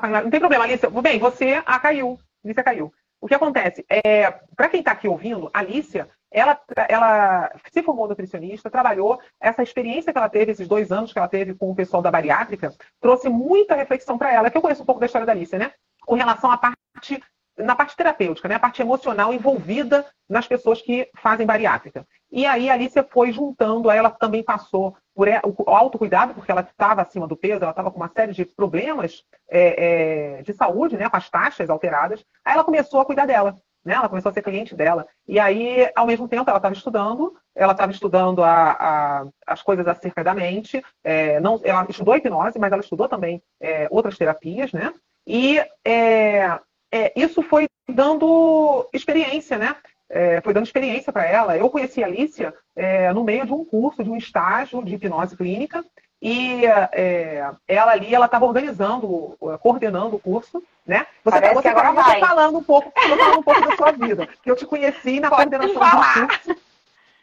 Não, 0.09 0.29
tem 0.29 0.39
problema, 0.39 0.63
Alice. 0.63 0.87
Bem, 0.87 1.19
você 1.19 1.61
ah, 1.65 1.79
caiu. 1.79 2.19
Alicia 2.43 2.63
caiu. 2.63 2.93
O 3.25 3.27
que 3.27 3.33
acontece? 3.33 3.83
É, 3.89 4.29
para 4.55 4.69
quem 4.69 4.81
está 4.81 4.91
aqui 4.91 5.07
ouvindo, 5.07 5.49
a 5.51 5.57
Alicia, 5.57 6.07
ela, 6.29 6.61
ela 6.87 7.51
se 7.73 7.81
formou 7.81 8.07
nutricionista, 8.07 8.69
trabalhou, 8.69 9.19
essa 9.41 9.63
experiência 9.63 10.13
que 10.13 10.17
ela 10.19 10.29
teve, 10.29 10.51
esses 10.51 10.67
dois 10.67 10.91
anos 10.91 11.11
que 11.11 11.17
ela 11.17 11.27
teve 11.27 11.55
com 11.55 11.71
o 11.71 11.75
pessoal 11.75 12.03
da 12.03 12.11
bariátrica, 12.11 12.71
trouxe 13.01 13.27
muita 13.27 13.73
reflexão 13.73 14.15
para 14.15 14.31
ela, 14.31 14.51
que 14.51 14.55
eu 14.55 14.61
conheço 14.61 14.83
um 14.83 14.85
pouco 14.85 14.99
da 14.99 15.07
história 15.07 15.25
da 15.25 15.31
Alicia, 15.31 15.57
né? 15.57 15.71
Com 16.05 16.13
relação 16.13 16.51
à 16.51 16.57
parte 16.59 17.19
na 17.57 17.75
parte 17.75 17.95
terapêutica, 17.95 18.47
né? 18.47 18.55
a 18.55 18.59
parte 18.59 18.81
emocional 18.81 19.33
envolvida 19.33 20.05
nas 20.29 20.47
pessoas 20.47 20.81
que 20.81 21.09
fazem 21.15 21.45
bariátrica. 21.45 22.05
E 22.31 22.45
aí 22.45 22.69
a 22.69 22.73
Alicia 22.73 23.07
foi 23.09 23.31
juntando, 23.31 23.89
ela 23.89 24.09
também 24.09 24.43
passou 24.43 24.95
por 25.13 25.27
o 25.29 25.69
autocuidado, 25.69 26.33
porque 26.33 26.51
ela 26.51 26.61
estava 26.61 27.01
acima 27.01 27.27
do 27.27 27.37
peso, 27.37 27.61
ela 27.61 27.71
estava 27.71 27.89
com 27.89 27.97
uma 27.97 28.09
série 28.09 28.33
de 28.33 28.43
problemas 28.43 29.23
é, 29.49 30.39
é, 30.39 30.41
de 30.41 30.53
saúde, 30.53 30.97
né? 30.97 31.09
com 31.09 31.15
as 31.15 31.29
taxas 31.29 31.69
alteradas. 31.69 32.25
Aí 32.43 32.53
ela 32.53 32.63
começou 32.63 32.99
a 32.99 33.05
cuidar 33.05 33.25
dela. 33.25 33.55
Né? 33.85 33.93
Ela 33.93 34.09
começou 34.09 34.31
a 34.31 34.33
ser 34.33 34.41
cliente 34.41 34.75
dela. 34.75 35.07
E 35.27 35.39
aí, 35.39 35.89
ao 35.95 36.07
mesmo 36.07 36.27
tempo, 36.27 36.49
ela 36.49 36.57
estava 36.57 36.73
estudando, 36.73 37.35
ela 37.53 37.71
estava 37.71 37.91
estudando 37.91 38.43
a, 38.43 38.71
a, 38.71 39.25
as 39.45 39.61
coisas 39.61 39.87
acerca 39.87 40.23
da 40.23 40.33
mente. 40.33 40.83
É, 41.03 41.39
não, 41.39 41.61
ela 41.63 41.85
estudou 41.87 42.15
hipnose, 42.15 42.57
mas 42.57 42.71
ela 42.71 42.81
estudou 42.81 43.07
também 43.07 43.41
é, 43.61 43.87
outras 43.91 44.17
terapias, 44.17 44.73
né? 44.73 44.91
E 45.27 45.63
é, 45.83 46.59
é, 46.91 47.11
isso 47.15 47.41
foi 47.41 47.67
dando 47.87 48.87
experiência, 48.93 49.57
né? 49.57 49.75
É, 50.09 50.39
foi 50.41 50.53
dando 50.53 50.65
experiência 50.65 51.11
para 51.11 51.25
ela. 51.25 51.57
Eu 51.57 51.69
conheci 51.69 52.03
a 52.03 52.07
Alicia 52.07 52.53
é, 52.75 53.11
no 53.11 53.23
meio 53.23 53.45
de 53.45 53.53
um 53.53 53.65
curso, 53.65 54.03
de 54.03 54.09
um 54.09 54.15
estágio 54.15 54.83
de 54.83 54.95
hipnose 54.95 55.35
clínica, 55.35 55.83
e 56.21 56.65
é, 56.65 57.51
ela 57.67 57.91
ali, 57.91 58.13
ela 58.13 58.25
estava 58.25 58.45
organizando, 58.45 59.37
coordenando 59.61 60.15
o 60.15 60.19
curso, 60.19 60.63
né? 60.85 61.05
Você, 61.23 61.39
Parece 61.39 61.53
você, 61.55 61.67
agora 61.67 61.91
vai. 61.91 62.19
falando 62.19 62.57
um 62.57 62.63
pouco, 62.63 62.91
falando 62.95 63.39
um 63.39 63.43
pouco 63.43 63.61
da 63.61 63.75
sua 63.75 63.91
vida. 63.91 64.29
Eu 64.45 64.55
te 64.55 64.65
conheci 64.65 65.19
na 65.19 65.29
Pode 65.29 65.49
coordenação 65.49 65.81
do 65.81 66.27
curso. 66.27 66.61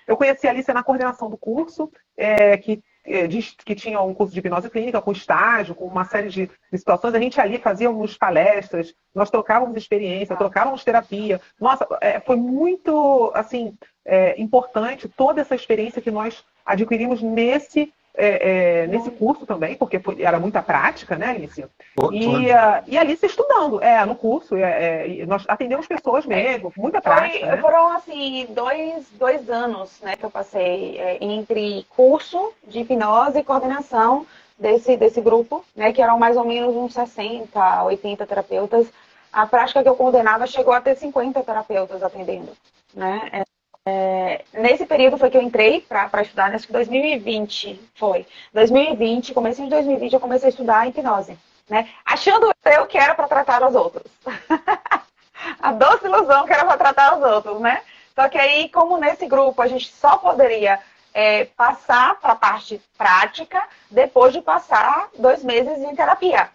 Eu 0.06 0.16
conheci 0.16 0.46
a 0.46 0.50
Alicia 0.50 0.74
na 0.74 0.82
coordenação 0.82 1.30
do 1.30 1.36
curso, 1.36 1.90
é, 2.16 2.56
que 2.56 2.82
que 3.64 3.74
tinha 3.74 4.00
um 4.00 4.14
curso 4.14 4.32
de 4.32 4.38
hipnose 4.38 4.70
clínica, 4.70 5.02
com 5.02 5.12
estágio, 5.12 5.74
com 5.74 5.86
uma 5.86 6.04
série 6.04 6.28
de, 6.28 6.50
situações. 6.72 7.14
A 7.14 7.18
gente 7.18 7.40
ali 7.40 7.58
fazíamos 7.58 8.16
palestras, 8.16 8.94
nós 9.14 9.30
trocávamos 9.30 9.76
experiência, 9.76 10.36
trocávamos 10.36 10.84
terapia. 10.84 11.40
Nossa, 11.60 11.86
é, 12.00 12.20
foi 12.20 12.36
muito 12.36 13.32
assim 13.34 13.76
é, 14.04 14.40
importante 14.40 15.08
toda 15.08 15.40
essa 15.40 15.54
experiência 15.54 16.02
que 16.02 16.10
nós 16.10 16.44
adquirimos 16.64 17.20
nesse 17.20 17.92
é, 18.14 18.82
é, 18.82 18.86
nesse 18.86 19.10
curso 19.10 19.46
também, 19.46 19.74
porque 19.74 19.98
foi, 19.98 20.22
era 20.22 20.38
muita 20.38 20.62
prática, 20.62 21.16
né, 21.16 21.30
Alice? 21.30 21.64
E, 22.12 22.26
uh, 22.26 22.82
e 22.86 22.98
Alice 22.98 23.24
estudando, 23.24 23.82
é, 23.82 24.04
no 24.04 24.14
curso. 24.14 24.54
É, 24.56 25.20
é 25.20 25.26
nós 25.26 25.44
atendemos 25.48 25.86
pessoas 25.86 26.26
mesmo, 26.26 26.72
muita 26.76 27.00
prática. 27.00 27.38
Foi, 27.38 27.48
né? 27.48 27.56
Foram, 27.56 27.92
assim, 27.92 28.46
dois, 28.50 29.06
dois 29.12 29.48
anos 29.48 29.98
né, 30.02 30.14
que 30.16 30.24
eu 30.24 30.30
passei 30.30 30.98
é, 30.98 31.24
entre 31.24 31.86
curso 31.96 32.52
de 32.66 32.80
hipnose 32.80 33.38
e 33.38 33.44
coordenação 33.44 34.26
desse, 34.58 34.96
desse 34.96 35.20
grupo, 35.20 35.64
né, 35.74 35.92
que 35.92 36.02
eram 36.02 36.18
mais 36.18 36.36
ou 36.36 36.44
menos 36.44 36.76
uns 36.76 36.92
60, 36.92 37.84
80 37.84 38.26
terapeutas. 38.26 38.86
A 39.32 39.46
prática 39.46 39.82
que 39.82 39.88
eu 39.88 39.96
coordenava 39.96 40.46
chegou 40.46 40.74
a 40.74 40.80
ter 40.80 40.96
50 40.96 41.42
terapeutas 41.42 42.02
atendendo. 42.02 42.52
Né? 42.94 43.44
É, 43.84 44.44
nesse 44.52 44.86
período 44.86 45.18
foi 45.18 45.28
que 45.28 45.36
eu 45.36 45.42
entrei 45.42 45.80
para 45.80 46.22
estudar, 46.22 46.54
acho 46.54 46.66
que 46.66 46.72
2020 46.72 47.80
foi. 47.96 48.26
2020, 48.52 49.34
comecei 49.34 49.64
de 49.64 49.70
2020, 49.70 50.12
eu 50.12 50.20
comecei 50.20 50.46
a 50.46 50.50
estudar 50.50 50.86
hipnose, 50.86 51.36
né? 51.68 51.88
Achando 52.04 52.52
eu 52.64 52.86
que 52.86 52.96
era 52.96 53.14
para 53.14 53.26
tratar 53.26 53.66
os 53.66 53.74
outros. 53.74 54.10
a 55.60 55.72
doce 55.72 56.06
ilusão 56.06 56.46
que 56.46 56.52
era 56.52 56.64
para 56.64 56.76
tratar 56.76 57.18
os 57.18 57.24
outros, 57.24 57.60
né? 57.60 57.82
Só 58.14 58.28
que 58.28 58.38
aí, 58.38 58.68
como 58.68 58.98
nesse 58.98 59.26
grupo 59.26 59.60
a 59.60 59.66
gente 59.66 59.92
só 59.92 60.16
poderia 60.16 60.78
é, 61.12 61.46
passar 61.46 62.20
para 62.20 62.32
a 62.32 62.36
parte 62.36 62.80
prática 62.96 63.66
depois 63.90 64.32
de 64.32 64.40
passar 64.40 65.08
dois 65.18 65.42
meses 65.42 65.78
em 65.78 65.96
terapia. 65.96 66.50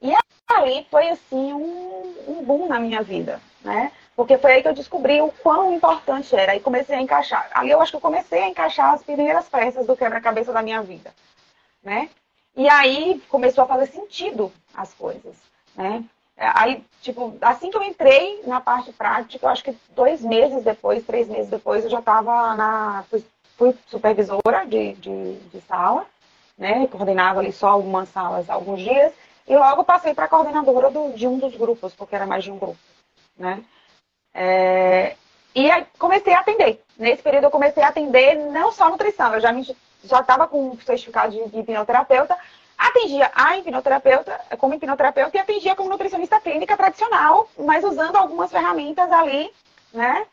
E 0.00 0.14
aí 0.48 0.86
foi 0.90 1.08
assim 1.08 1.52
um, 1.52 2.14
um 2.28 2.44
boom 2.44 2.68
na 2.68 2.78
minha 2.78 3.02
vida, 3.02 3.40
né? 3.62 3.90
Porque 4.16 4.38
foi 4.38 4.52
aí 4.52 4.62
que 4.62 4.68
eu 4.68 4.74
descobri 4.74 5.20
o 5.20 5.30
quão 5.30 5.74
importante 5.74 6.34
era. 6.34 6.56
E 6.56 6.60
comecei 6.60 6.96
a 6.96 7.00
encaixar. 7.00 7.50
Ali 7.52 7.70
eu 7.70 7.80
acho 7.80 7.92
que 7.92 7.96
eu 7.96 8.00
comecei 8.00 8.42
a 8.42 8.48
encaixar 8.48 8.94
as 8.94 9.02
primeiras 9.02 9.46
peças 9.46 9.86
do 9.86 9.96
quebra-cabeça 9.96 10.52
da 10.52 10.62
minha 10.62 10.82
vida. 10.82 11.14
Né? 11.84 12.08
E 12.56 12.66
aí 12.70 13.22
começou 13.28 13.64
a 13.64 13.66
fazer 13.66 13.86
sentido 13.86 14.50
as 14.74 14.94
coisas, 14.94 15.36
né? 15.74 16.02
Aí, 16.38 16.84
tipo, 17.00 17.36
assim 17.40 17.70
que 17.70 17.76
eu 17.76 17.82
entrei 17.82 18.42
na 18.46 18.60
parte 18.60 18.92
prática, 18.92 19.46
eu 19.46 19.50
acho 19.50 19.64
que 19.64 19.76
dois 19.94 20.20
meses 20.20 20.62
depois, 20.64 21.04
três 21.04 21.28
meses 21.28 21.48
depois, 21.48 21.84
eu 21.84 21.90
já 21.90 21.98
estava 21.98 22.54
na. 22.54 23.04
Fui, 23.08 23.24
fui 23.56 23.74
supervisora 23.86 24.66
de, 24.66 24.92
de, 24.94 25.38
de, 25.38 25.60
sala, 25.62 26.06
né? 26.56 26.86
Coordenava 26.88 27.40
ali 27.40 27.52
só 27.52 27.68
algumas 27.68 28.08
salas 28.10 28.50
alguns 28.50 28.80
dias, 28.80 29.12
e 29.46 29.56
logo 29.56 29.84
passei 29.84 30.14
para 30.14 30.28
coordenadora 30.28 30.90
do, 30.90 31.12
de 31.12 31.26
um 31.26 31.38
dos 31.38 31.56
grupos, 31.56 31.94
porque 31.94 32.14
era 32.14 32.26
mais 32.26 32.44
de 32.44 32.52
um 32.52 32.58
grupo, 32.58 32.78
né? 33.38 33.62
É, 34.38 35.16
e 35.54 35.70
aí 35.70 35.86
comecei 35.98 36.34
a 36.34 36.40
atender. 36.40 36.82
Nesse 36.98 37.22
período 37.22 37.44
eu 37.44 37.50
comecei 37.50 37.82
a 37.82 37.88
atender 37.88 38.34
não 38.34 38.70
só 38.70 38.90
nutrição, 38.90 39.32
eu 39.34 39.40
já 39.40 39.50
estava 40.20 40.46
com 40.46 40.72
o 40.72 40.80
certificado 40.82 41.32
de, 41.32 41.48
de 41.48 41.58
hipnoterapeuta, 41.60 42.36
atendia 42.76 43.30
a 43.34 43.56
hipnoterapeuta 43.56 44.38
como 44.58 44.74
hipnoterapeuta 44.74 45.38
e 45.38 45.40
atendia 45.40 45.74
como 45.74 45.88
nutricionista 45.88 46.38
clínica 46.38 46.76
tradicional, 46.76 47.48
mas 47.58 47.82
usando 47.82 48.16
algumas 48.16 48.50
ferramentas 48.50 49.10
ali, 49.10 49.50
né? 49.92 50.26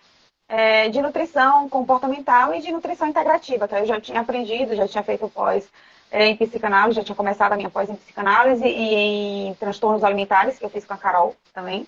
É, 0.50 0.90
de 0.90 1.02
nutrição 1.02 1.70
comportamental 1.70 2.54
e 2.54 2.60
de 2.60 2.72
nutrição 2.72 3.08
integrativa, 3.08 3.66
que 3.66 3.76
eu 3.76 3.86
já 3.86 4.02
tinha 4.02 4.20
aprendido, 4.20 4.76
já 4.76 4.86
tinha 4.86 5.02
feito 5.02 5.30
pós 5.30 5.68
é, 6.12 6.28
em 6.28 6.36
psicanálise, 6.36 6.98
já 6.98 7.04
tinha 7.04 7.16
começado 7.16 7.54
a 7.54 7.56
minha 7.56 7.70
pós 7.70 7.90
em 7.90 7.96
psicanálise 7.96 8.66
e 8.66 9.48
em 9.48 9.54
transtornos 9.56 10.04
alimentares, 10.04 10.60
que 10.60 10.66
eu 10.66 10.70
fiz 10.70 10.84
com 10.84 10.94
a 10.94 10.98
Carol 10.98 11.34
também, 11.54 11.88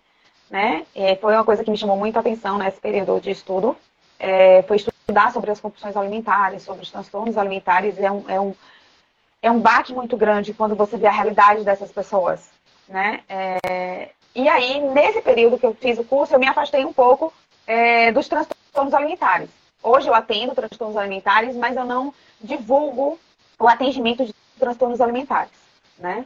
né? 0.49 0.85
E 0.95 1.15
foi 1.17 1.33
uma 1.33 1.43
coisa 1.43 1.63
que 1.63 1.71
me 1.71 1.77
chamou 1.77 1.97
muito 1.97 2.17
a 2.17 2.19
atenção 2.19 2.57
nesse 2.57 2.79
período 2.79 3.19
de 3.19 3.31
estudo. 3.31 3.75
É, 4.19 4.63
foi 4.63 4.77
estudar 4.77 5.31
sobre 5.31 5.51
as 5.51 5.59
compulsões 5.59 5.95
alimentares, 5.97 6.63
sobre 6.63 6.83
os 6.83 6.91
transtornos 6.91 7.37
alimentares, 7.37 7.99
é 7.99 8.11
um, 8.11 8.23
é 8.29 8.39
um 8.39 8.55
é 9.41 9.51
um 9.51 9.59
baque 9.59 9.93
muito 9.93 10.17
grande 10.17 10.55
quando 10.55 10.75
você 10.75 10.97
vê 10.97 11.05
a 11.05 11.11
realidade 11.11 11.63
dessas 11.63 11.91
pessoas, 11.91 12.49
né? 12.87 13.21
É, 13.29 14.09
e 14.33 14.49
aí, 14.49 14.81
nesse 14.81 15.21
período 15.21 15.59
que 15.59 15.65
eu 15.65 15.75
fiz 15.75 15.99
o 15.99 16.03
curso, 16.03 16.33
eu 16.33 16.39
me 16.39 16.47
afastei 16.47 16.83
um 16.83 16.91
pouco 16.91 17.31
é, 17.67 18.11
dos 18.11 18.27
transtornos 18.27 18.93
alimentares. 18.93 19.49
Hoje 19.83 20.07
eu 20.07 20.15
atendo 20.15 20.55
transtornos 20.55 20.97
alimentares, 20.97 21.55
mas 21.55 21.77
eu 21.77 21.85
não 21.85 22.11
divulgo 22.41 23.19
o 23.59 23.67
atendimento 23.67 24.25
de 24.25 24.33
transtornos 24.59 24.99
alimentares, 24.99 25.53
né? 25.99 26.25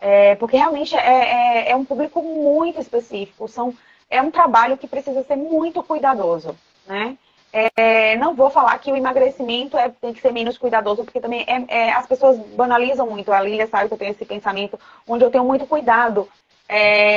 É, 0.00 0.34
porque 0.36 0.56
realmente 0.56 0.94
é, 0.94 1.00
é, 1.00 1.70
é, 1.70 1.76
um 1.76 1.84
público 1.84 2.22
muito 2.22 2.80
específico, 2.80 3.48
são, 3.48 3.74
é 4.10 4.20
um 4.20 4.30
trabalho 4.30 4.76
que 4.76 4.86
precisa 4.86 5.22
ser 5.24 5.36
muito 5.36 5.82
cuidadoso, 5.82 6.54
né? 6.86 7.16
É, 7.52 8.16
não 8.16 8.34
vou 8.34 8.50
falar 8.50 8.78
que 8.78 8.92
o 8.92 8.96
emagrecimento 8.96 9.78
é, 9.78 9.88
tem 9.88 10.12
que 10.12 10.20
ser 10.20 10.30
menos 10.30 10.58
cuidadoso, 10.58 11.04
porque 11.04 11.20
também 11.20 11.42
é, 11.46 11.64
é, 11.68 11.92
as 11.92 12.06
pessoas 12.06 12.38
banalizam 12.54 13.06
muito. 13.06 13.32
A 13.32 13.40
Lília 13.40 13.66
sabe 13.66 13.88
que 13.88 13.94
eu 13.94 13.98
tenho 13.98 14.10
esse 14.10 14.26
pensamento, 14.26 14.78
onde 15.08 15.24
eu 15.24 15.30
tenho 15.30 15.44
muito 15.44 15.66
cuidado 15.66 16.28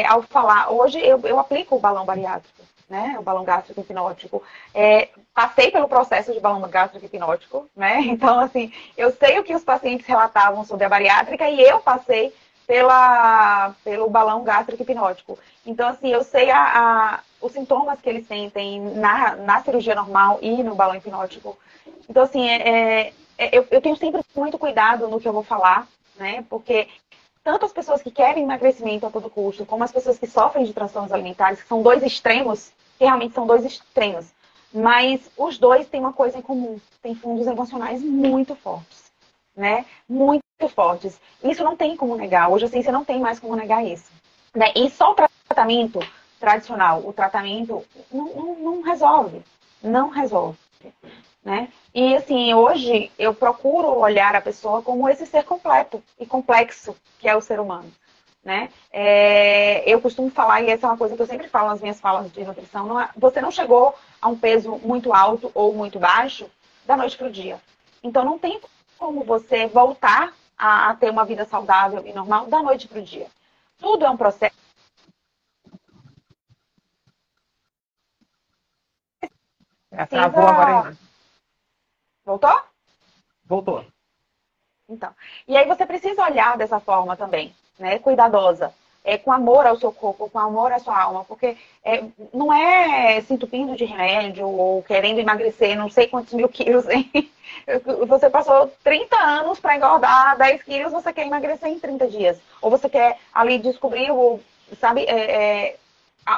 ao 0.08 0.22
falar. 0.22 0.72
Hoje 0.72 0.98
eu, 1.00 1.20
eu, 1.26 1.40
aplico 1.40 1.76
o 1.76 1.80
balão 1.80 2.06
bariátrico, 2.06 2.62
né? 2.90 3.18
O 3.20 3.22
balão 3.22 3.44
gástrico 3.44 3.82
hipnótico. 3.82 4.42
É, 4.74 5.10
passei 5.34 5.72
pelo 5.72 5.90
processo 5.90 6.32
de 6.32 6.40
balão 6.40 6.62
gástrico 6.70 7.06
hipnótico, 7.06 7.68
né? 7.76 8.00
Então, 8.08 8.40
assim, 8.40 8.72
eu 8.96 9.12
sei 9.12 9.40
o 9.40 9.44
que 9.44 9.56
os 9.56 9.64
pacientes 9.64 10.06
relatavam 10.06 10.64
sobre 10.64 10.86
a 10.86 10.90
bariátrica 10.90 11.50
e 11.50 11.60
eu 11.60 11.82
passei 11.82 12.34
pela, 12.70 13.74
pelo 13.84 14.08
balão 14.08 14.44
gástrico 14.44 14.84
hipnótico. 14.84 15.40
Então, 15.66 15.90
assim, 15.90 16.10
eu 16.10 16.24
sei 16.24 16.52
a, 16.52 16.62
a 16.62 17.20
os 17.42 17.52
sintomas 17.52 18.00
que 18.00 18.08
eles 18.08 18.28
sentem 18.28 18.80
na, 18.80 19.36
na 19.38 19.64
cirurgia 19.64 19.96
normal 19.96 20.38
e 20.40 20.62
no 20.62 20.76
balão 20.76 20.96
hipnótico. 20.96 21.58
Então, 22.08 22.22
assim, 22.22 22.48
é, 22.48 22.70
é, 22.70 23.14
é, 23.40 23.58
eu, 23.58 23.66
eu 23.72 23.82
tenho 23.82 23.96
sempre 23.98 24.22
muito 24.36 24.60
cuidado 24.60 25.08
no 25.08 25.20
que 25.20 25.28
eu 25.28 25.34
vou 25.34 25.42
falar, 25.42 25.88
né? 26.16 26.46
Porque 26.48 26.88
tanto 27.44 27.66
as 27.66 27.74
pessoas 27.74 28.04
que 28.04 28.12
querem 28.12 28.44
emagrecimento 28.44 29.08
a 29.08 29.10
todo 29.10 29.32
custo, 29.32 29.66
como 29.66 29.84
as 29.84 29.92
pessoas 29.92 30.20
que 30.20 30.28
sofrem 30.28 30.64
de 30.64 30.72
transtornos 30.72 31.12
alimentares, 31.12 31.64
que 31.64 31.68
são 31.68 31.82
dois 31.82 32.04
extremos, 32.04 32.72
que 33.00 33.06
realmente 33.06 33.34
são 33.34 33.48
dois 33.48 33.66
extremos. 33.66 34.28
Mas 34.72 35.22
os 35.36 35.58
dois 35.58 35.88
têm 35.88 36.02
uma 36.02 36.14
coisa 36.14 36.38
em 36.38 36.44
comum, 36.44 36.80
têm 37.02 37.16
fundos 37.16 37.48
emocionais 37.48 38.04
muito 38.04 38.54
fortes, 38.54 39.09
né? 39.56 39.86
Muito 40.08 40.44
fortes. 40.70 41.20
Isso 41.44 41.64
não 41.64 41.76
tem 41.76 41.96
como 41.96 42.16
negar. 42.16 42.50
Hoje 42.50 42.66
a 42.66 42.68
ciência 42.68 42.92
não 42.92 43.06
tem 43.06 43.20
mais 43.20 43.40
como 43.40 43.56
negar 43.56 43.86
isso. 43.86 44.12
Né? 44.56 44.72
E 44.76 44.90
só 44.90 45.12
o 45.12 45.16
tratamento 45.16 46.00
tradicional, 46.40 47.06
o 47.06 47.14
tratamento 47.14 47.86
não, 48.12 48.26
não, 48.34 48.56
não 48.56 48.82
resolve, 48.82 49.42
não 49.84 50.10
resolve. 50.10 50.58
Né? 51.44 51.70
E 51.94 52.16
assim, 52.16 52.54
hoje 52.54 53.12
eu 53.18 53.34
procuro 53.34 53.88
olhar 53.88 54.36
a 54.36 54.42
pessoa 54.42 54.82
como 54.82 55.08
esse 55.10 55.26
ser 55.26 55.44
completo 55.44 56.02
e 56.20 56.26
complexo 56.26 56.96
que 57.20 57.28
é 57.28 57.36
o 57.36 57.42
ser 57.42 57.60
humano. 57.60 57.92
Né? 58.44 58.70
É, 58.92 59.84
eu 59.86 60.00
costumo 60.00 60.30
falar, 60.30 60.62
e 60.62 60.70
essa 60.70 60.88
é 60.88 60.90
uma 60.90 60.98
coisa 60.98 61.16
que 61.16 61.22
eu 61.22 61.28
sempre 61.28 61.50
falo 61.50 61.70
nas 61.70 61.82
minhas 61.82 62.00
falas 62.00 62.32
de 62.32 62.44
nutrição, 62.44 62.86
não 62.88 63.00
é, 63.00 63.10
você 63.18 63.42
não 63.42 63.52
chegou 63.52 63.94
a 64.22 64.30
um 64.30 64.38
peso 64.38 64.80
muito 64.84 65.14
alto 65.14 65.52
ou 65.54 65.74
muito 65.74 66.00
baixo 66.00 66.50
da 66.86 66.96
noite 66.96 67.18
para 67.18 67.28
o 67.28 67.32
dia. 67.32 67.60
Então 68.02 68.24
não 68.24 68.40
tem 68.40 68.60
como 69.00 69.24
você 69.24 69.66
voltar 69.68 70.34
a, 70.58 70.90
a 70.90 70.96
ter 70.96 71.10
uma 71.10 71.24
vida 71.24 71.46
saudável 71.46 72.06
e 72.06 72.12
normal 72.12 72.48
da 72.48 72.62
noite 72.62 72.88
para 72.88 73.00
o 73.00 73.04
dia. 73.04 73.28
Tudo 73.80 74.06
é 74.06 74.10
um 74.10 74.18
processo 74.18 74.60
É, 79.92 80.06
travou 80.06 80.48
agora. 80.48 80.96
Voltou? 82.24 82.62
Voltou. 83.44 83.86
Então. 84.88 85.14
E 85.48 85.58
aí 85.58 85.66
você 85.68 85.86
precisa 85.86 86.24
olhar 86.24 86.58
dessa 86.58 86.80
forma 86.80 87.18
também, 87.18 87.56
né? 87.78 87.98
Cuidadosa. 88.00 88.74
É, 89.10 89.18
com 89.18 89.32
amor 89.32 89.66
ao 89.66 89.76
seu 89.76 89.92
corpo, 89.92 90.30
com 90.30 90.38
amor 90.38 90.72
à 90.72 90.78
sua 90.78 91.02
alma, 91.02 91.26
porque 91.26 91.58
é, 91.84 92.04
não 92.32 92.54
é 92.54 93.20
se 93.22 93.34
entupindo 93.34 93.76
de 93.76 93.84
remédio 93.84 94.48
ou 94.48 94.84
querendo 94.84 95.20
emagrecer 95.20 95.76
não 95.76 95.90
sei 95.90 96.08
quantos 96.08 96.34
mil 96.34 96.48
quilos. 96.48 96.88
Hein? 96.88 97.10
Você 98.08 98.30
passou 98.30 98.72
30 98.84 99.16
anos 99.18 99.60
para 99.60 99.76
engordar 99.76 100.38
10 100.38 100.62
quilos, 100.62 100.94
você 100.94 101.12
quer 101.12 101.26
emagrecer 101.26 101.70
em 101.70 101.80
30 101.80 102.08
dias. 102.08 102.38
Ou 102.62 102.70
você 102.70 102.88
quer 102.88 103.18
ali 103.34 103.58
descobrir, 103.58 104.12
o, 104.12 104.40
sabe, 104.80 105.02
é, 105.06 105.70
é 105.72 105.76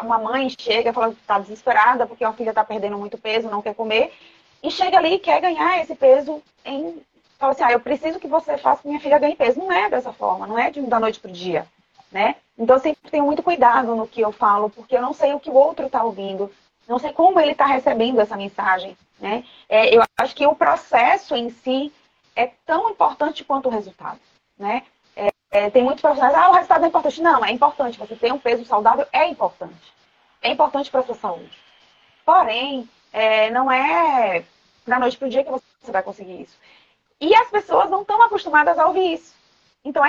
uma 0.02 0.18
mãe 0.18 0.50
chega, 0.58 0.94
fala 0.94 1.14
que 1.14 1.20
está 1.20 1.40
desesperada 1.40 2.08
porque 2.08 2.24
a 2.24 2.32
filha 2.32 2.50
está 2.52 2.64
perdendo 2.64 2.98
muito 2.98 3.18
peso, 3.18 3.50
não 3.50 3.62
quer 3.62 3.76
comer, 3.76 4.14
e 4.64 4.72
chega 4.72 4.98
ali 4.98 5.16
e 5.16 5.20
quer 5.20 5.42
ganhar 5.42 5.82
esse 5.82 5.96
peso 5.96 6.42
em. 6.64 7.02
Fala 7.38 7.54
assim, 7.54 7.64
ah, 7.64 7.72
eu 7.72 7.80
preciso 7.80 8.20
que 8.20 8.28
você 8.28 8.58
faça 8.58 8.84
que 8.84 8.88
minha 8.88 9.00
filha 9.00 9.18
ganhe 9.18 9.36
peso. 9.36 9.60
Não 9.60 9.72
é 9.72 9.90
dessa 9.90 10.14
forma, 10.14 10.48
não 10.48 10.58
é 10.58 10.70
de 10.70 10.80
da 10.82 11.00
noite 11.00 11.20
para 11.20 11.30
o 11.30 11.34
dia, 11.34 11.66
né? 12.12 12.36
Então 12.58 12.76
eu 12.76 12.82
sempre 12.82 13.10
tenho 13.10 13.26
muito 13.26 13.42
cuidado 13.44 13.96
no 13.96 14.08
que 14.08 14.22
eu 14.22 14.32
falo, 14.32 14.70
porque 14.70 14.96
eu 14.96 15.02
não 15.02 15.14
sei 15.14 15.34
o 15.34 15.40
que 15.40 15.50
o 15.50 15.56
outro 15.56 15.86
está 15.86 16.04
ouvindo, 16.04 16.52
não 16.88 17.00
sei 17.00 17.14
como 17.14 17.40
ele 17.40 17.54
está 17.54 17.66
recebendo 17.66 18.20
essa 18.20 18.36
mensagem, 18.36 18.98
né? 19.20 19.44
É, 19.70 19.96
eu 19.96 20.04
acho 20.20 20.36
que 20.36 20.46
o 20.46 20.56
processo 20.56 21.36
em 21.36 21.50
si 21.50 21.92
é 22.36 22.52
tão 22.66 22.90
importante 22.90 23.44
quanto 23.44 23.68
o 23.68 23.72
resultado, 23.72 24.20
né? 24.58 24.84
É, 25.52 25.70
tem 25.70 25.84
muitos 25.84 26.02
profissionais, 26.02 26.34
ah, 26.34 26.50
o 26.50 26.54
resultado 26.54 26.86
é 26.86 26.88
importante. 26.88 27.22
Não, 27.22 27.44
é 27.44 27.52
importante. 27.52 28.00
Você 28.00 28.16
ter 28.16 28.32
um 28.32 28.40
peso 28.40 28.64
saudável 28.66 29.06
é 29.12 29.28
importante. 29.28 29.94
É 30.42 30.50
importante 30.50 30.90
para 30.90 31.02
a 31.02 31.04
sua 31.04 31.16
saúde. 31.16 31.52
Porém, 32.26 32.90
é, 33.12 33.50
não 33.50 33.70
é 33.70 34.46
da 34.88 34.98
noite 34.98 35.18
para 35.18 35.28
o 35.28 35.30
dia 35.30 35.44
que 35.44 35.52
você 35.52 35.92
vai 35.92 36.02
conseguir 36.02 36.44
isso. 36.44 36.58
E 37.20 37.36
as 37.36 37.50
pessoas 37.50 37.90
não 37.90 38.02
estão 38.02 38.22
acostumadas 38.22 38.80
a 38.80 38.88
ouvir 38.88 39.14
isso. 39.14 39.36
Então, 39.84 40.06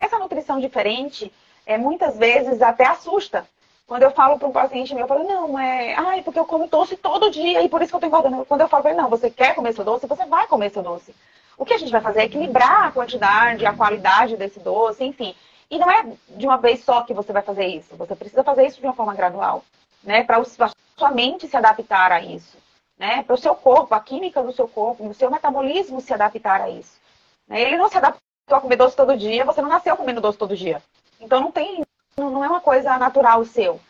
essa 0.00 0.18
nutrição 0.18 0.58
diferente, 0.58 1.32
é, 1.66 1.76
muitas 1.76 2.16
vezes 2.16 2.60
até 2.62 2.86
assusta. 2.86 3.46
Quando 3.86 4.02
eu 4.02 4.10
falo 4.10 4.38
para 4.38 4.48
um 4.48 4.52
paciente 4.52 4.94
meu, 4.94 5.04
eu 5.04 5.08
falo, 5.08 5.24
não, 5.24 5.58
é, 5.58 5.94
ai, 5.94 6.22
porque 6.22 6.38
eu 6.38 6.44
como 6.44 6.68
doce 6.68 6.96
todo 6.96 7.30
dia 7.30 7.62
e 7.62 7.68
por 7.68 7.82
isso 7.82 7.90
que 7.90 7.96
eu 7.96 7.98
estou 7.98 8.08
engordando. 8.08 8.46
Quando 8.46 8.60
eu 8.60 8.68
falo 8.68 8.82
para 8.82 8.92
ele, 8.92 9.00
não, 9.00 9.10
você 9.10 9.28
quer 9.28 9.54
comer 9.54 9.72
seu 9.74 9.84
doce, 9.84 10.06
você 10.06 10.24
vai 10.26 10.46
comer 10.46 10.70
seu 10.70 10.82
doce. 10.82 11.14
O 11.58 11.64
que 11.64 11.74
a 11.74 11.78
gente 11.78 11.92
vai 11.92 12.00
fazer 12.00 12.20
é 12.20 12.24
equilibrar 12.24 12.84
a 12.86 12.92
quantidade, 12.92 13.66
a 13.66 13.74
qualidade 13.74 14.36
desse 14.36 14.58
doce, 14.60 15.04
enfim. 15.04 15.34
E 15.70 15.78
não 15.78 15.90
é 15.90 16.04
de 16.30 16.46
uma 16.46 16.56
vez 16.56 16.82
só 16.82 17.02
que 17.02 17.12
você 17.12 17.32
vai 17.32 17.42
fazer 17.42 17.66
isso. 17.66 17.94
Você 17.96 18.16
precisa 18.16 18.42
fazer 18.42 18.66
isso 18.66 18.80
de 18.80 18.86
uma 18.86 18.94
forma 18.94 19.14
gradual, 19.14 19.62
né? 20.02 20.24
Para 20.24 20.42
sua 20.44 21.10
mente 21.10 21.46
se 21.46 21.56
adaptar 21.56 22.12
a 22.12 22.20
isso, 22.20 22.56
né? 22.98 23.22
Para 23.24 23.34
o 23.34 23.38
seu 23.38 23.54
corpo, 23.54 23.94
a 23.94 24.00
química 24.00 24.42
do 24.42 24.52
seu 24.52 24.66
corpo, 24.66 25.06
o 25.06 25.14
seu 25.14 25.30
metabolismo 25.30 26.00
se 26.00 26.14
adaptar 26.14 26.60
a 26.60 26.70
isso. 26.70 26.98
Né? 27.46 27.60
Ele 27.62 27.76
não 27.76 27.88
se 27.88 27.98
adaptou 27.98 28.29
a 28.48 28.60
comer 28.60 28.76
doce 28.76 28.96
todo 28.96 29.16
dia, 29.16 29.44
você 29.44 29.62
não 29.62 29.68
nasceu 29.68 29.96
comendo 29.96 30.20
doce 30.20 30.38
todo 30.38 30.56
dia. 30.56 30.82
Então 31.20 31.40
não 31.40 31.52
tem, 31.52 31.84
não 32.16 32.44
é 32.44 32.48
uma 32.48 32.60
coisa 32.60 32.96
natural 32.98 33.44
seu. 33.44 33.80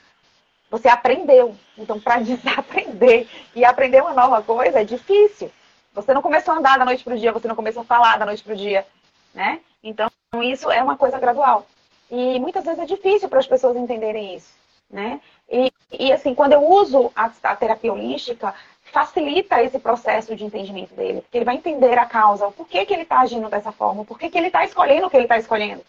Você 0.70 0.88
aprendeu. 0.88 1.56
Então, 1.76 1.98
para 1.98 2.20
desaprender 2.22 3.26
e 3.54 3.64
aprender 3.64 4.00
uma 4.00 4.12
nova 4.12 4.42
coisa 4.42 4.80
é 4.80 4.84
difícil. 4.84 5.50
Você 5.92 6.14
não 6.14 6.22
começou 6.22 6.54
a 6.54 6.58
andar 6.58 6.78
da 6.78 6.84
noite 6.84 7.02
para 7.02 7.14
o 7.14 7.18
dia, 7.18 7.32
você 7.32 7.48
não 7.48 7.56
começou 7.56 7.82
a 7.82 7.86
falar 7.86 8.16
da 8.16 8.24
noite 8.24 8.44
para 8.44 8.54
o 8.54 8.56
dia, 8.56 8.86
né? 9.34 9.60
Então, 9.82 10.08
isso 10.42 10.70
é 10.70 10.80
uma 10.82 10.96
coisa 10.96 11.18
gradual. 11.18 11.66
E 12.08 12.38
muitas 12.38 12.64
vezes 12.64 12.78
é 12.78 12.86
difícil 12.86 13.28
para 13.28 13.40
as 13.40 13.46
pessoas 13.46 13.76
entenderem 13.76 14.36
isso, 14.36 14.52
né? 14.88 15.20
E, 15.50 15.72
e 15.90 16.12
assim, 16.12 16.32
quando 16.32 16.52
eu 16.52 16.64
uso 16.64 17.10
a, 17.14 17.30
a 17.42 17.56
terapia 17.56 17.92
holística, 17.92 18.54
facilita 18.90 19.62
esse 19.62 19.78
processo 19.78 20.34
de 20.34 20.44
entendimento 20.44 20.94
dele, 20.94 21.20
porque 21.22 21.38
ele 21.38 21.44
vai 21.44 21.56
entender 21.56 21.98
a 21.98 22.06
causa, 22.06 22.46
o 22.46 22.52
porquê 22.52 22.84
que 22.84 22.92
ele 22.92 23.02
está 23.02 23.20
agindo 23.20 23.48
dessa 23.48 23.72
forma, 23.72 24.02
o 24.02 24.04
porquê 24.04 24.28
que 24.28 24.36
ele 24.36 24.48
está 24.48 24.64
escolhendo 24.64 25.06
o 25.06 25.10
que 25.10 25.16
ele 25.16 25.24
está 25.24 25.38
escolhendo, 25.38 25.84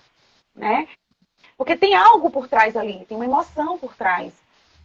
né? 0.56 0.88
Porque 1.58 1.76
tem 1.76 1.96
algo 1.96 2.30
por 2.30 2.48
trás 2.48 2.76
ali, 2.76 3.06
tem 3.06 3.16
uma 3.16 3.26
emoção 3.26 3.78
por 3.78 3.96
trás. 3.96 4.34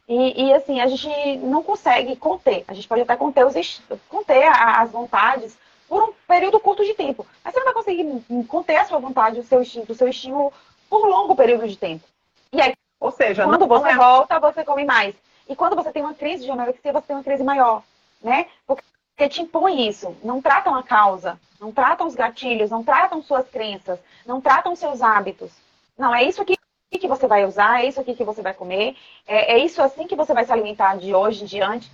E, 0.09 0.44
e, 0.44 0.52
assim, 0.52 0.81
a 0.81 0.87
gente 0.87 1.09
não 1.38 1.62
consegue 1.62 2.14
conter. 2.16 2.64
A 2.68 2.74
gente 2.74 2.87
pode 2.87 3.02
até 3.02 3.16
conter, 3.16 3.44
os, 3.44 3.83
conter 4.09 4.44
as 4.46 4.90
vontades 4.90 5.59
por 5.88 6.02
um 6.02 6.12
período 6.29 6.61
curto 6.61 6.85
de 6.85 6.94
tempo. 6.94 7.26
Mas 7.42 7.52
você 7.52 7.59
não 7.59 7.64
vai 7.64 7.74
conseguir 7.74 8.44
conter 8.46 8.76
a 8.76 8.85
sua 8.85 8.98
vontade, 8.98 9.40
o 9.40 9.42
seu 9.42 9.62
instinto, 9.62 9.92
o 9.92 9.96
seu 9.96 10.07
estímulo 10.07 10.52
por 10.88 11.07
longo 11.09 11.35
período 11.35 11.66
de 11.66 11.76
tempo. 11.76 12.05
E 12.52 12.61
aí, 12.61 12.72
ou 13.00 13.11
seja, 13.11 13.44
quando 13.44 13.66
você 13.66 13.88
é... 13.88 13.96
volta, 13.96 14.38
você 14.38 14.64
come 14.64 14.85
mais. 14.85 15.14
E 15.48 15.57
quando 15.57 15.74
você 15.74 15.90
tem 15.90 16.02
uma 16.02 16.14
crise 16.14 16.44
de 16.44 16.50
anorexia, 16.50 16.92
você 16.92 17.07
tem 17.07 17.16
uma 17.16 17.24
crise 17.24 17.42
maior, 17.42 17.83
né? 18.27 18.49
Porque 18.67 19.29
te 19.29 19.41
impõe 19.41 19.89
isso. 19.89 20.17
Não 20.23 20.43
tratam 20.43 20.75
a 20.75 20.83
causa, 20.83 21.41
não 21.61 21.71
tratam 21.71 22.09
os 22.09 22.17
gatilhos, 22.17 22.71
não 22.71 22.83
tratam 22.83 23.23
suas 23.23 23.49
crenças, 23.49 24.01
não 24.27 24.41
tratam 24.41 24.75
seus 24.75 25.01
hábitos. 25.01 25.53
Não, 25.97 26.12
é 26.12 26.25
isso 26.25 26.43
aqui 26.43 26.57
que 27.01 27.07
você 27.07 27.27
vai 27.29 27.45
usar, 27.45 27.83
é 27.83 27.87
isso 27.87 28.01
aqui 28.01 28.15
que 28.15 28.25
você 28.25 28.43
vai 28.43 28.53
comer, 28.53 28.97
é, 29.27 29.55
é 29.55 29.59
isso 29.59 29.81
assim 29.81 30.07
que 30.07 30.17
você 30.17 30.35
vai 30.35 30.45
se 30.45 30.53
alimentar 30.53 30.97
de 30.97 31.15
hoje 31.15 31.45
em 31.45 31.47
diante. 31.47 31.91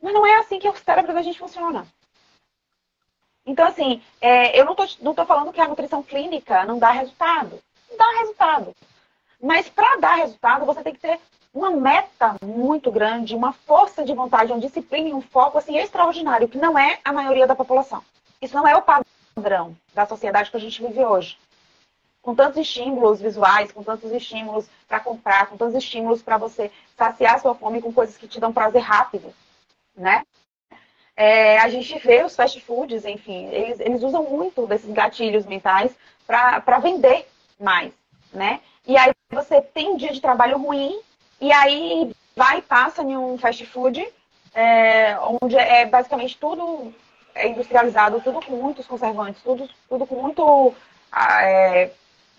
Mas 0.00 0.14
não 0.14 0.24
é 0.24 0.36
assim 0.38 0.58
que 0.58 0.68
o 0.68 0.76
cérebro 0.76 1.12
da 1.12 1.22
gente 1.22 1.38
funciona. 1.38 1.86
Então, 3.46 3.66
assim, 3.66 4.02
é, 4.22 4.58
eu 4.58 4.64
não 4.64 4.74
tô, 4.74 4.86
não 5.02 5.14
tô 5.14 5.26
falando 5.26 5.52
que 5.52 5.60
a 5.60 5.68
nutrição 5.68 6.02
clínica 6.02 6.64
não 6.64 6.78
dá 6.78 6.90
resultado. 6.92 7.60
Dá 7.96 8.10
resultado. 8.20 8.74
Mas 9.42 9.68
para 9.68 9.96
dar 9.96 10.14
resultado, 10.14 10.64
você 10.64 10.82
tem 10.82 10.94
que 10.94 11.00
ter 11.00 11.20
uma 11.54 11.70
meta 11.70 12.34
muito 12.44 12.90
grande, 12.90 13.36
uma 13.36 13.52
força 13.52 14.04
de 14.04 14.12
vontade, 14.12 14.52
uma 14.52 14.60
disciplina 14.60 15.08
e 15.08 15.14
um 15.14 15.22
foco 15.22 15.56
assim 15.56 15.78
extraordinário, 15.78 16.48
que 16.48 16.58
não 16.58 16.76
é 16.76 16.98
a 17.04 17.12
maioria 17.12 17.46
da 17.46 17.54
população. 17.54 18.02
Isso 18.42 18.56
não 18.56 18.66
é 18.66 18.76
o 18.76 18.82
padrão 18.82 19.76
da 19.94 20.04
sociedade 20.04 20.50
que 20.50 20.56
a 20.56 20.60
gente 20.60 20.82
vive 20.82 21.04
hoje 21.04 21.38
com 22.24 22.34
tantos 22.34 22.56
estímulos 22.56 23.20
visuais, 23.20 23.70
com 23.70 23.82
tantos 23.82 24.10
estímulos 24.10 24.66
para 24.88 24.98
comprar, 24.98 25.46
com 25.46 25.58
tantos 25.58 25.76
estímulos 25.76 26.22
para 26.22 26.38
você 26.38 26.72
saciar 26.96 27.38
sua 27.38 27.54
fome 27.54 27.82
com 27.82 27.92
coisas 27.92 28.16
que 28.16 28.26
te 28.26 28.40
dão 28.40 28.50
prazer 28.50 28.80
rápido, 28.80 29.32
né? 29.94 30.24
É, 31.14 31.58
a 31.58 31.68
gente 31.68 31.96
vê 31.98 32.24
os 32.24 32.34
fast 32.34 32.58
foods, 32.62 33.04
enfim, 33.04 33.46
eles, 33.48 33.78
eles 33.78 34.02
usam 34.02 34.24
muito 34.24 34.66
desses 34.66 34.90
gatilhos 34.90 35.44
mentais 35.44 35.94
para 36.26 36.78
vender 36.78 37.28
mais, 37.60 37.92
né? 38.32 38.60
E 38.86 38.96
aí 38.96 39.12
você 39.30 39.60
tem 39.60 39.90
um 39.90 39.96
dia 39.96 40.10
de 40.10 40.20
trabalho 40.20 40.56
ruim 40.56 40.98
e 41.40 41.52
aí 41.52 42.14
vai 42.36 42.58
e 42.58 42.62
passa 42.62 43.02
em 43.02 43.16
um 43.16 43.38
fast 43.38 43.64
food 43.66 44.06
é, 44.54 45.16
onde 45.40 45.56
é 45.56 45.84
basicamente 45.86 46.38
tudo 46.38 46.92
é 47.34 47.48
industrializado, 47.48 48.20
tudo 48.20 48.40
com 48.40 48.52
muitos 48.52 48.86
conservantes, 48.86 49.42
tudo, 49.42 49.68
tudo 49.88 50.06
com 50.06 50.14
muito 50.14 50.72
é, 51.42 51.90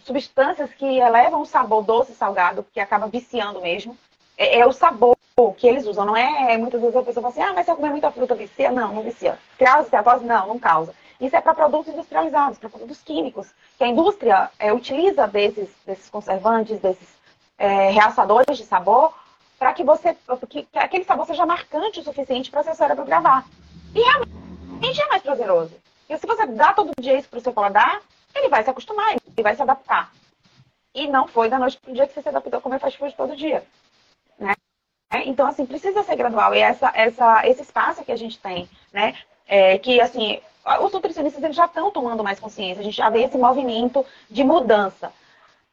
substâncias 0.03 0.73
que 0.73 0.85
elevam 0.85 1.41
o 1.41 1.45
sabor 1.45 1.83
doce 1.83 2.13
e 2.13 2.15
salgado, 2.15 2.65
que 2.73 2.79
acaba 2.79 3.07
viciando 3.07 3.61
mesmo. 3.61 3.97
É, 4.37 4.59
é, 4.59 4.65
o 4.65 4.71
sabor 4.71 5.15
que 5.57 5.67
eles 5.67 5.85
usam, 5.85 6.05
não 6.05 6.15
é, 6.15 6.53
é 6.53 6.57
muitas 6.57 6.79
vezes 6.79 6.95
a 6.95 7.03
pessoa 7.03 7.23
fala 7.23 7.33
assim, 7.33 7.41
ah, 7.41 7.53
mas 7.53 7.65
se 7.65 7.71
eu 7.71 7.75
comer 7.75 7.89
muita 7.89 8.09
fruta 8.09 8.35
vicia? 8.35 8.71
Não, 8.71 8.93
não 8.93 9.03
vicia. 9.03 9.37
Causa 9.59 9.83
esteatose? 9.83 10.23
Não, 10.23 10.47
não 10.47 10.57
causa. 10.57 10.93
Isso 11.19 11.35
é 11.35 11.41
para 11.41 11.53
produtos 11.53 11.93
industrializados, 11.93 12.57
para 12.57 12.69
produtos 12.69 13.01
químicos, 13.01 13.49
que 13.77 13.83
a 13.83 13.87
indústria 13.87 14.49
é, 14.57 14.71
utiliza 14.71 15.27
desses, 15.27 15.69
desses 15.85 16.09
conservantes, 16.09 16.79
desses 16.79 17.07
é, 17.57 17.89
realçadores 17.89 18.57
de 18.57 18.63
sabor, 18.63 19.13
para 19.57 19.73
que 19.73 19.83
você 19.83 20.15
que, 20.49 20.63
que 20.63 20.77
aquele 20.77 21.03
sabor 21.03 21.25
seja 21.25 21.45
marcante 21.45 21.99
o 21.99 22.03
suficiente 22.03 22.51
para 22.51 22.63
seu 22.63 22.75
cérebro 22.75 23.05
gravar. 23.05 23.45
E 23.93 23.99
realmente 23.99 25.01
é 25.01 25.07
mais 25.07 25.23
prazeroso. 25.23 25.73
E 26.09 26.17
se 26.17 26.27
você 26.27 26.45
dá 26.45 26.73
todo 26.73 26.91
dia 26.99 27.17
isso 27.17 27.29
para 27.29 27.39
o 27.39 27.41
seu 27.41 27.53
paladar, 27.53 28.01
ele 28.33 28.49
vai 28.49 28.63
se 28.63 28.69
acostumar, 28.69 29.13
ele 29.13 29.43
vai 29.43 29.55
se 29.55 29.61
adaptar. 29.61 30.11
E 30.93 31.07
não 31.07 31.27
foi 31.27 31.49
da 31.49 31.59
noite 31.59 31.77
para 31.77 31.91
o 31.91 31.93
dia 31.93 32.07
que 32.07 32.13
você 32.13 32.21
se 32.21 32.29
adaptou 32.29 32.57
a 32.57 32.61
comer 32.61 32.79
fast 32.79 32.97
food 32.97 33.15
todo 33.15 33.35
dia. 33.35 33.63
Né? 34.39 34.53
Então, 35.25 35.47
assim, 35.47 35.65
precisa 35.65 36.03
ser 36.03 36.15
gradual. 36.15 36.53
E 36.53 36.59
essa, 36.59 36.91
essa, 36.93 37.47
esse 37.47 37.61
espaço 37.61 38.03
que 38.03 38.11
a 38.11 38.15
gente 38.15 38.37
tem, 38.39 38.69
né? 38.93 39.15
É, 39.47 39.77
que, 39.77 39.99
assim, 40.01 40.41
os 40.81 40.91
nutricionistas 40.91 41.43
eles 41.43 41.55
já 41.55 41.65
estão 41.65 41.91
tomando 41.91 42.23
mais 42.23 42.39
consciência. 42.39 42.81
A 42.81 42.83
gente 42.83 42.97
já 42.97 43.09
vê 43.09 43.23
esse 43.23 43.37
movimento 43.37 44.05
de 44.29 44.43
mudança. 44.43 45.11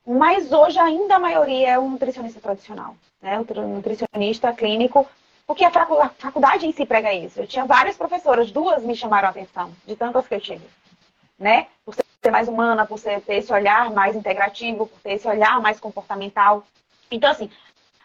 Mas 0.06 0.50
hoje 0.50 0.78
ainda 0.78 1.16
a 1.16 1.20
maioria 1.20 1.70
é 1.70 1.78
o 1.78 1.88
nutricionista 1.88 2.40
tradicional, 2.40 2.96
né? 3.20 3.38
O 3.38 3.68
nutricionista 3.68 4.52
clínico, 4.52 5.06
porque 5.46 5.64
a 5.64 5.70
faculdade 5.70 6.66
em 6.66 6.72
si 6.72 6.84
prega 6.84 7.12
isso. 7.14 7.40
Eu 7.40 7.46
tinha 7.46 7.64
várias 7.64 7.96
professoras, 7.96 8.50
duas 8.50 8.82
me 8.82 8.96
chamaram 8.96 9.28
a 9.28 9.30
atenção, 9.30 9.72
de 9.86 9.94
tantas 9.94 10.26
que 10.26 10.34
eu 10.34 10.40
tive, 10.40 10.66
né? 11.38 11.68
Por 11.84 11.94
ser 11.94 12.30
mais 12.30 12.48
humana, 12.48 12.84
por 12.84 12.98
ser, 12.98 13.20
ter 13.20 13.36
esse 13.36 13.52
olhar 13.52 13.90
mais 13.90 14.16
integrativo, 14.16 14.86
por 14.86 15.00
ter 15.00 15.12
esse 15.12 15.28
olhar 15.28 15.60
mais 15.60 15.78
comportamental. 15.78 16.64
Então, 17.10 17.30
assim, 17.30 17.50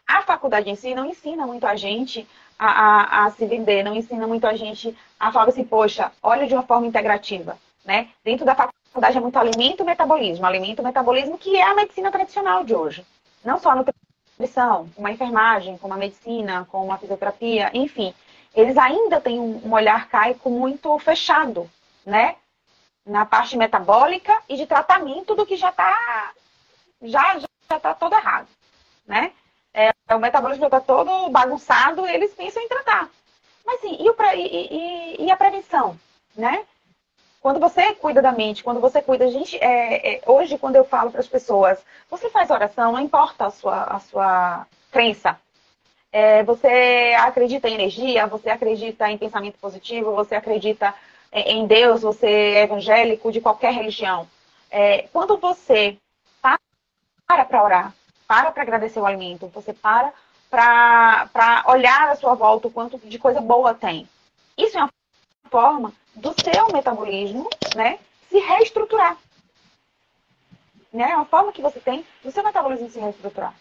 a 0.07 0.21
faculdade 0.21 0.69
em 0.69 0.75
si 0.75 0.93
não 0.93 1.05
ensina 1.05 1.45
muito 1.47 1.65
a 1.65 1.75
gente 1.75 2.27
a, 2.57 2.67
a, 2.67 3.25
a, 3.25 3.31
se 3.31 3.45
vender, 3.45 3.83
não 3.83 3.95
ensina 3.95 4.25
muito 4.27 4.47
a 4.47 4.55
gente 4.55 4.95
a 5.19 5.31
falar 5.31 5.49
assim, 5.49 5.63
poxa, 5.63 6.11
olha 6.21 6.47
de 6.47 6.53
uma 6.53 6.63
forma 6.63 6.87
integrativa, 6.87 7.57
né? 7.87 8.09
Dentro 8.23 8.45
da 8.45 8.53
faculdade 8.53 9.17
é 9.17 9.21
muito 9.21 9.39
alimento 9.39 9.83
metabolismo, 9.83 10.45
alimento 10.45 10.83
metabolismo 10.83 11.37
que 11.37 11.55
é 11.55 11.63
a 11.63 11.73
medicina 11.73 12.11
tradicional 12.11 12.63
de 12.63 12.75
hoje. 12.75 13.05
Não 13.43 13.57
só 13.57 13.71
a 13.71 13.75
nutrição, 13.75 14.89
como 14.93 15.07
a 15.07 15.11
enfermagem, 15.11 15.77
como 15.77 15.93
a 15.93 15.97
medicina, 15.97 16.67
como 16.69 16.91
a 16.91 16.97
fisioterapia, 16.97 17.71
enfim. 17.73 18.13
Eles 18.53 18.77
ainda 18.77 19.21
têm 19.21 19.39
um, 19.39 19.73
olhar 19.73 20.09
caico 20.09 20.49
muito 20.49 20.97
fechado, 20.99 21.69
né? 22.05 22.35
na 23.07 23.25
parte 23.25 23.57
metabólica 23.57 24.35
e 24.49 24.57
de 24.57 24.67
tratamento 24.67 25.33
do 25.33 25.45
que 25.45 25.55
já 25.55 25.69
está 25.69 26.33
já, 27.01 27.39
já 27.39 27.79
tá 27.79 27.93
todo 27.93 28.13
errado, 28.13 28.47
né? 29.05 29.31
É, 29.73 29.93
o 30.13 30.19
metabolismo 30.19 30.65
está 30.65 30.81
todo 30.81 31.29
bagunçado, 31.29 32.05
eles 32.07 32.33
pensam 32.33 32.61
em 32.61 32.67
tratar. 32.67 33.09
Mas 33.65 33.79
sim, 33.81 33.95
e, 33.99 34.09
o, 34.09 34.15
e, 34.33 35.21
e, 35.21 35.25
e 35.25 35.31
a 35.31 35.37
prevenção, 35.37 35.97
né? 36.35 36.65
Quando 37.47 37.61
você 37.61 37.93
cuida 37.93 38.21
da 38.21 38.33
mente, 38.33 38.61
quando 38.61 38.81
você 38.81 39.01
cuida, 39.01 39.31
gente, 39.31 39.55
é, 39.63 40.15
é, 40.15 40.21
hoje 40.25 40.57
quando 40.57 40.75
eu 40.75 40.83
falo 40.83 41.11
para 41.11 41.21
as 41.21 41.29
pessoas, 41.29 41.79
você 42.09 42.29
faz 42.29 42.49
oração, 42.49 42.91
não 42.91 42.99
importa 42.99 43.45
a 43.45 43.49
sua, 43.49 43.83
a 43.83 43.99
sua 44.01 44.67
crença. 44.91 45.39
É, 46.11 46.43
você 46.43 47.15
acredita 47.17 47.69
em 47.69 47.75
energia, 47.75 48.27
você 48.27 48.49
acredita 48.49 49.09
em 49.09 49.17
pensamento 49.17 49.57
positivo, 49.59 50.13
você 50.13 50.35
acredita 50.35 50.93
é, 51.31 51.53
em 51.53 51.65
Deus, 51.65 52.01
você 52.01 52.27
é 52.27 52.63
evangélico, 52.63 53.31
de 53.31 53.39
qualquer 53.39 53.71
religião. 53.71 54.27
É, 54.69 55.07
quando 55.13 55.37
você 55.37 55.97
para 56.41 57.45
para 57.45 57.63
orar, 57.63 57.93
para 58.27 58.51
para 58.51 58.63
agradecer 58.63 58.99
o 58.99 59.05
alimento, 59.05 59.47
você 59.47 59.71
para 59.71 60.11
para 60.49 61.63
olhar 61.67 62.09
à 62.09 62.15
sua 62.17 62.35
volta 62.35 62.67
o 62.67 62.71
quanto 62.71 62.97
de 62.97 63.17
coisa 63.17 63.39
boa 63.39 63.73
tem. 63.73 64.05
Isso 64.57 64.77
é 64.77 64.81
uma 64.81 64.96
forma 65.47 65.93
do 66.15 66.33
seu 66.41 66.67
metabolismo 66.71 67.49
né, 67.75 67.99
se 68.29 68.39
reestruturar. 68.39 69.17
Né? 70.93 71.11
É 71.11 71.15
uma 71.15 71.25
forma 71.25 71.51
que 71.51 71.61
você 71.61 71.79
tem 71.79 72.05
do 72.23 72.31
seu 72.31 72.43
metabolismo 72.43 72.89
se 72.89 72.99
reestruturar. 72.99 73.53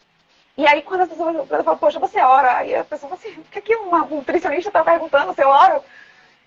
E 0.57 0.67
aí, 0.67 0.81
quando 0.83 1.03
a 1.03 1.07
pessoa 1.07 1.47
fala, 1.47 1.77
poxa, 1.77 1.99
você 1.99 2.19
ora, 2.21 2.59
aí 2.59 2.75
a 2.75 2.85
pessoa 2.85 3.11
fala 3.11 3.21
assim, 3.21 3.41
o 3.41 3.45
que, 3.45 3.59
é 3.59 3.63
que 3.63 3.77
uma 3.77 4.07
nutricionista 4.07 4.71
está 4.71 4.83
perguntando 4.83 5.35
se 5.35 5.43
eu 5.43 5.49
oro? 5.49 5.83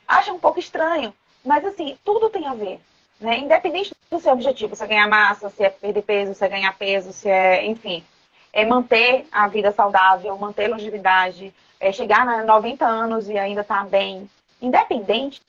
acha 0.10 0.34
um 0.34 0.39
pouco 0.39 0.60
estranho. 0.60 1.13
Mas 1.45 1.63
assim, 1.63 1.97
tudo 2.04 2.30
tem 2.30 2.47
a 2.47 2.56
ver. 2.56 2.82
Né? 3.19 3.38
Independente 3.38 3.93
do 4.10 4.19
seu 4.19 4.34
objetivo, 4.34 4.75
se 4.75 4.84
é 4.84 4.88
ganhar 4.88 5.08
massa, 5.08 5.49
se 5.49 5.63
é 5.63 5.69
perder 5.69 6.02
peso, 6.02 6.34
se 6.34 6.43
é 6.43 6.49
ganhar 6.49 6.75
peso, 6.78 7.13
se 7.13 7.30
é, 7.30 7.65
enfim, 7.65 8.04
é 8.52 8.65
manter 8.65 9.28
a 9.32 9.47
vida 9.47 9.71
saudável, 9.71 10.38
manter 10.38 10.67
longevidade, 10.67 11.54
é 11.80 11.91
chegar 11.91 12.28
a 12.28 12.43
90 12.43 12.86
anos 12.86 13.30
e 13.30 13.38
ainda 13.38 13.62
estar 13.62 13.84
tá 13.84 13.89
bem. 13.89 14.30
Independente, 14.62 15.41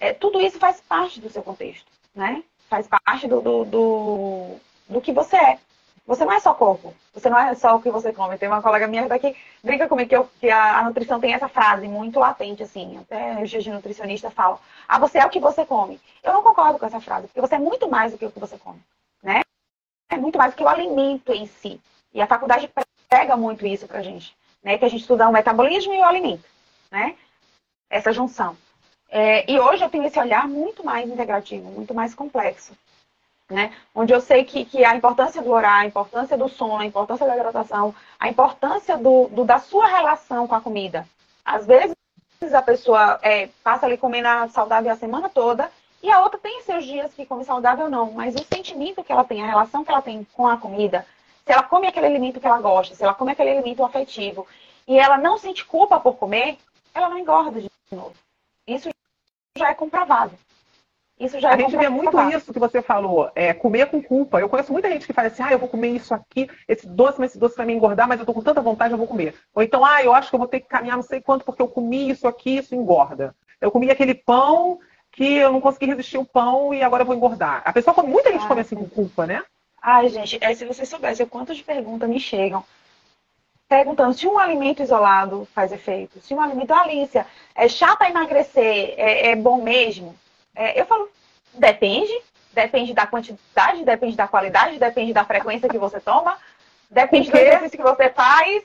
é, 0.00 0.12
tudo 0.12 0.40
isso 0.40 0.58
faz 0.58 0.80
parte 0.80 1.20
do 1.20 1.30
seu 1.30 1.42
contexto, 1.42 1.86
né? 2.14 2.42
Faz 2.68 2.86
parte 2.86 3.26
do, 3.26 3.40
do, 3.40 3.64
do, 3.64 4.56
do 4.88 5.00
que 5.00 5.12
você 5.12 5.36
é. 5.36 5.58
Você 6.06 6.22
não 6.24 6.32
é 6.32 6.40
só 6.40 6.52
corpo, 6.52 6.94
você 7.14 7.30
não 7.30 7.38
é 7.38 7.54
só 7.54 7.76
o 7.76 7.80
que 7.80 7.90
você 7.90 8.12
come. 8.12 8.36
Tem 8.36 8.46
uma 8.46 8.60
colega 8.60 8.86
minha 8.86 9.08
daqui 9.08 9.34
brinca 9.62 9.88
comigo 9.88 10.08
que, 10.08 10.16
eu, 10.16 10.28
que 10.38 10.50
a, 10.50 10.80
a, 10.80 10.84
nutrição 10.84 11.18
tem 11.18 11.32
essa 11.32 11.48
frase 11.48 11.88
muito 11.88 12.18
latente, 12.18 12.62
assim. 12.62 12.98
Até 12.98 13.42
os 13.42 13.48
dias 13.48 13.64
de 13.64 13.70
nutricionista 13.70 14.30
falam: 14.30 14.58
Ah, 14.86 14.98
você 14.98 15.18
é 15.18 15.24
o 15.24 15.30
que 15.30 15.40
você 15.40 15.64
come. 15.64 15.98
Eu 16.22 16.34
não 16.34 16.42
concordo 16.42 16.78
com 16.78 16.84
essa 16.84 17.00
frase, 17.00 17.26
porque 17.28 17.40
você 17.40 17.54
é 17.54 17.58
muito 17.58 17.88
mais 17.88 18.12
do 18.12 18.18
que 18.18 18.26
o 18.26 18.30
que 18.30 18.38
você 18.38 18.58
come, 18.58 18.80
né? 19.22 19.40
É 20.10 20.18
muito 20.18 20.36
mais 20.36 20.52
do 20.52 20.56
que 20.58 20.62
o 20.62 20.68
alimento 20.68 21.32
em 21.32 21.46
si. 21.46 21.80
E 22.12 22.20
a 22.20 22.26
faculdade 22.26 22.70
pega 23.08 23.34
muito 23.34 23.66
isso 23.66 23.88
pra 23.88 24.02
gente, 24.02 24.36
né? 24.62 24.76
Que 24.76 24.84
a 24.84 24.88
gente 24.88 25.00
estuda 25.00 25.26
o 25.26 25.32
metabolismo 25.32 25.94
e 25.94 26.00
o 26.00 26.04
alimento, 26.04 26.44
né? 26.90 27.16
Essa 27.88 28.12
junção. 28.12 28.56
É, 29.08 29.50
e 29.50 29.60
hoje 29.60 29.84
eu 29.84 29.90
tenho 29.90 30.04
esse 30.04 30.18
olhar 30.18 30.48
muito 30.48 30.84
mais 30.84 31.08
integrativo, 31.08 31.70
muito 31.70 31.94
mais 31.94 32.14
complexo 32.14 32.72
né? 33.50 33.72
Onde 33.94 34.12
eu 34.12 34.20
sei 34.20 34.44
que, 34.44 34.64
que 34.64 34.84
a 34.84 34.96
importância 34.96 35.42
do 35.42 35.50
orar, 35.50 35.80
a 35.80 35.86
importância 35.86 36.36
do 36.36 36.48
sono, 36.48 36.78
a 36.78 36.86
importância 36.86 37.26
da 37.26 37.36
hidratação, 37.36 37.94
a 38.18 38.28
importância 38.28 38.96
do, 38.96 39.28
do, 39.28 39.44
da 39.44 39.58
sua 39.58 39.86
relação 39.86 40.46
com 40.46 40.54
a 40.54 40.60
comida. 40.60 41.06
Às 41.44 41.66
vezes 41.66 41.94
a 42.52 42.62
pessoa 42.62 43.18
é, 43.22 43.48
passa 43.62 43.86
ali 43.86 43.96
comendo 43.96 44.28
saudável 44.50 44.92
a 44.92 44.96
semana 44.96 45.28
toda 45.28 45.70
e 46.02 46.10
a 46.10 46.20
outra 46.20 46.38
tem 46.38 46.62
seus 46.62 46.84
dias 46.84 47.12
que 47.14 47.24
come 47.24 47.44
saudável 47.44 47.88
não, 47.88 48.12
mas 48.12 48.34
o 48.34 48.44
sentimento 48.44 49.02
que 49.02 49.12
ela 49.12 49.24
tem, 49.24 49.42
a 49.42 49.46
relação 49.46 49.84
que 49.84 49.90
ela 49.90 50.02
tem 50.02 50.26
com 50.34 50.46
a 50.46 50.56
comida, 50.56 51.06
se 51.46 51.52
ela 51.52 51.62
come 51.62 51.86
aquele 51.86 52.06
alimento 52.06 52.40
que 52.40 52.46
ela 52.46 52.60
gosta, 52.60 52.94
se 52.94 53.02
ela 53.02 53.14
come 53.14 53.32
aquele 53.32 53.50
alimento 53.50 53.84
afetivo 53.84 54.46
e 54.86 54.98
ela 54.98 55.16
não 55.16 55.38
sente 55.38 55.64
culpa 55.64 55.98
por 55.98 56.16
comer, 56.16 56.58
ela 56.94 57.08
não 57.08 57.18
engorda 57.18 57.60
de 57.60 57.70
novo. 57.90 58.14
Isso 58.66 58.88
já 59.56 59.70
é 59.70 59.74
comprovado. 59.74 60.32
Isso 61.18 61.38
já 61.38 61.50
a 61.50 61.54
é 61.54 61.58
gente 61.58 61.76
vê 61.76 61.88
muito 61.88 62.18
isso 62.30 62.52
que 62.52 62.58
você 62.58 62.82
falou, 62.82 63.30
é, 63.36 63.54
comer 63.54 63.86
com 63.86 64.02
culpa. 64.02 64.40
Eu 64.40 64.48
conheço 64.48 64.72
muita 64.72 64.90
gente 64.90 65.06
que 65.06 65.12
fala 65.12 65.28
assim, 65.28 65.44
ah, 65.44 65.52
eu 65.52 65.58
vou 65.58 65.68
comer 65.68 65.90
isso 65.90 66.12
aqui, 66.12 66.50
esse 66.66 66.88
doce, 66.88 67.20
mas 67.20 67.30
esse 67.30 67.38
doce 67.38 67.56
vai 67.56 67.66
me 67.66 67.72
engordar, 67.72 68.08
mas 68.08 68.18
eu 68.18 68.26
tô 68.26 68.34
com 68.34 68.42
tanta 68.42 68.60
vontade, 68.60 68.92
eu 68.92 68.98
vou 68.98 69.06
comer. 69.06 69.34
Ou 69.54 69.62
então, 69.62 69.84
ah, 69.84 70.02
eu 70.02 70.12
acho 70.12 70.28
que 70.28 70.34
eu 70.34 70.40
vou 70.40 70.48
ter 70.48 70.60
que 70.60 70.68
caminhar 70.68 70.96
não 70.96 71.04
sei 71.04 71.20
quanto 71.20 71.44
porque 71.44 71.62
eu 71.62 71.68
comi 71.68 72.10
isso 72.10 72.26
aqui, 72.26 72.56
isso 72.56 72.74
engorda. 72.74 73.34
Eu 73.60 73.70
comi 73.70 73.90
aquele 73.90 74.14
pão 74.14 74.80
que 75.12 75.36
eu 75.36 75.52
não 75.52 75.60
consegui 75.60 75.86
resistir 75.86 76.18
o 76.18 76.24
pão 76.24 76.74
e 76.74 76.82
agora 76.82 77.02
eu 77.02 77.06
vou 77.06 77.14
engordar. 77.14 77.62
A 77.64 77.72
pessoa, 77.72 78.02
muita 78.02 78.32
gente 78.32 78.44
ah, 78.44 78.48
come 78.48 78.60
assim 78.62 78.74
com 78.74 78.88
culpa, 78.88 79.24
né? 79.24 79.40
Ai, 79.80 80.08
gente, 80.08 80.36
é, 80.40 80.52
se 80.52 80.64
você 80.64 80.84
soubesse 80.84 81.22
o 81.22 81.26
quanto 81.28 81.54
de 81.54 81.62
perguntas 81.62 82.08
me 82.08 82.18
chegam 82.18 82.64
perguntando 83.74 84.14
se 84.14 84.24
um 84.28 84.38
alimento 84.38 84.84
isolado 84.84 85.48
faz 85.52 85.72
efeito, 85.72 86.20
se 86.20 86.32
um 86.32 86.40
alimento, 86.40 86.72
Alicia, 86.72 87.26
é 87.56 87.68
chato 87.68 88.02
a 88.02 88.08
emagrecer, 88.08 88.94
é, 88.96 89.30
é 89.30 89.36
bom 89.36 89.62
mesmo. 89.62 90.14
É, 90.54 90.80
eu 90.80 90.86
falo, 90.86 91.08
depende, 91.52 92.12
depende 92.52 92.94
da 92.94 93.04
quantidade, 93.04 93.84
depende 93.84 94.16
da 94.16 94.28
qualidade, 94.28 94.78
depende 94.78 95.12
da 95.12 95.24
frequência 95.24 95.68
que 95.68 95.76
você 95.76 95.98
toma, 95.98 96.38
depende 96.88 97.32
do 97.32 97.36
exercício 97.36 97.76
que 97.76 97.82
você 97.82 98.08
faz. 98.10 98.62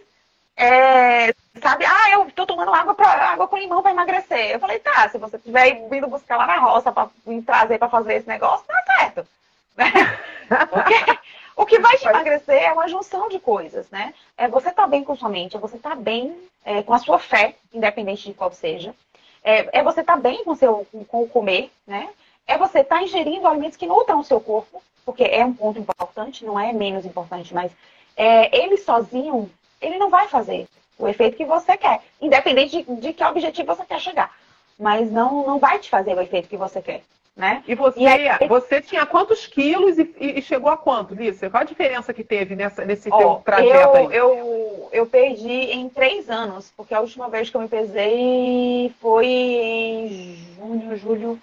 É, 0.55 1.33
sabe, 1.59 1.85
ah, 1.85 2.11
eu 2.11 2.29
tô 2.35 2.45
tomando 2.45 2.71
água, 2.71 2.93
pra, 2.93 3.31
água 3.31 3.47
com 3.47 3.57
limão 3.57 3.81
para 3.81 3.91
emagrecer. 3.91 4.51
Eu 4.51 4.59
falei, 4.59 4.77
tá, 4.77 5.09
se 5.09 5.17
você 5.17 5.37
estiver 5.37 5.87
vindo 5.89 6.07
buscar 6.07 6.37
lá 6.37 6.45
na 6.45 6.57
roça 6.59 6.91
para 6.91 7.09
trazer 7.43 7.79
para 7.79 7.89
fazer 7.89 8.13
esse 8.13 8.27
negócio, 8.27 8.63
tá 8.67 8.83
certo. 8.99 9.27
Porque 10.69 11.19
o 11.59 11.65
que 11.65 11.77
vai 11.77 11.97
te 11.97 12.07
emagrecer 12.07 12.63
é 12.63 12.71
uma 12.71 12.87
junção 12.87 13.27
de 13.27 13.37
coisas, 13.37 13.89
né? 13.89 14.13
É 14.37 14.47
você 14.47 14.71
tá 14.71 14.87
bem 14.87 15.03
com 15.03 15.13
sua 15.13 15.27
mente, 15.27 15.57
é 15.57 15.59
você 15.59 15.77
tá 15.77 15.93
bem 15.93 16.33
é, 16.63 16.81
com 16.81 16.93
a 16.93 16.99
sua 16.99 17.19
fé, 17.19 17.53
independente 17.73 18.29
de 18.29 18.33
qual 18.33 18.49
seja. 18.53 18.95
É, 19.43 19.79
é 19.79 19.83
você 19.83 19.99
estar 19.99 20.15
tá 20.15 20.19
bem 20.19 20.41
com, 20.45 20.55
seu, 20.55 20.87
com 21.09 21.23
o 21.23 21.27
comer, 21.27 21.69
né? 21.85 22.07
É 22.47 22.57
você 22.57 22.79
estar 22.79 22.95
tá 22.95 23.03
ingerindo 23.03 23.45
alimentos 23.45 23.75
que 23.75 23.85
nutram 23.85 24.21
o 24.21 24.23
seu 24.23 24.39
corpo, 24.39 24.81
porque 25.03 25.23
é 25.23 25.43
um 25.43 25.53
ponto 25.53 25.77
importante, 25.77 26.45
não 26.45 26.57
é 26.57 26.71
menos 26.71 27.05
importante, 27.05 27.53
mas 27.53 27.73
é, 28.15 28.57
ele 28.57 28.77
sozinho, 28.77 29.51
ele 29.81 29.97
não 29.97 30.09
vai 30.09 30.29
fazer 30.29 30.65
o 30.97 31.09
efeito 31.09 31.35
que 31.35 31.45
você 31.45 31.75
quer, 31.75 32.01
independente 32.21 32.83
de, 32.83 32.95
de 33.01 33.11
que 33.11 33.23
objetivo 33.23 33.75
você 33.75 33.85
quer 33.85 33.99
chegar. 33.99 34.33
Mas 34.79 35.11
não, 35.11 35.45
não 35.45 35.59
vai 35.59 35.77
te 35.77 35.89
fazer 35.89 36.15
o 36.15 36.21
efeito 36.21 36.47
que 36.47 36.55
você 36.55 36.81
quer. 36.81 37.03
Né? 37.35 37.63
E 37.65 37.73
você, 37.73 37.99
e 38.01 38.05
aí, 38.07 38.47
você 38.49 38.81
tinha 38.81 39.05
quantos 39.05 39.47
quilos 39.47 39.97
e, 39.97 40.13
e, 40.19 40.41
chegou 40.41 40.69
a 40.69 40.75
quanto, 40.75 41.15
Lícia? 41.15 41.49
Qual 41.49 41.61
a 41.61 41.65
diferença 41.65 42.13
que 42.13 42.21
teve 42.21 42.53
nessa, 42.53 42.83
nesse 42.83 43.09
teu 43.09 43.35
trajeto 43.45 43.73
eu, 43.73 43.95
aí? 43.95 44.15
Eu, 44.15 44.89
eu 44.91 45.05
perdi 45.05 45.47
em 45.49 45.87
três 45.87 46.29
anos, 46.29 46.73
porque 46.75 46.93
a 46.93 46.99
última 46.99 47.29
vez 47.29 47.49
que 47.49 47.55
eu 47.55 47.61
me 47.61 47.69
pesei 47.69 48.93
foi 48.99 49.25
em 49.25 50.35
junho, 50.57 50.97
julho. 50.97 51.39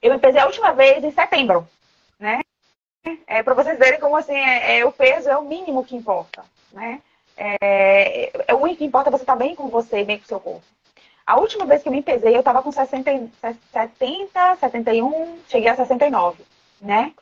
Eu 0.00 0.12
me 0.12 0.18
pesei 0.18 0.40
a 0.40 0.46
última 0.46 0.72
vez 0.72 1.02
em 1.02 1.10
setembro, 1.10 1.66
né? 2.18 2.40
É, 3.26 3.42
para 3.42 3.54
vocês 3.54 3.78
verem 3.78 3.98
como 3.98 4.16
assim, 4.16 4.34
é, 4.34 4.78
é, 4.78 4.84
o 4.84 4.92
peso 4.92 5.28
é 5.28 5.36
o 5.36 5.44
mínimo 5.44 5.84
que 5.84 5.96
importa, 5.96 6.44
né? 6.72 7.02
É, 7.36 8.30
é, 8.46 8.54
o 8.54 8.58
único 8.58 8.78
que 8.78 8.84
importa 8.84 9.10
é 9.10 9.10
você 9.10 9.24
estar 9.24 9.32
tá 9.32 9.38
bem 9.38 9.56
com 9.56 9.68
você 9.68 10.00
e 10.00 10.04
bem 10.04 10.18
com 10.18 10.24
o 10.24 10.28
seu 10.28 10.38
corpo. 10.38 10.73
A 11.26 11.40
última 11.40 11.64
vez 11.64 11.82
que 11.82 11.88
eu 11.88 11.92
me 11.92 12.02
pesei, 12.02 12.34
eu 12.34 12.40
estava 12.40 12.62
com 12.62 12.70
60, 12.70 13.10
70, 13.72 14.56
71, 14.56 15.38
cheguei 15.48 15.68
a 15.68 15.76
69, 15.76 16.44
né? 16.82 17.14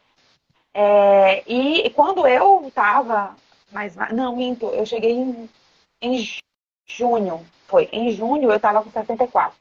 É, 0.75 1.43
e 1.47 1.89
quando 1.91 2.27
eu 2.27 2.67
estava 2.67 3.37
mais. 3.71 3.95
Não, 4.13 4.37
minto, 4.37 4.67
eu 4.67 4.85
cheguei 4.85 5.13
em, 5.13 5.49
em 6.01 6.41
junho. 6.87 7.47
Foi, 7.69 7.89
em 7.93 8.11
junho 8.11 8.51
eu 8.51 8.57
estava 8.57 8.83
com 8.83 8.91
64. 8.91 9.57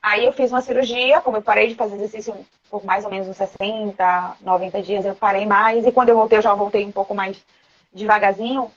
Aí 0.00 0.24
eu 0.24 0.32
fiz 0.32 0.50
uma 0.50 0.62
cirurgia, 0.62 1.20
como 1.20 1.36
eu 1.36 1.42
parei 1.42 1.68
de 1.68 1.74
fazer 1.74 1.96
exercício 1.96 2.34
por 2.70 2.84
mais 2.84 3.04
ou 3.04 3.10
menos 3.10 3.28
uns 3.28 3.36
60, 3.36 4.36
90 4.40 4.82
dias, 4.82 5.04
eu 5.04 5.14
parei 5.14 5.44
mais. 5.44 5.86
E 5.86 5.92
quando 5.92 6.10
eu 6.10 6.16
voltei, 6.16 6.38
eu 6.38 6.42
já 6.42 6.54
voltei 6.54 6.84
um 6.84 6.92
pouco 6.92 7.14
mais 7.14 7.44
devagarzinho. 7.92 8.70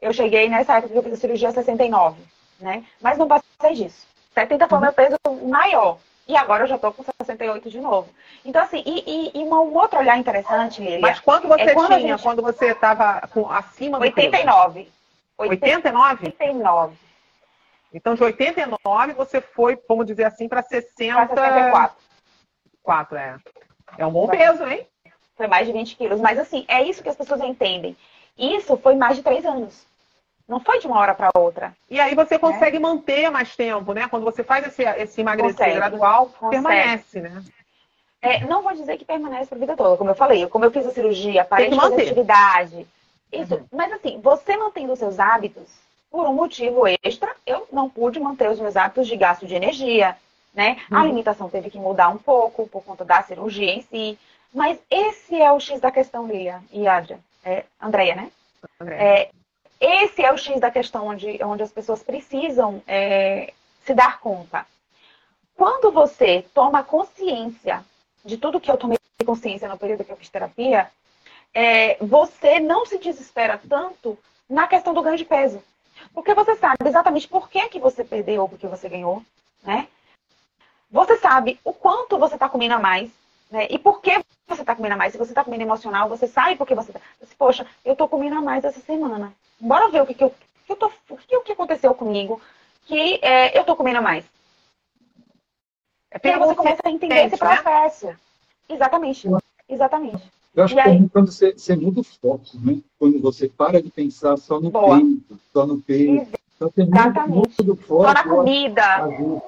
Eu 0.00 0.12
cheguei 0.14 0.48
nessa 0.48 0.78
época 0.78 0.92
que 0.92 0.98
eu 0.98 1.02
fiz 1.02 1.12
a 1.14 1.16
cirurgia 1.16 1.52
69 1.52 2.37
né? 2.58 2.84
Mas 3.00 3.18
não 3.18 3.28
passei 3.28 3.74
disso. 3.74 4.06
70 4.34 4.68
foi 4.68 4.78
meu 4.78 4.92
peso 4.92 5.16
maior. 5.46 5.98
E 6.28 6.36
agora 6.36 6.64
eu 6.64 6.68
já 6.68 6.76
tô 6.76 6.92
com 6.92 7.02
68 7.02 7.70
de 7.70 7.80
novo. 7.80 8.10
Então, 8.44 8.62
assim, 8.62 8.82
e, 8.84 9.32
e, 9.34 9.40
e 9.40 9.44
um 9.44 9.74
outro 9.74 9.98
olhar 9.98 10.18
interessante, 10.18 10.82
Lilia, 10.82 11.00
Mas 11.00 11.18
quanto 11.20 11.48
você 11.48 11.62
é 11.62 11.72
quando 11.72 11.96
tinha 11.96 12.16
gente... 12.16 12.22
quando 12.22 12.42
você 12.42 12.66
estava 12.66 13.22
acima 13.50 13.98
do 13.98 14.02
89. 14.02 14.84
Peso? 14.84 14.92
89? 15.38 16.26
89. 16.26 16.96
Então, 17.94 18.14
de 18.14 18.22
89, 18.22 19.14
você 19.14 19.40
foi, 19.40 19.80
vamos 19.88 20.04
dizer 20.04 20.24
assim, 20.24 20.46
para 20.48 20.62
60... 20.62 21.26
Para 21.28 21.46
64. 21.46 21.96
4, 22.82 23.16
é. 23.16 23.36
É 23.96 24.06
um 24.06 24.10
bom 24.10 24.28
peso, 24.28 24.66
hein? 24.66 24.86
Foi 25.34 25.46
mais 25.46 25.66
de 25.66 25.72
20 25.72 25.96
quilos. 25.96 26.20
Mas, 26.20 26.38
assim, 26.38 26.66
é 26.68 26.82
isso 26.82 27.02
que 27.02 27.08
as 27.08 27.16
pessoas 27.16 27.40
entendem. 27.40 27.96
Isso 28.36 28.76
foi 28.76 28.94
mais 28.94 29.16
de 29.16 29.22
3 29.22 29.46
anos. 29.46 29.86
Não 30.48 30.60
foi 30.60 30.78
de 30.78 30.86
uma 30.86 30.98
hora 30.98 31.14
para 31.14 31.28
outra. 31.34 31.76
E 31.90 32.00
aí 32.00 32.14
você 32.14 32.38
consegue 32.38 32.78
né? 32.78 32.88
manter 32.88 33.30
mais 33.30 33.54
tempo, 33.54 33.92
né? 33.92 34.08
Quando 34.08 34.24
você 34.24 34.42
faz 34.42 34.66
esse, 34.66 34.82
esse 34.82 35.20
emagrecer 35.20 35.56
consegue. 35.56 35.76
gradual, 35.76 36.26
consegue. 36.26 36.50
permanece, 36.50 37.20
né? 37.20 37.44
É, 38.22 38.40
não 38.46 38.62
vou 38.62 38.72
dizer 38.72 38.96
que 38.96 39.04
permanece 39.04 39.46
para 39.46 39.56
a 39.56 39.60
vida 39.60 39.76
toda, 39.76 39.96
como 39.96 40.10
eu 40.10 40.14
falei. 40.14 40.46
Como 40.46 40.64
eu 40.64 40.70
fiz 40.70 40.86
a 40.86 40.90
cirurgia, 40.90 41.44
parei 41.44 41.68
de 41.68 41.76
fazer 41.76 42.02
atividade. 42.02 42.86
Isso, 43.30 43.54
uhum. 43.54 43.64
Mas 43.70 43.92
assim, 43.92 44.20
você 44.22 44.56
mantendo 44.56 44.92
os 44.92 44.98
seus 44.98 45.20
hábitos, 45.20 45.68
por 46.10 46.26
um 46.26 46.32
motivo 46.32 46.84
extra, 47.04 47.30
eu 47.46 47.68
não 47.70 47.90
pude 47.90 48.18
manter 48.18 48.50
os 48.50 48.58
meus 48.58 48.76
hábitos 48.76 49.06
de 49.06 49.16
gasto 49.16 49.46
de 49.46 49.54
energia, 49.54 50.16
né? 50.54 50.78
Uhum. 50.90 50.96
A 50.96 51.00
alimentação 51.02 51.50
teve 51.50 51.68
que 51.68 51.78
mudar 51.78 52.08
um 52.08 52.16
pouco 52.16 52.66
por 52.66 52.82
conta 52.82 53.04
da 53.04 53.22
cirurgia 53.22 53.70
em 53.70 53.82
si. 53.82 54.18
Mas 54.52 54.78
esse 54.90 55.40
é 55.40 55.52
o 55.52 55.60
X 55.60 55.78
da 55.78 55.90
questão, 55.90 56.26
Lia 56.26 56.62
e 56.72 56.88
Adria. 56.88 57.18
É, 57.44 57.64
Andréia, 57.80 58.16
né? 58.16 58.30
Andréia. 58.80 59.02
É, 59.02 59.30
esse 59.80 60.22
é 60.22 60.32
o 60.32 60.36
X 60.36 60.60
da 60.60 60.70
questão 60.70 61.06
onde, 61.06 61.42
onde 61.42 61.62
as 61.62 61.72
pessoas 61.72 62.02
precisam 62.02 62.82
é, 62.86 63.52
se 63.84 63.94
dar 63.94 64.20
conta. 64.20 64.66
Quando 65.56 65.90
você 65.90 66.44
toma 66.54 66.82
consciência 66.82 67.84
de 68.24 68.36
tudo 68.36 68.60
que 68.60 68.70
eu 68.70 68.76
tomei 68.76 68.98
consciência 69.24 69.68
no 69.68 69.78
período 69.78 70.04
que 70.04 70.12
eu 70.12 70.16
fiz 70.16 70.28
terapia, 70.28 70.90
é, 71.54 71.96
você 72.04 72.60
não 72.60 72.86
se 72.86 72.98
desespera 72.98 73.60
tanto 73.68 74.18
na 74.48 74.66
questão 74.66 74.94
do 74.94 75.02
ganho 75.02 75.16
de 75.16 75.24
peso. 75.24 75.62
Porque 76.14 76.34
você 76.34 76.56
sabe 76.56 76.76
exatamente 76.86 77.28
por 77.28 77.48
que, 77.48 77.68
que 77.68 77.80
você 77.80 78.04
perdeu 78.04 78.42
ou 78.42 78.48
por 78.48 78.58
que 78.58 78.66
você 78.66 78.88
ganhou, 78.88 79.22
né? 79.62 79.88
Você 80.90 81.16
sabe 81.18 81.60
o 81.64 81.72
quanto 81.72 82.18
você 82.18 82.34
está 82.34 82.48
comendo 82.48 82.74
a 82.74 82.78
mais, 82.78 83.10
né? 83.50 83.66
E 83.70 83.78
por 83.78 84.00
que 84.00 84.22
você 84.46 84.62
está 84.62 84.74
comendo 84.74 84.94
a 84.94 84.98
mais? 84.98 85.12
Se 85.12 85.18
você 85.18 85.32
está 85.32 85.44
comendo 85.44 85.62
emocional, 85.62 86.08
você 86.08 86.26
sabe 86.26 86.56
por 86.56 86.66
que 86.66 86.74
você 86.74 86.90
está. 86.90 87.00
Poxa, 87.38 87.66
eu 87.84 87.92
estou 87.92 88.08
comendo 88.08 88.36
a 88.36 88.42
mais 88.42 88.64
essa 88.64 88.80
semana 88.80 89.32
bora 89.60 89.88
ver 89.88 90.02
o 90.02 90.06
que, 90.06 90.14
que, 90.14 90.24
eu, 90.24 90.30
que, 90.66 90.72
eu 90.72 90.76
tô, 90.76 90.90
o 91.10 91.16
que, 91.16 91.36
o 91.36 91.42
que 91.42 91.52
aconteceu 91.52 91.94
comigo 91.94 92.40
que 92.86 93.18
é, 93.22 93.58
eu 93.58 93.64
tô 93.64 93.76
comendo 93.76 94.00
mais. 94.00 94.24
É 96.10 96.18
e 96.22 96.28
aí 96.30 96.38
você 96.38 96.54
começa 96.54 96.80
a 96.84 96.90
entender 96.90 97.26
esse 97.26 97.32
né? 97.32 97.36
processo. 97.36 98.06
Né? 98.06 98.16
Exatamente. 98.68 99.28
Exatamente. 99.68 100.32
Eu 100.54 100.64
acho 100.64 100.74
e 100.74 100.82
que 100.82 100.88
aí... 100.88 101.08
quando 101.10 101.30
você, 101.30 101.52
você 101.52 101.76
muda 101.76 102.00
o 102.00 102.04
foco, 102.04 102.44
né? 102.54 102.80
Quando 102.98 103.20
você 103.20 103.48
para 103.48 103.82
de 103.82 103.90
pensar 103.90 104.38
só 104.38 104.58
no 104.58 104.70
Boa. 104.70 104.96
peito, 104.96 105.38
só 105.52 105.66
no 105.66 105.80
peito. 105.82 106.38
Então, 106.56 106.72
Exatamente. 106.76 107.30
Muda, 107.30 107.62
muda 107.62 107.82
foco, 107.82 108.02
só 108.02 108.12
na 108.14 108.24
comida. 108.24 108.94
Ajuda, 108.96 109.42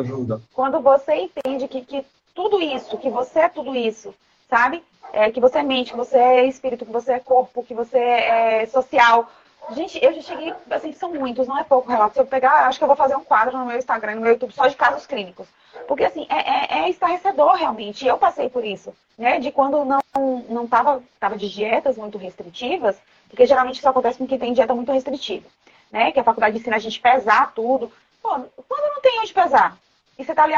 ajuda. 0.00 0.42
Quando 0.54 0.80
você 0.80 1.14
entende 1.14 1.68
que, 1.68 1.82
que 1.82 2.04
tudo 2.38 2.62
isso, 2.62 2.96
que 2.98 3.10
você 3.10 3.40
é 3.40 3.48
tudo 3.48 3.74
isso, 3.74 4.14
sabe? 4.48 4.80
É, 5.12 5.28
que 5.28 5.40
você 5.40 5.58
é 5.58 5.62
mente, 5.64 5.90
que 5.90 5.96
você 5.96 6.16
é 6.16 6.46
espírito, 6.46 6.86
que 6.86 6.92
você 6.92 7.14
é 7.14 7.18
corpo, 7.18 7.64
que 7.64 7.74
você 7.74 7.98
é 7.98 8.66
social, 8.66 9.28
Gente, 9.70 10.02
eu 10.02 10.14
já 10.14 10.22
cheguei, 10.22 10.54
assim, 10.70 10.94
são 10.94 11.12
muitos, 11.12 11.46
não 11.46 11.58
é 11.58 11.62
pouco 11.62 11.90
relato. 11.90 12.14
Se 12.14 12.20
eu 12.20 12.24
pegar, 12.24 12.66
acho 12.66 12.78
que 12.78 12.84
eu 12.84 12.88
vou 12.88 12.96
fazer 12.96 13.16
um 13.16 13.24
quadro 13.24 13.58
no 13.58 13.66
meu 13.66 13.76
Instagram, 13.76 14.14
no 14.14 14.22
meu 14.22 14.30
YouTube, 14.32 14.54
só 14.54 14.66
de 14.66 14.74
casos 14.74 15.06
clínicos. 15.06 15.46
Porque, 15.86 16.04
assim, 16.04 16.26
é, 16.30 16.78
é, 16.78 16.78
é 16.84 16.88
estarrecedor, 16.88 17.52
realmente. 17.52 18.06
Eu 18.06 18.16
passei 18.16 18.48
por 18.48 18.64
isso, 18.64 18.94
né? 19.18 19.38
De 19.38 19.52
quando 19.52 19.84
não, 19.84 20.00
não 20.48 20.66
tava, 20.66 21.02
tava 21.20 21.36
de 21.36 21.50
dietas 21.50 21.98
muito 21.98 22.16
restritivas, 22.16 22.96
porque 23.28 23.44
geralmente 23.44 23.76
isso 23.76 23.88
acontece 23.88 24.16
com 24.16 24.26
quem 24.26 24.38
tem 24.38 24.54
dieta 24.54 24.74
muito 24.74 24.90
restritiva, 24.90 25.46
né? 25.92 26.12
Que 26.12 26.20
a 26.20 26.24
faculdade 26.24 26.56
ensina 26.56 26.76
a 26.76 26.80
gente 26.80 26.98
pesar 26.98 27.52
tudo. 27.52 27.92
Pô, 28.22 28.30
quando 28.66 28.94
não 28.94 29.02
tem 29.02 29.20
onde 29.20 29.34
pesar? 29.34 29.76
E 30.18 30.24
você 30.24 30.34
tá 30.34 30.44
ali 30.44 30.54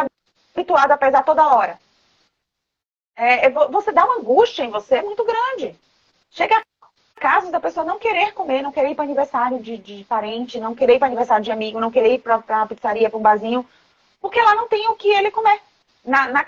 habituado 0.60 0.92
a 0.92 0.98
pesar 0.98 1.24
toda 1.24 1.54
hora. 1.54 1.78
É, 3.16 3.46
é 3.46 3.50
você 3.50 3.92
dá 3.92 4.04
uma 4.04 4.18
angústia 4.18 4.62
em 4.62 4.70
você 4.70 5.02
muito 5.02 5.24
grande. 5.24 5.74
Chega 6.30 6.62
casos 7.16 7.50
da 7.50 7.60
pessoa 7.60 7.84
não 7.84 7.98
querer 7.98 8.32
comer, 8.32 8.62
não 8.62 8.72
querer 8.72 8.90
ir 8.90 8.94
para 8.94 9.04
aniversário 9.04 9.58
de, 9.58 9.76
de, 9.76 10.04
parente, 10.04 10.60
não 10.60 10.74
querer 10.74 10.94
ir 10.94 10.98
para 10.98 11.08
aniversário 11.08 11.44
de 11.44 11.52
amigo, 11.52 11.80
não 11.80 11.90
querer 11.90 12.14
ir 12.14 12.18
para 12.18 12.42
a 12.48 12.66
pizzaria, 12.66 13.10
para 13.10 13.18
um 13.18 13.22
barzinho, 13.22 13.66
porque 14.20 14.40
lá 14.40 14.54
não 14.54 14.68
tem 14.68 14.88
o 14.88 14.94
que 14.94 15.08
ele 15.08 15.30
comer 15.30 15.60
na, 16.04 16.28
na 16.28 16.44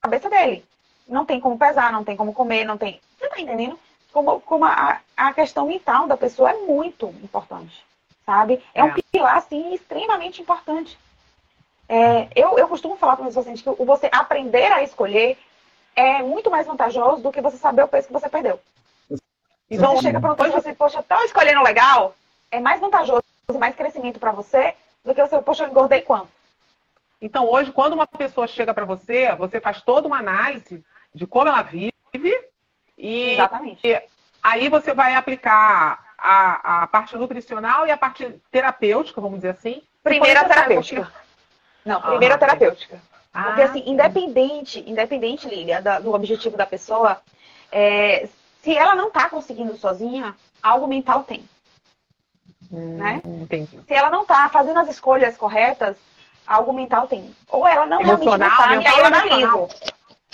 cabeça 0.00 0.30
dele. 0.30 0.64
Não 1.08 1.24
tem 1.24 1.40
como 1.40 1.58
pesar, 1.58 1.90
não 1.90 2.04
tem 2.04 2.16
como 2.16 2.32
comer, 2.32 2.64
não 2.64 2.78
tem. 2.78 3.00
Você 3.18 3.28
tá 3.28 3.40
entendendo? 3.40 3.78
Como, 4.12 4.40
como 4.42 4.64
a, 4.64 5.00
a 5.16 5.32
questão 5.32 5.66
mental 5.66 6.06
da 6.06 6.16
pessoa 6.16 6.50
é 6.50 6.58
muito 6.58 7.08
importante, 7.22 7.84
sabe? 8.24 8.62
É, 8.74 8.80
é. 8.80 8.84
um 8.84 8.94
pilar, 9.10 9.36
assim, 9.36 9.74
extremamente 9.74 10.40
importante. 10.40 10.96
É, 11.88 12.28
eu, 12.34 12.58
eu 12.58 12.68
costumo 12.68 12.96
falar 12.96 13.16
para 13.16 13.24
meus 13.24 13.34
pacientes 13.34 13.62
que 13.62 13.84
você 13.84 14.08
aprender 14.12 14.72
a 14.72 14.82
escolher 14.82 15.38
é 15.94 16.22
muito 16.22 16.50
mais 16.50 16.66
vantajoso 16.66 17.22
do 17.22 17.32
que 17.32 17.40
você 17.40 17.56
saber 17.56 17.82
o 17.82 17.88
peso 17.88 18.06
que 18.06 18.12
você 18.12 18.28
perdeu. 18.28 18.58
Então, 19.70 19.96
você 19.96 20.02
chega 20.02 20.20
para 20.20 20.32
um 20.32 20.46
e 20.46 20.50
você, 20.50 20.74
poxa, 20.74 21.00
estou 21.00 21.24
escolhendo 21.24 21.62
legal, 21.62 22.14
é 22.50 22.60
mais 22.60 22.80
vantajoso, 22.80 23.22
mais 23.58 23.74
crescimento 23.74 24.20
para 24.20 24.32
você 24.32 24.74
do 25.04 25.14
que 25.14 25.20
você, 25.20 25.40
poxa, 25.40 25.64
eu 25.64 25.68
engordei 25.68 26.02
quanto? 26.02 26.28
Então, 27.20 27.48
hoje, 27.48 27.72
quando 27.72 27.94
uma 27.94 28.06
pessoa 28.06 28.46
chega 28.46 28.74
para 28.74 28.84
você, 28.84 29.34
você 29.36 29.60
faz 29.60 29.80
toda 29.80 30.06
uma 30.06 30.18
análise 30.18 30.84
de 31.14 31.26
como 31.26 31.48
ela 31.48 31.62
vive 31.62 31.92
e, 32.98 33.32
Exatamente. 33.32 33.86
e 33.86 34.02
aí 34.42 34.68
você 34.68 34.92
vai 34.92 35.14
aplicar 35.14 36.14
a, 36.18 36.82
a 36.82 36.86
parte 36.86 37.16
nutricional 37.16 37.86
e 37.86 37.90
a 37.90 37.96
parte 37.96 38.40
terapêutica, 38.50 39.20
vamos 39.20 39.38
dizer 39.38 39.50
assim. 39.50 39.82
Primeiro 40.02 40.40
a 40.40 40.44
terapêutica. 40.44 41.12
Não, 41.84 41.98
ah, 41.98 42.10
primeiro 42.10 42.34
a 42.34 42.38
terapêutica. 42.38 43.00
Ah, 43.32 43.44
Porque, 43.44 43.62
assim, 43.62 43.82
independente, 43.86 44.84
independente, 44.86 45.48
Lília, 45.48 45.80
do 46.00 46.12
objetivo 46.12 46.56
da 46.56 46.66
pessoa, 46.66 47.20
é, 47.70 48.28
se 48.62 48.76
ela 48.76 48.94
não 48.94 49.08
está 49.08 49.28
conseguindo 49.28 49.76
sozinha, 49.76 50.34
algo 50.62 50.86
mental 50.86 51.24
tem. 51.24 51.44
Hum, 52.70 52.96
né? 52.98 53.20
Entendi. 53.24 53.80
Se 53.86 53.94
ela 53.94 54.10
não 54.10 54.22
está 54.22 54.48
fazendo 54.48 54.78
as 54.78 54.88
escolhas 54.88 55.36
corretas, 55.36 55.96
algo 56.46 56.72
mental 56.72 57.06
tem. 57.06 57.34
Ou 57.48 57.66
ela 57.66 57.86
não 57.86 58.00
emocional, 58.00 58.50
realmente 58.50 58.84
não 58.84 58.92
tá, 58.92 58.98
eu 58.98 59.06
analiso. 59.06 59.68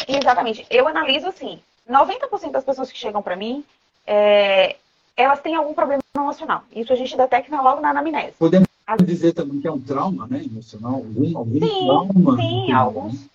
Exatamente. 0.07 0.66
Eu 0.70 0.88
analiso 0.88 1.28
assim, 1.28 1.61
90% 1.88 2.51
das 2.51 2.64
pessoas 2.64 2.92
que 2.92 2.99
chegam 2.99 3.22
para 3.22 3.36
mim, 3.36 3.64
é, 4.07 4.76
elas 5.16 5.40
têm 5.40 5.55
algum 5.55 5.74
problema 5.74 6.03
emocional. 6.16 6.62
Isso 6.72 6.92
a 6.92 6.96
gente 6.96 7.16
detecta 7.16 7.61
logo 7.61 7.80
na 7.80 7.90
anamnese. 7.90 8.34
Podemos 8.38 8.68
As... 8.89 9.05
dizer 9.05 9.34
também 9.34 9.61
que 9.61 9.68
é 9.68 9.70
um 9.70 9.78
trauma, 9.78 10.26
né, 10.26 10.43
emocional? 10.43 10.95
Algum, 10.95 11.36
algum 11.36 11.61
sim, 11.61 11.84
trauma? 11.84 12.36
Sim, 12.36 12.72
alguns. 12.72 13.28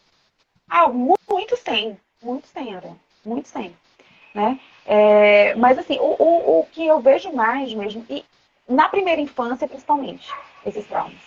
Ah, 0.68 0.89
muitos 0.89 1.60
têm. 1.62 1.95
Muitos 2.24 2.49
têm, 2.49 2.74
André. 2.74 2.89
Muitos 3.24 3.51
têm. 3.51 3.76
Né? 4.34 4.60
É, 4.84 5.54
mas 5.54 5.78
assim, 5.78 5.99
o, 5.99 6.16
o, 6.18 6.60
o 6.62 6.66
que 6.72 6.88
eu 6.88 6.99
vejo 6.99 7.32
mais 7.32 7.72
mesmo, 7.72 8.04
e 8.10 8.26
na 8.68 8.89
primeira 8.89 9.22
infância 9.22 9.68
principalmente, 9.68 10.28
esses 10.66 10.88
traumas. 10.88 11.22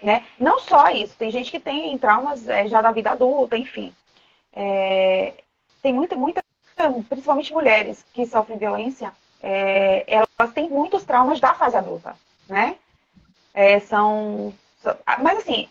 Né? 0.00 0.24
Não 0.38 0.60
só 0.60 0.90
isso, 0.90 1.16
tem 1.16 1.32
gente 1.32 1.50
que 1.50 1.58
tem 1.58 1.98
traumas 1.98 2.48
é, 2.48 2.68
já 2.68 2.80
da 2.80 2.92
vida 2.92 3.10
adulta, 3.10 3.58
enfim. 3.58 3.92
É, 4.52 5.34
tem 5.82 5.92
muita, 5.92 6.14
muita, 6.14 6.40
principalmente 7.08 7.52
mulheres 7.52 8.04
que 8.14 8.24
sofrem 8.26 8.58
violência, 8.58 9.12
é, 9.42 10.04
elas 10.06 10.54
têm 10.54 10.70
muitos 10.70 11.02
traumas 11.02 11.40
da 11.40 11.52
fase 11.52 11.76
adulta, 11.76 12.14
né? 12.48 12.76
É, 13.54 13.80
são, 13.80 14.54
mas 15.20 15.38
assim, 15.38 15.68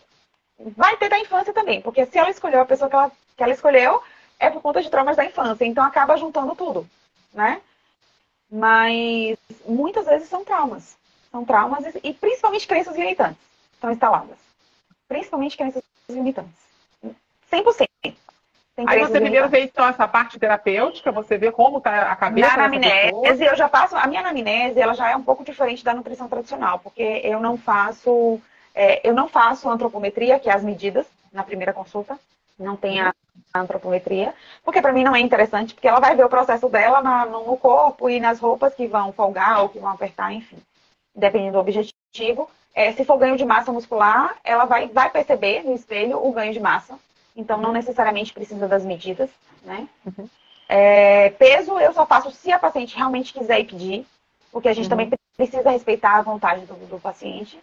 vai 0.76 0.96
ter 0.96 1.08
da 1.08 1.18
infância 1.18 1.52
também, 1.52 1.80
porque 1.80 2.06
se 2.06 2.18
ela 2.18 2.30
escolheu 2.30 2.60
a 2.60 2.66
pessoa 2.66 2.88
que 2.88 2.96
ela, 2.96 3.12
que 3.36 3.42
ela 3.42 3.52
escolheu, 3.52 4.02
é 4.38 4.50
por 4.50 4.62
conta 4.62 4.82
de 4.82 4.90
traumas 4.90 5.16
da 5.16 5.24
infância, 5.24 5.64
então 5.64 5.84
acaba 5.84 6.16
juntando 6.16 6.54
tudo 6.54 6.88
né? 7.32 7.60
Mas 8.50 9.38
muitas 9.66 10.06
vezes 10.06 10.28
são 10.28 10.44
traumas. 10.44 10.96
São 11.30 11.44
traumas 11.44 11.84
e 12.02 12.12
principalmente 12.12 12.66
crenças 12.66 12.94
limitantes 12.96 13.40
estão 13.72 13.90
instaladas. 13.90 14.36
Principalmente 15.08 15.56
crenças 15.56 15.82
limitantes. 16.08 16.52
100%. 17.50 17.91
Aí 18.86 19.00
você 19.00 19.20
primeiro 19.20 19.48
vê 19.48 19.64
então 19.64 19.86
essa 19.86 20.08
parte 20.08 20.38
terapêutica, 20.38 21.12
você 21.12 21.36
vê 21.36 21.52
como 21.52 21.78
está 21.78 22.10
a 22.10 22.16
cabeça. 22.16 22.56
Na 22.56 22.64
anamnese, 22.64 23.44
eu 23.44 23.54
já 23.54 23.68
faço. 23.68 23.94
A 23.94 24.06
minha 24.06 24.20
anamnese, 24.20 24.80
ela 24.80 24.94
já 24.94 25.10
é 25.10 25.16
um 25.16 25.22
pouco 25.22 25.44
diferente 25.44 25.84
da 25.84 25.92
nutrição 25.92 26.26
tradicional, 26.26 26.78
porque 26.78 27.20
eu 27.22 27.38
não 27.38 27.58
faço, 27.58 28.40
é, 28.74 29.06
eu 29.06 29.12
não 29.12 29.28
faço 29.28 29.68
antropometria, 29.68 30.38
que 30.38 30.48
é 30.48 30.54
as 30.54 30.64
medidas 30.64 31.06
na 31.30 31.42
primeira 31.42 31.72
consulta. 31.72 32.18
Não 32.58 32.76
tem 32.76 33.00
a, 33.00 33.14
antropometria, 33.54 34.32
porque 34.64 34.80
para 34.80 34.92
mim 34.92 35.04
não 35.04 35.14
é 35.14 35.20
interessante, 35.20 35.74
porque 35.74 35.88
ela 35.88 36.00
vai 36.00 36.14
ver 36.14 36.24
o 36.24 36.28
processo 36.28 36.68
dela 36.68 37.02
na, 37.02 37.26
no 37.26 37.56
corpo 37.56 38.08
e 38.08 38.18
nas 38.18 38.38
roupas 38.38 38.74
que 38.74 38.86
vão 38.86 39.12
folgar 39.12 39.62
ou 39.62 39.68
que 39.68 39.78
vão 39.78 39.90
apertar, 39.90 40.32
enfim, 40.32 40.56
dependendo 41.14 41.52
do 41.52 41.58
objetivo. 41.58 42.48
É, 42.74 42.92
se 42.92 43.04
for 43.04 43.18
ganho 43.18 43.36
de 43.36 43.44
massa 43.44 43.70
muscular, 43.70 44.34
ela 44.42 44.64
vai, 44.64 44.88
vai 44.88 45.10
perceber 45.10 45.62
no 45.62 45.74
espelho 45.74 46.24
o 46.24 46.32
ganho 46.32 46.54
de 46.54 46.60
massa, 46.60 46.98
então 47.36 47.58
não 47.58 47.72
necessariamente 47.72 48.32
precisa 48.32 48.68
das 48.68 48.84
medidas, 48.84 49.30
né? 49.64 49.88
Uhum. 50.06 50.28
É, 50.68 51.30
peso 51.30 51.78
eu 51.78 51.92
só 51.92 52.06
faço 52.06 52.30
se 52.30 52.50
a 52.50 52.58
paciente 52.58 52.96
realmente 52.96 53.32
quiser 53.32 53.60
ir 53.60 53.64
pedir, 53.64 54.06
porque 54.50 54.68
a 54.68 54.72
gente 54.72 54.84
uhum. 54.84 54.90
também 54.90 55.10
precisa 55.36 55.70
respeitar 55.70 56.16
a 56.16 56.22
vontade 56.22 56.64
do, 56.66 56.74
do 56.86 57.00
paciente, 57.00 57.58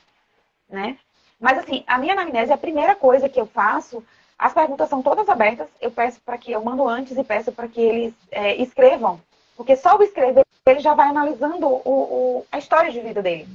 né? 0.70 0.98
Mas 1.40 1.58
assim, 1.58 1.84
a 1.88 1.98
minha 1.98 2.14
anamnese, 2.14 2.52
a 2.52 2.58
primeira 2.58 2.96
coisa 2.96 3.30
que 3.30 3.40
eu 3.40 3.46
faço 3.46 4.04
as 4.40 4.54
perguntas 4.54 4.88
são 4.88 5.04
todas 5.04 5.28
abertas. 5.28 5.68
Eu 5.82 5.92
peço 5.92 6.22
para 6.22 6.38
que 6.38 6.50
eu 6.50 6.64
mando 6.64 6.88
antes 6.88 7.18
e 7.18 7.24
peço 7.26 7.52
para 7.52 7.68
que 7.68 7.82
eles 7.82 8.14
é, 8.32 8.56
escrevam, 8.56 9.20
porque 9.58 9.76
só 9.76 9.98
o 9.98 10.04
escrever 10.04 10.46
ele 10.66 10.80
já 10.80 10.94
vai 10.94 11.10
analisando 11.10 11.68
o, 11.68 11.82
o, 11.90 12.46
a 12.52 12.60
história 12.60 12.92
de 12.92 13.02
vida 13.02 13.22
dele, 13.22 13.48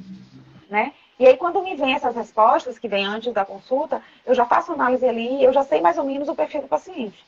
né? 0.69 0.93
E 1.19 1.27
aí 1.27 1.37
quando 1.37 1.63
me 1.63 1.77
vem 1.77 1.95
essas 1.95 2.15
respostas 2.15 2.79
que 2.79 2.89
vêm 2.89 3.07
antes 3.07 3.33
da 3.33 3.45
consulta, 3.45 4.03
eu 4.27 4.35
já 4.35 4.45
faço 4.45 4.73
análise 4.73 5.07
ali, 5.07 5.43
eu 5.43 5.53
já 5.53 5.63
sei 5.63 5.81
mais 5.81 5.99
ou 5.99 6.05
menos 6.05 6.29
o 6.29 6.35
perfil 6.35 6.63
do 6.63 6.69
paciente, 6.69 7.25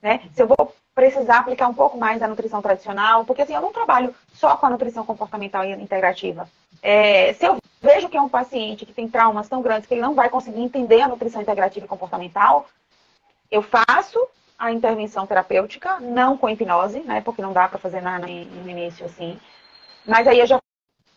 né? 0.00 0.22
Se 0.34 0.42
eu 0.42 0.46
vou 0.46 0.74
precisar 0.94 1.40
aplicar 1.40 1.68
um 1.68 1.74
pouco 1.74 1.98
mais 1.98 2.18
da 2.20 2.28
nutrição 2.28 2.62
tradicional, 2.62 3.24
porque 3.24 3.42
assim 3.42 3.54
eu 3.54 3.60
não 3.60 3.72
trabalho 3.72 4.14
só 4.32 4.56
com 4.56 4.66
a 4.66 4.70
nutrição 4.70 5.04
comportamental 5.04 5.64
e 5.64 5.72
integrativa. 5.72 6.48
É, 6.82 7.34
se 7.34 7.44
eu 7.44 7.58
vejo 7.82 8.08
que 8.08 8.16
é 8.16 8.20
um 8.20 8.28
paciente 8.28 8.86
que 8.86 8.94
tem 8.94 9.08
traumas 9.08 9.48
tão 9.48 9.60
grandes 9.60 9.86
que 9.86 9.94
ele 9.94 10.00
não 10.00 10.14
vai 10.14 10.30
conseguir 10.30 10.62
entender 10.62 11.02
a 11.02 11.08
nutrição 11.08 11.42
integrativa 11.42 11.84
e 11.84 11.88
comportamental, 11.88 12.66
eu 13.50 13.62
faço 13.62 14.26
a 14.58 14.72
intervenção 14.72 15.26
terapêutica, 15.26 16.00
não 16.00 16.36
com 16.36 16.48
hipnose, 16.48 17.00
né? 17.00 17.20
Porque 17.20 17.42
não 17.42 17.52
dá 17.52 17.68
para 17.68 17.78
fazer 17.78 18.00
na, 18.00 18.18
no 18.18 18.28
início 18.28 19.04
assim. 19.04 19.38
Mas 20.06 20.26
aí 20.26 20.38
eu 20.38 20.46
já 20.46 20.58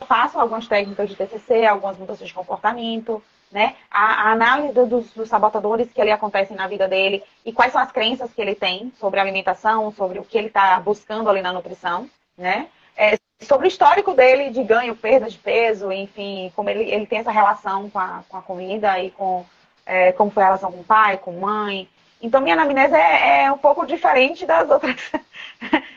faço 0.06 0.40
algumas 0.40 0.68
técnicas 0.68 1.10
de 1.10 1.16
TCC, 1.16 1.66
algumas 1.66 1.98
mudanças 1.98 2.28
de 2.28 2.34
comportamento, 2.34 3.22
né? 3.52 3.76
A, 3.90 4.30
a 4.30 4.32
análise 4.32 4.74
dos, 4.74 5.12
dos, 5.12 5.30
sabotadores 5.30 5.92
que 5.92 6.02
ali 6.02 6.12
acontecem 6.12 6.56
na 6.56 6.68
vida 6.68 6.88
dele 6.88 7.24
e 7.46 7.52
quais 7.52 7.72
são 7.72 7.82
as 7.82 7.92
crenças 7.92 8.32
que 8.32 8.42
ele 8.42 8.56
tem 8.56 8.94
sobre 9.00 9.20
a 9.20 9.24
alimentação, 9.24 9.92
sobre 9.92 10.20
o 10.20 10.24
que 10.24 10.38
ele 10.38 10.48
está 10.48 10.80
buscando 10.80 11.30
ali 11.30 11.42
na 11.42 11.52
nutrição, 11.52 12.10
né? 12.38 12.68
É, 12.96 13.18
sobre 13.42 13.68
o 13.68 13.70
histórico 13.70 14.14
dele 14.14 14.50
de 14.52 14.64
ganho, 14.64 14.96
perda 14.96 15.30
de 15.30 15.38
peso, 15.38 15.92
enfim, 15.92 16.52
como 16.56 16.70
ele, 16.70 16.84
ele 16.92 17.06
tem 17.06 17.20
essa 17.20 17.32
relação 17.32 17.90
com 17.90 18.00
a, 18.00 18.24
com 18.28 18.38
a 18.38 18.42
comida 18.42 19.00
e 19.00 19.12
com 19.12 19.46
é, 19.86 20.12
como 20.12 20.30
foi 20.30 20.44
a 20.44 20.48
relação 20.48 20.72
com 20.72 20.82
o 20.82 20.84
pai, 20.84 21.18
com 21.18 21.32
mãe, 21.32 21.90
então, 22.22 22.42
minha 22.42 22.56
anamnese 22.56 22.96
é, 22.96 23.44
é 23.44 23.52
um 23.52 23.58
pouco 23.58 23.86
diferente 23.86 24.46
das 24.46 24.70
outras. 24.70 24.96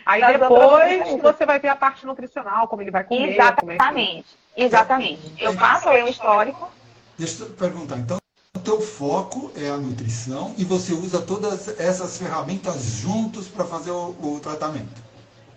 Aí 0.04 0.20
depois 0.38 1.20
você 1.20 1.46
vai 1.46 1.58
ver 1.58 1.68
a 1.68 1.76
parte 1.76 2.06
nutricional, 2.06 2.68
como 2.68 2.82
ele 2.82 2.90
vai 2.90 3.04
comer. 3.04 3.32
Exatamente, 3.32 4.36
é 4.54 4.56
que... 4.56 4.62
exatamente. 4.62 5.34
Eu 5.38 5.52
faço 5.54 5.88
aí 5.88 6.02
o 6.02 6.08
histórico. 6.08 6.70
Deixa 7.18 7.44
eu 7.44 7.50
perguntar, 7.50 7.98
então 7.98 8.18
o 8.56 8.60
teu 8.60 8.80
foco 8.80 9.50
é 9.56 9.68
a 9.70 9.76
nutrição 9.76 10.54
e 10.58 10.64
você 10.64 10.92
usa 10.92 11.22
todas 11.22 11.68
essas 11.80 12.18
ferramentas 12.18 12.82
juntos 12.82 13.48
para 13.48 13.64
fazer 13.64 13.90
o, 13.90 14.14
o, 14.22 14.40
tratamento. 14.40 15.02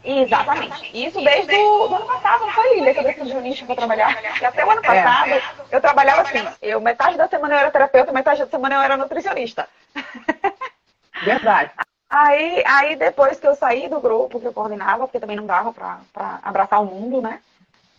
Exatamente. 0.04 0.92
Isso 0.94 1.20
desde 1.22 1.56
o 1.56 1.96
ano 1.96 2.06
passado, 2.06 2.46
não 2.46 2.54
foi, 2.54 2.76
Lília, 2.76 2.94
que 2.94 3.00
eu 3.00 3.04
decidi 3.04 3.36
um 3.36 3.42
nicho 3.42 3.66
para 3.66 3.76
trabalhar. 3.76 4.40
E 4.40 4.46
até 4.46 4.64
o 4.64 4.70
ano 4.70 4.82
é. 4.84 4.88
passado, 4.88 5.30
é. 5.30 5.42
eu 5.72 5.82
trabalhava 5.82 6.22
assim. 6.22 6.48
Eu, 6.62 6.80
metade 6.80 7.18
da 7.18 7.28
semana 7.28 7.56
eu 7.56 7.60
era 7.60 7.72
terapeuta, 7.72 8.12
metade 8.12 8.40
da 8.40 8.48
semana 8.48 8.76
eu 8.76 8.82
era 8.82 8.98
nutricionista. 8.98 9.68
Verdade. 11.24 11.72
Aí, 12.18 12.64
aí 12.66 12.96
depois 12.96 13.38
que 13.42 13.46
eu 13.46 13.56
saí 13.56 13.90
do 13.90 14.00
grupo 14.00 14.40
que 14.40 14.46
eu 14.46 14.54
coordenava, 14.54 15.06
porque 15.06 15.20
também 15.20 15.36
não 15.36 15.46
dava 15.46 15.74
para 15.74 16.00
abraçar 16.44 16.82
o 16.82 16.86
mundo, 16.86 17.22
né? 17.22 17.42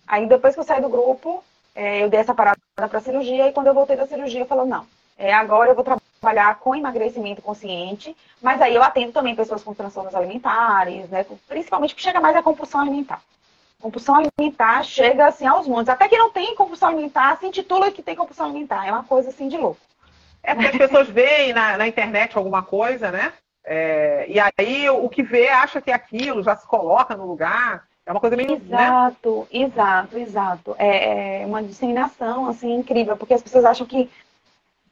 Aí 0.08 0.26
depois 0.26 0.54
que 0.54 0.60
eu 0.60 0.64
saí 0.64 0.80
do 0.80 0.88
grupo, 0.88 1.44
é, 1.74 2.02
eu 2.02 2.08
dei 2.08 2.20
essa 2.20 2.34
parada 2.34 2.58
para 2.74 3.00
cirurgia 3.00 3.46
e 3.46 3.52
quando 3.52 3.66
eu 3.66 3.74
voltei 3.74 3.94
da 3.94 4.06
cirurgia 4.06 4.40
eu 4.40 4.46
falei, 4.46 4.64
não, 4.64 4.86
é, 5.18 5.34
agora 5.34 5.70
eu 5.70 5.74
vou 5.74 5.84
trabalhar 5.84 6.58
com 6.60 6.74
emagrecimento 6.74 7.42
consciente, 7.42 8.16
mas 8.40 8.62
aí 8.62 8.74
eu 8.74 8.82
atendo 8.82 9.12
também 9.12 9.36
pessoas 9.36 9.62
com 9.62 9.74
transtornos 9.74 10.14
alimentares, 10.14 11.10
né? 11.10 11.26
Principalmente 11.46 11.94
porque 11.94 12.08
chega 12.08 12.18
mais 12.18 12.34
a 12.34 12.42
compulsão 12.42 12.80
alimentar. 12.80 13.20
Compulsão 13.82 14.14
alimentar 14.14 14.82
chega 14.82 15.26
assim 15.26 15.46
aos 15.46 15.68
montes. 15.68 15.90
Até 15.90 16.08
que 16.08 16.16
não 16.16 16.30
tem 16.30 16.54
compulsão 16.54 16.88
alimentar, 16.88 17.36
se 17.36 17.44
intitula 17.44 17.90
que 17.90 18.02
tem 18.02 18.16
compulsão 18.16 18.46
alimentar. 18.46 18.86
É 18.86 18.92
uma 18.92 19.04
coisa 19.04 19.28
assim 19.28 19.46
de 19.46 19.58
louco. 19.58 19.80
É 20.42 20.54
porque 20.54 20.68
as 20.68 20.76
pessoas 20.78 21.08
veem 21.10 21.52
na, 21.52 21.76
na 21.76 21.86
internet 21.86 22.34
alguma 22.34 22.62
coisa, 22.62 23.10
né? 23.10 23.34
É, 23.68 24.26
e 24.28 24.38
aí 24.38 24.88
o 24.88 25.08
que 25.08 25.24
vê 25.24 25.48
acha 25.48 25.80
que 25.80 25.90
é 25.90 25.94
aquilo, 25.94 26.42
já 26.42 26.54
se 26.54 26.66
coloca 26.68 27.16
no 27.16 27.26
lugar. 27.26 27.84
É 28.06 28.12
uma 28.12 28.20
coisa 28.20 28.36
meio. 28.36 28.52
Exato, 28.52 29.48
né? 29.52 29.60
exato, 29.60 30.18
exato. 30.18 30.76
É, 30.78 31.42
é 31.42 31.46
uma 31.46 31.60
disseminação 31.60 32.48
assim 32.48 32.72
incrível, 32.72 33.16
porque 33.16 33.34
as 33.34 33.42
pessoas 33.42 33.64
acham 33.64 33.84
que 33.84 34.08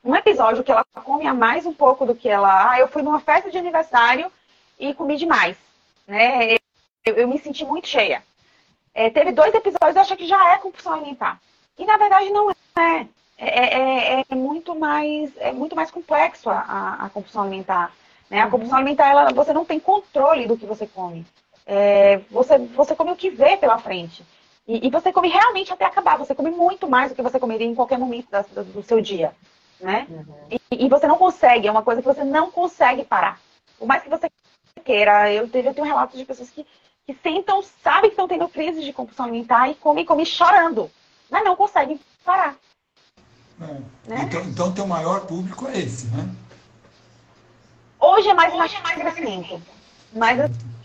um 0.02 0.14
episódio 0.16 0.64
que 0.64 0.72
ela 0.72 0.84
come 0.92 1.24
a 1.24 1.32
mais 1.32 1.64
um 1.64 1.72
pouco 1.72 2.04
do 2.04 2.16
que 2.16 2.28
ela. 2.28 2.72
Ah, 2.72 2.80
eu 2.80 2.88
fui 2.88 3.02
numa 3.02 3.20
festa 3.20 3.48
de 3.48 3.56
aniversário 3.56 4.30
e 4.76 4.92
comi 4.92 5.16
demais. 5.16 5.56
Né? 6.08 6.54
Eu, 7.06 7.14
eu 7.14 7.28
me 7.28 7.38
senti 7.38 7.64
muito 7.64 7.86
cheia. 7.86 8.24
É, 8.92 9.08
teve 9.08 9.30
dois 9.30 9.54
episódios, 9.54 9.94
eu 9.94 10.02
acho 10.02 10.16
que 10.16 10.26
já 10.26 10.52
é 10.52 10.58
compulsão 10.58 10.94
alimentar. 10.94 11.40
E 11.78 11.84
na 11.86 11.96
verdade 11.96 12.28
não 12.30 12.50
é. 12.50 13.06
É, 13.36 13.46
é, 13.46 14.20
é, 14.20 14.24
é 14.28 14.34
muito, 14.34 14.76
mais, 14.76 15.36
é 15.38 15.52
muito 15.52 15.74
mais 15.74 15.90
complexo 15.90 16.48
a, 16.48 16.58
a, 16.58 17.06
a 17.06 17.10
compulsão 17.10 17.42
alimentar. 17.42 17.92
Né? 18.34 18.40
A 18.40 18.50
compulsão 18.50 18.78
alimentar, 18.78 19.08
ela, 19.08 19.32
você 19.32 19.52
não 19.52 19.64
tem 19.64 19.78
controle 19.78 20.48
do 20.48 20.56
que 20.56 20.66
você 20.66 20.88
come. 20.88 21.24
É, 21.64 22.18
você, 22.28 22.58
você 22.58 22.92
come 22.96 23.12
o 23.12 23.16
que 23.16 23.30
vê 23.30 23.56
pela 23.56 23.78
frente. 23.78 24.24
E, 24.66 24.88
e, 24.88 24.90
você 24.90 25.12
come 25.12 25.28
realmente 25.28 25.72
até 25.72 25.84
acabar. 25.84 26.18
Você 26.18 26.34
come 26.34 26.50
muito 26.50 26.90
mais 26.90 27.10
do 27.12 27.14
que 27.14 27.22
você 27.22 27.38
comeria 27.38 27.64
em 27.64 27.76
qualquer 27.76 27.96
momento 27.96 28.28
da, 28.28 28.42
do, 28.42 28.64
do, 28.64 28.82
seu 28.82 29.00
dia. 29.00 29.32
Né? 29.80 30.08
Uhum. 30.10 30.34
E, 30.50 30.84
e, 30.84 30.88
você 30.88 31.06
não 31.06 31.16
consegue, 31.16 31.68
é 31.68 31.70
uma 31.70 31.84
coisa 31.84 32.02
que 32.02 32.08
você 32.08 32.24
não 32.24 32.50
consegue 32.50 33.04
parar. 33.04 33.40
Por 33.78 33.86
mais 33.86 34.02
que 34.02 34.10
você 34.10 34.28
queira. 34.84 35.32
Eu, 35.32 35.44
eu 35.44 35.74
tenho 35.74 35.86
relatos 35.86 36.18
de 36.18 36.24
pessoas 36.24 36.50
que, 36.50 36.66
que 37.06 37.14
sentam, 37.22 37.62
sabem 37.84 38.10
que 38.10 38.14
estão 38.14 38.26
tendo 38.26 38.48
crises 38.48 38.84
de 38.84 38.92
compulsão 38.92 39.26
alimentar 39.26 39.68
e 39.68 39.76
comem, 39.76 40.04
comem 40.04 40.26
chorando. 40.26 40.90
Mas 41.30 41.44
não 41.44 41.54
conseguem 41.54 42.00
parar. 42.24 42.56
É. 43.60 43.64
Né? 44.08 44.22
Então, 44.24 44.42
então, 44.42 44.74
teu 44.74 44.88
maior 44.88 45.24
público 45.24 45.68
é 45.68 45.78
esse, 45.78 46.08
né? 46.08 46.28
Hoje 48.04 48.28
é 48.28 48.34
mais 48.34 48.52
Hoje 48.52 48.76
emagrecimento. 48.76 49.62
Mas, 50.12 50.38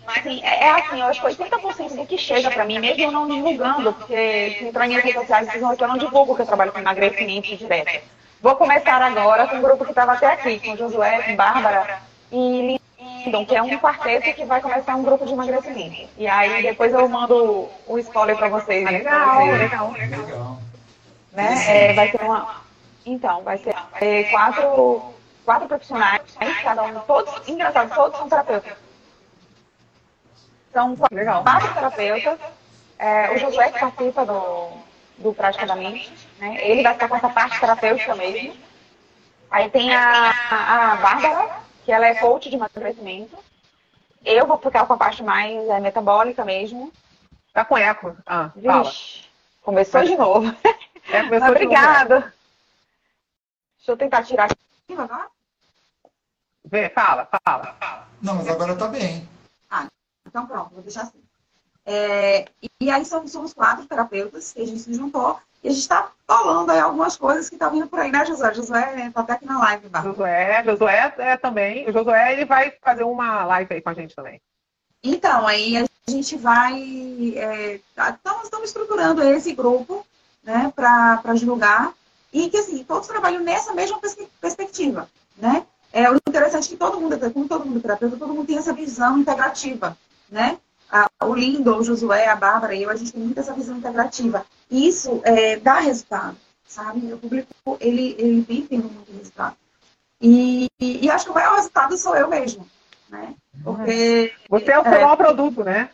assim, 0.07 0.41
é, 0.41 0.63
é 0.63 0.71
assim, 0.71 1.01
eu 1.01 1.07
acho 1.07 1.21
que 1.21 1.27
80% 1.27 1.95
do 1.95 2.05
que 2.05 2.17
chega 2.17 2.49
para 2.49 2.63
mim, 2.65 2.79
mesmo 2.79 3.03
eu 3.03 3.11
não 3.11 3.27
divulgando, 3.27 3.91
porque 3.93 4.55
se 4.57 4.65
entrar 4.65 4.85
em 4.85 4.89
minhas 4.89 5.03
redes 5.03 5.19
sociais, 5.19 5.47
vocês 5.47 5.61
vão 5.61 5.75
que 5.75 5.83
eu 5.83 5.87
não 5.87 5.97
divulgo 5.97 6.35
que 6.35 6.41
eu 6.41 6.45
trabalho 6.45 6.71
com 6.71 6.79
emagrecimento 6.79 7.55
direto. 7.57 8.03
Vou 8.41 8.55
começar 8.55 9.01
agora 9.01 9.47
com 9.47 9.57
um 9.57 9.61
grupo 9.61 9.83
que 9.83 9.91
estava 9.91 10.13
até 10.13 10.27
aqui, 10.27 10.59
com 10.59 10.77
Josué, 10.77 11.23
com 11.23 11.35
Bárbara 11.35 11.99
e 12.31 12.79
Lindon, 13.25 13.45
que 13.45 13.55
é 13.55 13.61
um 13.61 13.77
quarteto 13.77 14.33
que 14.33 14.45
vai 14.45 14.61
começar 14.61 14.95
um 14.95 15.03
grupo 15.03 15.25
de 15.25 15.33
emagrecimento. 15.33 16.09
E 16.17 16.25
aí 16.25 16.63
depois 16.63 16.93
eu 16.93 17.07
mando 17.09 17.67
um 17.85 17.97
spoiler 17.97 18.37
para 18.37 18.47
vocês. 18.47 18.87
Ah, 18.87 18.91
legal, 18.91 19.45
legal, 19.45 19.91
legal. 19.91 20.57
Né? 21.33 21.89
É, 21.89 21.93
vai 21.93 22.09
ter 22.09 22.23
uma. 22.23 22.63
Então, 23.05 23.43
vai 23.43 23.57
ser 23.57 23.75
é, 23.99 24.23
quatro, 24.23 25.13
quatro 25.49 25.67
profissionais, 25.67 26.21
cada 26.61 26.83
um, 26.83 26.99
todos, 26.99 27.47
engraçado, 27.47 27.95
todos 27.95 28.19
são 28.19 28.29
terapeutas. 28.29 28.77
São 30.71 30.95
legal. 31.11 31.41
quatro 31.41 31.73
terapeutas. 31.73 32.39
É, 32.99 33.31
o 33.31 33.37
Josué 33.39 33.71
que 33.71 33.79
participa 33.79 34.27
do, 34.27 34.69
do 35.17 35.33
Praticamente, 35.33 36.13
né? 36.37 36.55
Ele 36.63 36.83
vai 36.83 36.93
ficar 36.93 37.09
com 37.09 37.15
essa 37.15 37.29
parte 37.29 37.59
terapêutica 37.59 38.13
mesmo. 38.13 38.55
Aí 39.49 39.71
tem 39.71 39.91
a, 39.91 40.29
a 40.29 40.95
Bárbara, 40.97 41.61
que 41.83 41.91
ela 41.91 42.05
é 42.05 42.13
coach 42.13 42.47
de 42.47 42.55
emagrecimento. 42.55 43.35
Eu 44.23 44.45
vou 44.45 44.59
ficar 44.59 44.85
com 44.85 44.93
a 44.93 44.97
parte 44.97 45.23
mais 45.23 45.67
é, 45.67 45.79
metabólica 45.79 46.45
mesmo. 46.45 46.93
Tá 47.51 47.65
com 47.65 47.75
eco. 47.75 48.15
Ah, 48.23 48.51
Vixe, 48.55 48.67
fala. 48.67 48.91
começou 49.63 50.03
de 50.03 50.15
novo. 50.15 50.55
É, 51.11 51.23
começou 51.23 51.49
Obrigada. 51.49 52.31
Deixa 53.77 53.91
eu 53.93 53.97
tentar 53.97 54.23
tirar 54.23 54.43
aqui 54.43 54.93
agora. 54.95 55.38
Vê, 56.69 56.89
fala, 56.89 57.27
fala, 57.45 57.73
fala. 57.79 58.07
Não, 58.21 58.35
mas 58.35 58.47
agora 58.47 58.75
tá 58.75 58.87
bem. 58.87 59.27
Ah, 59.69 59.87
então 60.27 60.45
pronto, 60.45 60.73
vou 60.73 60.83
deixar 60.83 61.03
assim. 61.03 61.21
É, 61.85 62.45
e 62.79 62.91
aí 62.91 63.03
somos, 63.03 63.31
somos 63.31 63.53
quatro 63.53 63.85
terapeutas 63.85 64.53
que 64.53 64.61
a 64.61 64.67
gente 64.67 64.79
se 64.79 64.93
juntou 64.93 65.39
e 65.63 65.67
a 65.67 65.71
gente 65.71 65.81
está 65.81 66.11
falando 66.27 66.69
aí 66.69 66.79
algumas 66.79 67.17
coisas 67.17 67.49
que 67.49 67.55
estão 67.55 67.69
tá 67.69 67.73
vindo 67.73 67.87
por 67.87 67.99
aí, 67.99 68.11
né, 68.11 68.25
Josué? 68.25 68.53
Josué 68.53 69.07
está 69.07 69.21
até 69.21 69.33
aqui 69.33 69.45
na 69.45 69.59
live, 69.59 69.89
Bárbara. 69.89 70.13
Josué, 70.13 70.63
Josué 70.63 71.13
é 71.17 71.37
também. 71.37 71.89
O 71.89 71.91
Josué 71.91 72.33
ele 72.33 72.45
vai 72.45 72.71
fazer 72.81 73.03
uma 73.03 73.43
live 73.45 73.73
aí 73.73 73.81
com 73.81 73.89
a 73.89 73.93
gente 73.93 74.15
também. 74.15 74.39
Então, 75.03 75.47
aí 75.47 75.77
a 75.77 76.11
gente 76.11 76.37
vai. 76.37 77.33
É, 77.35 77.79
tá, 77.95 78.17
estamos 78.43 78.69
estruturando 78.69 79.23
esse 79.23 79.53
grupo 79.53 80.05
né, 80.43 80.71
para 80.75 81.33
divulgar. 81.33 81.93
E 82.31 82.47
que, 82.49 82.57
assim, 82.57 82.83
todos 82.83 83.07
trabalham 83.07 83.41
nessa 83.41 83.73
mesma 83.73 83.99
perspectiva, 84.39 85.09
né? 85.35 85.65
É 85.91 86.09
o 86.09 86.15
interessante 86.15 86.67
é 86.67 86.69
que 86.69 86.77
todo 86.77 86.99
mundo, 86.99 87.17
como 87.33 87.47
todo 87.47 87.65
mundo 87.65 87.79
é 87.79 87.81
terapeuta, 87.81 88.17
todo 88.17 88.33
mundo 88.33 88.47
tem 88.47 88.57
essa 88.57 88.73
visão 88.73 89.17
integrativa, 89.17 89.97
né? 90.29 90.57
o 91.23 91.35
Lindo, 91.35 91.75
o 91.75 91.83
Josué, 91.83 92.27
a 92.27 92.35
Bárbara 92.35 92.73
e 92.73 92.83
eu, 92.83 92.89
a 92.89 92.95
gente 92.95 93.11
tem 93.11 93.21
muito 93.21 93.39
essa 93.39 93.53
visão 93.53 93.77
integrativa. 93.77 94.45
E 94.69 94.87
isso 94.87 95.21
é, 95.23 95.57
dá 95.57 95.79
resultado, 95.79 96.35
sabe? 96.67 97.13
O 97.13 97.17
público, 97.17 97.47
ele, 97.79 98.15
ele 98.17 98.41
vem 98.41 98.65
tendo 98.65 98.89
muito 98.89 99.11
resultado. 99.11 99.55
E, 100.21 100.67
e, 100.79 101.05
e, 101.05 101.09
acho 101.09 101.25
que 101.25 101.31
o 101.31 101.33
maior 101.33 101.55
resultado 101.55 101.97
sou 101.97 102.15
eu 102.15 102.27
mesmo, 102.27 102.67
né? 103.07 103.35
Porque... 103.63 104.33
Você 104.49 104.71
é 104.71 104.79
o 104.79 104.83
seu 104.83 104.91
é, 104.91 104.95
maior 104.95 105.15
produto, 105.15 105.63
né? 105.63 105.89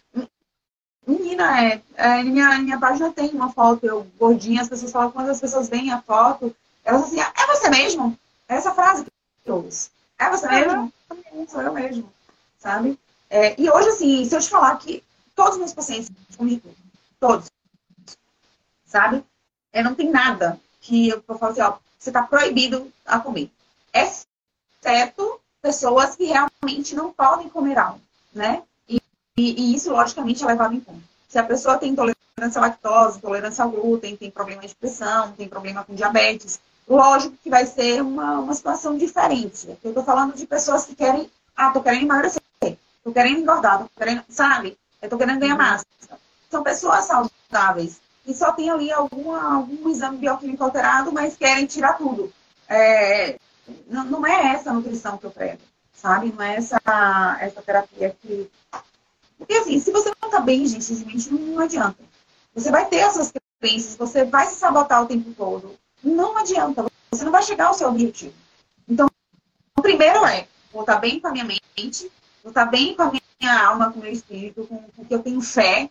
Menina, 1.05 1.63
é, 1.63 1.81
é, 1.95 2.23
minha, 2.23 2.57
minha 2.59 2.79
página 2.79 3.11
tem 3.11 3.29
uma 3.29 3.51
foto, 3.51 3.85
eu 3.85 4.07
gordinha, 4.17 4.61
as 4.61 4.69
pessoas 4.69 4.91
falam, 4.91 5.11
quando 5.11 5.29
as 5.29 5.39
pessoas 5.39 5.69
veem 5.69 5.91
a 5.91 6.01
foto, 6.01 6.55
elas 6.83 7.03
assim, 7.03 7.19
ah, 7.19 7.31
é 7.37 7.47
você 7.47 7.69
mesmo? 7.69 8.17
É 8.49 8.55
essa 8.55 8.73
frase 8.73 9.05
uso. 9.53 9.89
É 10.17 10.29
você 10.29 10.47
mesmo? 10.47 10.93
Sou 11.47 11.61
eu 11.61 11.73
mesmo, 11.73 12.11
sabe? 12.57 12.99
É, 13.29 13.59
e 13.59 13.69
hoje, 13.69 13.89
assim, 13.89 14.25
se 14.25 14.35
eu 14.35 14.39
te 14.39 14.49
falar 14.49 14.77
que 14.77 15.03
todos 15.35 15.53
os 15.53 15.57
meus 15.57 15.73
pacientes 15.73 16.09
comigo, 16.37 16.73
todos, 17.19 17.47
sabe? 18.85 19.23
É, 19.73 19.83
não 19.83 19.93
tem 19.93 20.09
nada 20.09 20.59
que 20.79 21.09
eu 21.09 21.21
falo 21.37 21.51
assim, 21.51 21.61
ó, 21.61 21.77
você 21.99 22.09
está 22.09 22.23
proibido 22.23 22.91
a 23.05 23.19
comer. 23.19 23.51
Exceto 23.93 25.41
pessoas 25.61 26.15
que 26.15 26.25
realmente 26.25 26.95
não 26.95 27.11
podem 27.11 27.49
comer 27.49 27.77
algo, 27.77 27.99
né? 28.33 28.63
E, 28.87 29.01
e, 29.37 29.61
e, 29.61 29.75
isso, 29.75 29.91
logicamente, 29.91 30.43
é 30.43 30.47
levado 30.47 30.73
em 30.73 30.79
conta. 30.79 31.01
Se 31.27 31.39
a 31.39 31.43
pessoa 31.43 31.77
tem 31.77 31.91
intolerância 31.91 32.59
à 32.59 32.61
lactose, 32.61 33.17
intolerância 33.17 33.63
ao 33.63 33.71
glúten, 33.71 34.15
tem 34.15 34.31
problema 34.31 34.61
de 34.61 34.75
pressão, 34.75 35.31
tem 35.33 35.49
problema 35.49 35.83
com 35.83 35.95
diabetes, 35.95 36.59
lógico 36.88 37.36
que 37.43 37.49
vai 37.49 37.65
ser 37.65 38.01
uma, 38.01 38.39
uma 38.39 38.53
situação 38.53 38.97
diferente. 38.97 39.67
Eu 39.83 39.89
estou 39.89 40.03
falando 40.03 40.36
de 40.36 40.45
pessoas 40.45 40.86
que 40.86 40.95
querem, 40.95 41.29
ah, 41.55 41.71
tô 41.71 41.81
querendo 41.81 42.03
emagrecer, 42.03 42.41
tô 43.03 43.11
querendo 43.11 43.39
engordar, 43.39 43.79
tô 43.79 43.89
querendo, 43.97 44.23
sabe? 44.29 44.77
Eu 45.01 45.09
tô 45.09 45.17
querendo 45.17 45.39
ganhar 45.39 45.57
massa. 45.57 45.86
São 46.49 46.63
pessoas 46.63 47.05
saudáveis 47.05 47.99
e 48.25 48.33
só 48.33 48.51
tem 48.51 48.69
ali 48.69 48.91
alguma, 48.91 49.55
algum 49.55 49.89
exame 49.89 50.17
bioquímico 50.17 50.63
alterado, 50.63 51.11
mas 51.11 51.38
querem 51.38 51.65
tirar 51.65 51.93
tudo. 51.93 52.31
É, 52.67 53.38
não, 53.88 54.05
não, 54.05 54.25
é 54.25 54.53
essa 54.53 54.71
a 54.71 54.73
nutrição 54.73 55.17
que 55.17 55.25
eu 55.25 55.31
prego, 55.31 55.61
sabe? 55.93 56.31
Não 56.31 56.43
é 56.43 56.55
essa, 56.55 56.79
essa 57.39 57.61
terapia 57.61 58.15
que. 58.21 58.49
Porque 59.38 59.53
assim, 59.53 59.79
se 59.79 59.91
você 59.91 60.11
não 60.21 60.29
tá 60.29 60.39
bem, 60.39 60.65
gente, 60.65 61.31
não, 61.31 61.39
não 61.39 61.63
adianta. 61.63 61.97
Você 62.55 62.71
vai 62.71 62.86
ter 62.88 62.97
essas 62.97 63.31
crenças, 63.59 63.95
você 63.95 64.23
vai 64.23 64.47
se 64.47 64.55
sabotar 64.55 65.03
o 65.03 65.07
tempo 65.07 65.31
todo. 65.33 65.77
Não 66.06 66.38
adianta, 66.38 66.86
você 67.10 67.26
não 67.26 67.32
vai 67.32 67.41
chegar 67.41 67.66
ao 67.66 67.74
seu 67.74 67.89
objetivo. 67.89 68.36
Então, 68.88 69.08
o 69.76 69.82
primeiro 69.82 70.24
é, 70.24 70.47
vou 70.72 70.82
estar 70.82 70.97
bem 70.97 71.20
com 71.20 71.30
a 71.30 71.32
minha 71.32 71.43
mente, 71.43 72.12
vou 72.43 72.51
estar 72.51 72.66
bem 72.66 72.95
com 72.95 73.01
a 73.01 73.12
minha 73.12 73.68
alma, 73.68 73.91
com 73.91 73.97
o 73.97 74.03
meu 74.03 74.12
espírito, 74.12 74.68
com 74.68 74.76
o 74.97 75.06
que 75.06 75.16
eu 75.16 75.24
tenho 75.24 75.41
fé, 75.41 75.89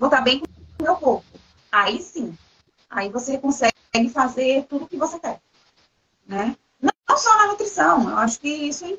vou 0.00 0.08
estar 0.08 0.20
bem 0.20 0.40
com 0.40 0.46
o 0.80 0.82
meu 0.82 0.96
corpo. 0.96 1.24
Aí 1.70 2.02
sim, 2.02 2.36
aí 2.90 3.08
você 3.08 3.38
consegue 3.38 3.72
fazer 4.12 4.64
tudo 4.64 4.84
o 4.84 4.88
que 4.88 4.96
você 4.96 5.16
quer. 5.20 5.40
Né? 6.26 6.56
Não 6.80 7.16
só 7.16 7.36
na 7.38 7.46
nutrição, 7.46 8.10
eu 8.10 8.16
acho 8.16 8.40
que 8.40 8.48
isso 8.48 8.84
em 8.84 8.98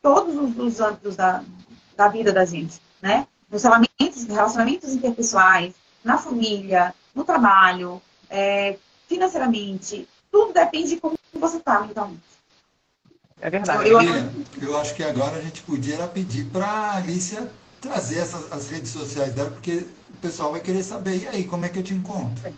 todos 0.00 0.34
os 0.56 0.80
âmbitos 0.80 1.16
da, 1.16 1.44
da 1.94 2.08
vida 2.08 2.32
da 2.32 2.46
gente. 2.46 2.80
Né? 3.02 3.26
Nos 3.50 3.62
relacionamentos, 3.62 4.24
relacionamentos 4.24 4.94
interpessoais, 4.94 5.74
na 6.02 6.16
família, 6.16 6.94
no 7.14 7.24
trabalho, 7.24 8.00
é, 8.30 8.78
financeiramente, 9.08 10.06
tudo 10.30 10.52
depende 10.52 10.90
de 10.90 11.00
como 11.00 11.18
você 11.34 11.56
está 11.56 11.80
mentalmente. 11.80 12.20
É 13.40 13.50
verdade. 13.50 13.88
Eu, 13.88 14.00
eu, 14.00 14.30
eu, 14.62 14.76
acho 14.76 14.94
que 14.94 15.02
agora 15.02 15.36
a 15.36 15.40
gente 15.40 15.62
podia 15.62 15.96
pedir 16.08 16.44
para 16.46 16.66
a 16.66 16.96
Alicia 16.96 17.50
trazer 17.80 18.18
essas, 18.18 18.52
as 18.52 18.68
redes 18.68 18.90
sociais 18.90 19.32
dela, 19.32 19.50
porque 19.50 19.86
o 20.10 20.16
pessoal 20.20 20.52
vai 20.52 20.60
querer 20.60 20.82
saber. 20.82 21.22
E 21.22 21.28
aí, 21.28 21.44
como 21.44 21.64
é 21.64 21.68
que 21.68 21.78
eu 21.78 21.82
te 21.82 21.94
encontro? 21.94 22.52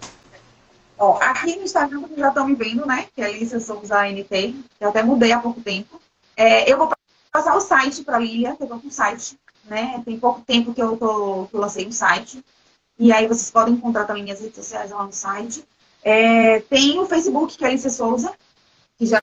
Ó, 0.98 1.18
aqui 1.20 1.56
no 1.56 1.62
Instagram 1.62 2.00
vocês 2.00 2.18
já 2.18 2.28
estão 2.28 2.46
me 2.46 2.54
vendo, 2.54 2.86
né? 2.86 3.06
Que 3.14 3.22
é 3.22 3.26
Alicia 3.26 3.60
Souza 3.60 4.02
NT. 4.04 4.54
Eu 4.80 4.88
até 4.88 5.02
mudei 5.02 5.32
há 5.32 5.38
pouco 5.38 5.60
tempo. 5.60 6.00
É, 6.36 6.70
eu 6.70 6.78
vou 6.78 6.90
passar 7.30 7.54
o 7.54 7.60
site 7.60 8.02
para 8.02 8.16
a 8.16 8.20
Lilia, 8.20 8.56
que 8.56 8.62
eu 8.62 8.66
estou 8.66 8.80
com 8.80 8.88
o 8.88 8.92
site. 8.92 9.38
Né? 9.64 10.02
Tem 10.04 10.18
pouco 10.18 10.40
tempo 10.40 10.74
que 10.74 10.82
eu, 10.82 10.96
tô, 10.96 11.46
que 11.46 11.54
eu 11.54 11.60
lancei 11.60 11.86
o 11.86 11.92
site. 11.92 12.42
E 12.98 13.12
aí 13.12 13.26
vocês 13.26 13.50
podem 13.50 13.74
encontrar 13.74 14.04
também 14.04 14.22
minhas 14.22 14.40
redes 14.40 14.56
sociais 14.56 14.90
lá 14.90 15.04
no 15.04 15.12
site. 15.12 15.64
É, 16.02 16.60
tem 16.60 16.98
o 16.98 17.06
Facebook, 17.06 17.56
que 17.56 17.64
é 17.64 17.68
Alicia 17.68 17.90
Souza, 17.90 18.32
que 18.98 19.06
já 19.06 19.20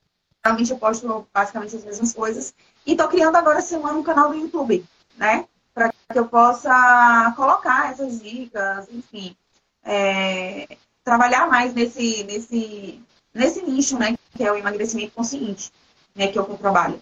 Realmente 0.47 0.71
eu 0.71 0.77
posto 0.77 1.27
basicamente 1.33 1.75
as 1.75 1.83
mesmas 1.83 2.13
coisas. 2.13 2.53
E 2.85 2.93
estou 2.93 3.09
criando 3.09 3.35
agora 3.35 3.59
semana 3.59 3.97
um 3.97 4.03
canal 4.03 4.29
do 4.29 4.37
YouTube, 4.37 4.85
né? 5.17 5.45
Para 5.73 5.89
que 5.89 6.17
eu 6.17 6.25
possa 6.25 7.33
colocar 7.35 7.91
essas 7.91 8.21
dicas, 8.21 8.87
enfim, 8.89 9.35
é, 9.83 10.77
trabalhar 11.03 11.49
mais 11.49 11.73
nesse, 11.73 12.23
nesse, 12.23 13.03
nesse 13.33 13.61
nicho, 13.61 13.99
né, 13.99 14.15
que 14.35 14.43
é 14.43 14.51
o 14.51 14.55
emagrecimento 14.55 15.11
consciente, 15.11 15.71
né, 16.15 16.27
que 16.27 16.37
é 16.37 16.41
o 16.41 16.45
que 16.45 16.51
eu 16.51 16.57
trabalho. 16.57 17.01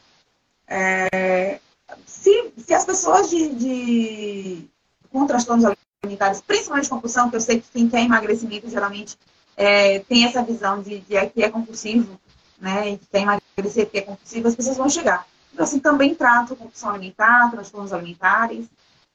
É, 0.68 1.60
se, 2.06 2.52
se 2.58 2.74
as 2.74 2.84
pessoas 2.84 3.30
de, 3.30 3.56
de, 3.56 4.70
com 5.12 5.28
transtornos 5.28 5.72
alimentares, 6.04 6.42
principalmente 6.42 6.90
compulsão, 6.90 7.30
que 7.30 7.36
eu 7.36 7.42
sei 7.42 7.62
que 7.62 7.68
quem 7.72 7.88
quer 7.88 8.02
emagrecimento 8.02 8.68
geralmente 8.70 9.16
é, 9.56 10.00
tem 10.00 10.26
essa 10.26 10.44
visão 10.44 10.82
de, 10.82 11.02
que 11.02 11.44
é 11.44 11.50
compulsivo, 11.50 12.20
né, 12.60 12.92
e 12.92 12.98
que 12.98 13.06
quer 13.08 13.22
emagrecer 13.22 13.86
porque 13.86 14.00
é 14.00 14.02
compulsivo, 14.02 14.48
as 14.48 14.56
pessoas 14.56 14.78
vão 14.78 14.90
chegar. 14.90 15.26
Então, 15.54 15.64
assim, 15.64 15.80
também 15.80 16.14
trato 16.14 16.56
compulsão 16.56 16.90
alimentar, 16.90 17.50
transtornos 17.52 17.94
alimentares, 17.94 18.68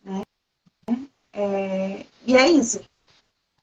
né, 0.03 0.22
é, 1.32 2.05
e 2.26 2.36
é 2.36 2.49
isso. 2.49 2.80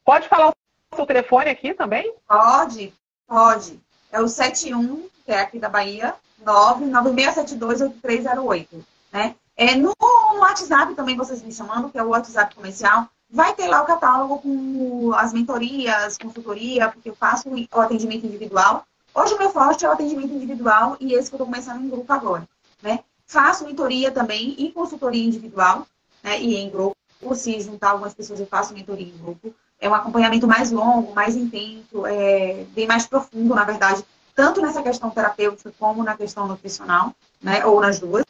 Pode 0.05 0.29
falar 0.29 0.49
o 0.49 0.53
seu 0.95 1.05
telefone 1.05 1.49
aqui 1.49 1.73
também? 1.73 2.13
Pode, 2.27 2.93
pode. 3.27 3.77
É 4.11 4.21
o 4.21 4.27
71, 4.27 5.09
que 5.25 5.31
é 5.31 5.39
aqui 5.41 5.57
da 5.59 5.69
Bahia, 5.69 6.15
996728308, 6.43 8.67
né? 9.11 9.35
É, 9.55 9.75
no, 9.75 9.93
no 9.99 10.39
WhatsApp 10.39 10.93
também 10.93 11.17
vocês 11.17 11.41
me 11.41 11.51
chamando, 11.51 11.89
que 11.89 11.97
é 11.97 12.03
o 12.03 12.09
WhatsApp 12.09 12.53
comercial, 12.55 13.09
vai 13.29 13.53
ter 13.53 13.67
lá 13.67 13.81
o 13.81 13.85
catálogo 13.85 14.39
com 14.39 15.13
as 15.13 15.33
mentorias, 15.33 16.17
consultoria, 16.17 16.89
porque 16.89 17.09
eu 17.09 17.15
faço 17.15 17.49
o 17.49 17.79
atendimento 17.79 18.25
individual. 18.25 18.85
Hoje 19.13 19.33
o 19.33 19.37
meu 19.37 19.49
forte 19.49 19.85
é 19.85 19.89
o 19.89 19.91
atendimento 19.91 20.33
individual 20.33 20.95
e 20.99 21.13
esse 21.13 21.29
que 21.29 21.35
eu 21.35 21.37
estou 21.37 21.47
começando 21.47 21.83
em 21.83 21.89
grupo 21.89 22.11
agora, 22.13 22.47
né? 22.81 22.99
Faço 23.25 23.65
mentoria 23.65 24.11
também 24.11 24.55
e 24.57 24.71
consultoria 24.71 25.25
individual, 25.25 25.85
né? 26.23 26.39
E 26.39 26.55
em 26.55 26.69
grupo, 26.69 26.95
se 27.35 27.59
juntar 27.59 27.91
algumas 27.91 28.13
pessoas 28.13 28.39
eu 28.39 28.47
faço 28.47 28.73
mentoria 28.73 29.07
em 29.07 29.17
grupo. 29.17 29.53
É 29.79 29.89
um 29.89 29.93
acompanhamento 29.93 30.47
mais 30.47 30.71
longo, 30.71 31.13
mais 31.13 31.35
intenso, 31.35 32.05
é, 32.05 32.65
bem 32.69 32.87
mais 32.87 33.05
profundo, 33.05 33.53
na 33.53 33.63
verdade, 33.63 34.03
tanto 34.35 34.61
nessa 34.61 34.81
questão 34.81 35.09
terapêutica 35.09 35.73
como 35.77 36.03
na 36.03 36.15
questão 36.15 36.47
nutricional, 36.47 37.13
né? 37.41 37.65
Ou 37.65 37.81
nas 37.81 37.99
duas. 37.99 38.23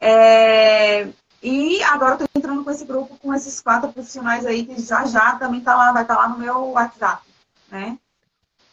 É, 0.00 1.08
e 1.42 1.82
agora 1.84 2.12
eu 2.12 2.24
estou 2.24 2.28
entrando 2.34 2.64
com 2.64 2.70
esse 2.70 2.84
grupo, 2.84 3.16
com 3.18 3.32
esses 3.34 3.60
quatro 3.60 3.92
profissionais 3.92 4.44
aí, 4.44 4.64
que 4.64 4.80
já 4.80 5.06
já 5.06 5.36
também 5.36 5.60
tá 5.60 5.74
lá, 5.74 5.92
vai 5.92 6.02
estar 6.02 6.16
tá 6.16 6.20
lá 6.22 6.28
no 6.28 6.38
meu 6.38 6.72
WhatsApp, 6.72 7.22
né? 7.70 7.98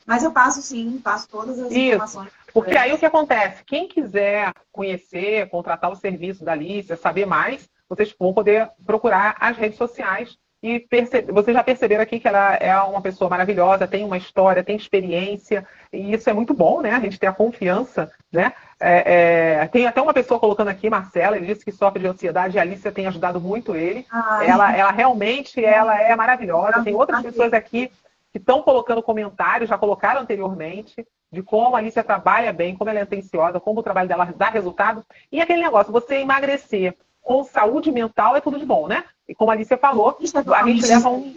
Mas 0.06 0.24
eu 0.24 0.32
passo 0.32 0.62
sim, 0.62 1.00
passo 1.00 1.28
todas 1.28 1.60
as 1.60 1.72
Isso, 1.72 1.80
informações. 1.80 2.32
Porque 2.54 2.78
aí 2.78 2.94
o 2.94 2.98
que 2.98 3.06
acontece? 3.06 3.64
Quem 3.66 3.88
quiser 3.88 4.54
conhecer, 4.72 5.50
contratar 5.50 5.92
o 5.92 5.96
serviço 5.96 6.46
da 6.46 6.54
Alicia, 6.54 6.96
saber 6.96 7.26
mais, 7.26 7.70
vocês 7.90 8.16
vão 8.18 8.34
poder 8.34 8.72
procurar 8.86 9.36
as 9.40 9.58
redes 9.58 9.78
sociais 9.78 10.38
e 10.62 10.80
percebe, 10.80 11.32
vocês 11.32 11.56
já 11.56 11.64
perceberam 11.64 12.02
aqui 12.02 12.20
que 12.20 12.28
ela 12.28 12.56
é 12.56 12.76
uma 12.82 13.02
pessoa 13.02 13.30
maravilhosa, 13.30 13.88
tem 13.88 14.04
uma 14.04 14.18
história, 14.18 14.64
tem 14.64 14.76
experiência, 14.76 15.66
e 15.94 16.14
isso 16.14 16.30
é 16.30 16.34
muito 16.34 16.54
bom, 16.54 16.82
né? 16.82 16.92
A 16.92 17.00
gente 17.00 17.20
ter 17.20 17.28
a 17.28 17.34
confiança, 17.34 18.12
né? 18.32 18.54
É, 18.80 19.60
é, 19.62 19.68
tem 19.68 19.86
até 19.86 20.02
uma 20.02 20.14
pessoa 20.14 20.40
colocando 20.40 20.70
aqui, 20.70 20.90
Marcela, 20.90 21.38
ele 21.38 21.46
disse 21.46 21.64
que 21.64 21.72
sofre 21.72 22.02
de 22.02 22.08
ansiedade, 22.08 22.56
e 22.56 22.60
a 22.60 22.64
Alicia 22.64 22.92
tem 22.92 23.08
ajudado 23.08 23.40
muito 23.40 23.76
ele. 23.76 24.06
Ela, 24.44 24.76
ela 24.76 24.92
realmente 24.92 25.64
ela 25.64 26.00
é 26.02 26.16
maravilhosa. 26.16 26.84
Tem 26.84 26.96
outras 26.96 27.22
pessoas 27.22 27.54
aqui 27.54 27.92
que 28.32 28.40
estão 28.40 28.62
colocando 28.64 29.04
comentários, 29.04 29.70
já 29.70 29.78
colocaram 29.78 30.22
anteriormente, 30.22 31.06
de 31.32 31.44
como 31.44 31.76
a 31.76 31.80
Alicia 31.80 32.04
trabalha 32.04 32.52
bem, 32.52 32.76
como 32.76 32.90
ela 32.90 33.00
é 33.00 33.04
atenciosa, 33.04 33.60
como 33.60 33.80
o 33.82 33.84
trabalho 33.84 34.08
dela 34.08 34.34
dá 34.36 34.50
resultado. 34.50 35.04
E 35.32 35.40
aquele 35.40 35.62
negócio, 35.62 35.94
você 35.94 36.16
emagrecer 36.16 36.96
com 37.22 37.44
saúde 37.44 37.92
mental 37.92 38.36
é 38.36 38.42
tudo 38.42 38.58
de 38.58 38.66
bom, 38.66 38.88
né? 38.88 39.04
E 39.28 39.36
como 39.36 39.52
a 39.52 39.54
Alicia 39.54 39.78
falou, 39.78 40.18
a 40.56 40.68
gente 40.68 40.86
leva 40.86 41.10
um, 41.10 41.36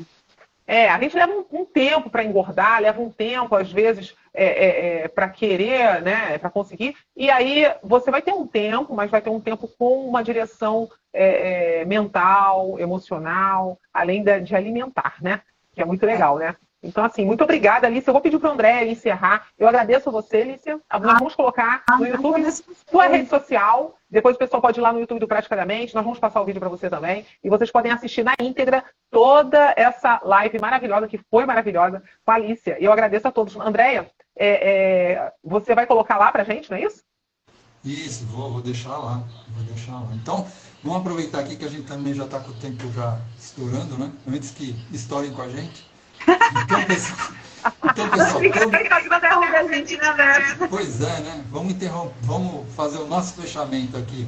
é, 0.70 0.88
a 0.88 1.00
gente 1.00 1.16
leva 1.16 1.32
um, 1.32 1.44
um 1.50 1.64
tempo 1.64 2.08
para 2.08 2.22
engordar, 2.22 2.80
leva 2.80 3.02
um 3.02 3.10
tempo, 3.10 3.56
às 3.56 3.72
vezes, 3.72 4.14
é, 4.32 4.44
é, 4.44 5.02
é 5.02 5.08
para 5.08 5.28
querer, 5.28 6.00
né, 6.00 6.38
para 6.38 6.48
conseguir. 6.48 6.94
E 7.16 7.28
aí 7.28 7.64
você 7.82 8.08
vai 8.08 8.22
ter 8.22 8.32
um 8.32 8.46
tempo, 8.46 8.94
mas 8.94 9.10
vai 9.10 9.20
ter 9.20 9.30
um 9.30 9.40
tempo 9.40 9.66
com 9.66 10.06
uma 10.06 10.22
direção 10.22 10.88
é, 11.12 11.80
é, 11.80 11.84
mental, 11.84 12.78
emocional, 12.78 13.80
além 13.92 14.22
de, 14.22 14.42
de 14.42 14.54
alimentar, 14.54 15.16
né? 15.20 15.40
Que 15.74 15.82
é 15.82 15.84
muito 15.84 16.06
legal, 16.06 16.38
né? 16.38 16.54
Então, 16.80 17.04
assim, 17.04 17.24
muito 17.24 17.42
obrigada, 17.42 17.88
Alice. 17.88 18.06
Eu 18.06 18.14
vou 18.14 18.22
pedir 18.22 18.38
para 18.38 18.50
o 18.50 18.52
André 18.52 18.86
encerrar. 18.86 19.48
Eu 19.58 19.66
agradeço 19.66 20.08
a 20.08 20.12
você, 20.12 20.38
Alice. 20.38 20.70
Nós 20.70 21.18
vamos 21.18 21.34
colocar 21.34 21.82
no 21.98 22.06
YouTube 22.06 22.48
sua 22.88 23.08
rede 23.08 23.28
social. 23.28 23.96
Depois 24.10 24.34
o 24.34 24.38
pessoal 24.38 24.60
pode 24.60 24.80
ir 24.80 24.82
lá 24.82 24.92
no 24.92 25.00
YouTube 25.00 25.20
do 25.20 25.28
Praticamente. 25.28 25.94
Nós 25.94 26.04
vamos 26.04 26.18
passar 26.18 26.40
o 26.40 26.44
vídeo 26.44 26.58
para 26.58 26.68
você 26.68 26.90
também. 26.90 27.24
E 27.42 27.48
vocês 27.48 27.70
podem 27.70 27.92
assistir 27.92 28.24
na 28.24 28.34
íntegra 28.40 28.84
toda 29.10 29.72
essa 29.76 30.20
live 30.24 30.58
maravilhosa, 30.58 31.06
que 31.06 31.18
foi 31.30 31.46
maravilhosa, 31.46 32.02
com 32.24 32.32
a 32.32 32.34
Alicia. 32.34 32.76
E 32.80 32.84
eu 32.84 32.92
agradeço 32.92 33.28
a 33.28 33.32
todos. 33.32 33.56
Andréia, 33.56 34.10
é, 34.36 34.48
é, 34.48 35.32
você 35.44 35.74
vai 35.74 35.86
colocar 35.86 36.18
lá 36.18 36.32
para 36.32 36.44
gente, 36.44 36.70
não 36.70 36.78
é 36.78 36.82
isso? 36.82 37.02
Isso, 37.84 38.26
vou, 38.26 38.52
vou 38.52 38.60
deixar 38.60 38.96
lá. 38.98 39.22
Vou 39.48 39.64
deixar 39.64 39.92
lá. 39.92 40.08
Então, 40.14 40.46
vamos 40.82 41.00
aproveitar 41.00 41.40
aqui 41.40 41.56
que 41.56 41.64
a 41.64 41.68
gente 41.68 41.86
também 41.86 42.12
já 42.12 42.24
está 42.24 42.40
com 42.40 42.50
o 42.50 42.54
tempo 42.54 42.90
já 42.92 43.18
estourando, 43.38 43.96
né? 43.96 44.10
Antes 44.28 44.50
que 44.50 44.74
estourem 44.92 45.32
com 45.32 45.42
a 45.42 45.48
gente. 45.48 45.88
Então, 46.50 46.84
pessoal, 46.84 47.30
então, 47.84 48.08
pessoal 48.10 48.44
então, 48.44 48.68
pois 50.68 51.00
é, 51.00 51.20
né? 51.20 51.44
Vamos, 51.50 51.72
interromper, 51.72 52.14
vamos 52.22 52.72
fazer 52.74 52.98
o 52.98 53.06
nosso 53.06 53.34
fechamento 53.34 53.96
aqui. 53.96 54.26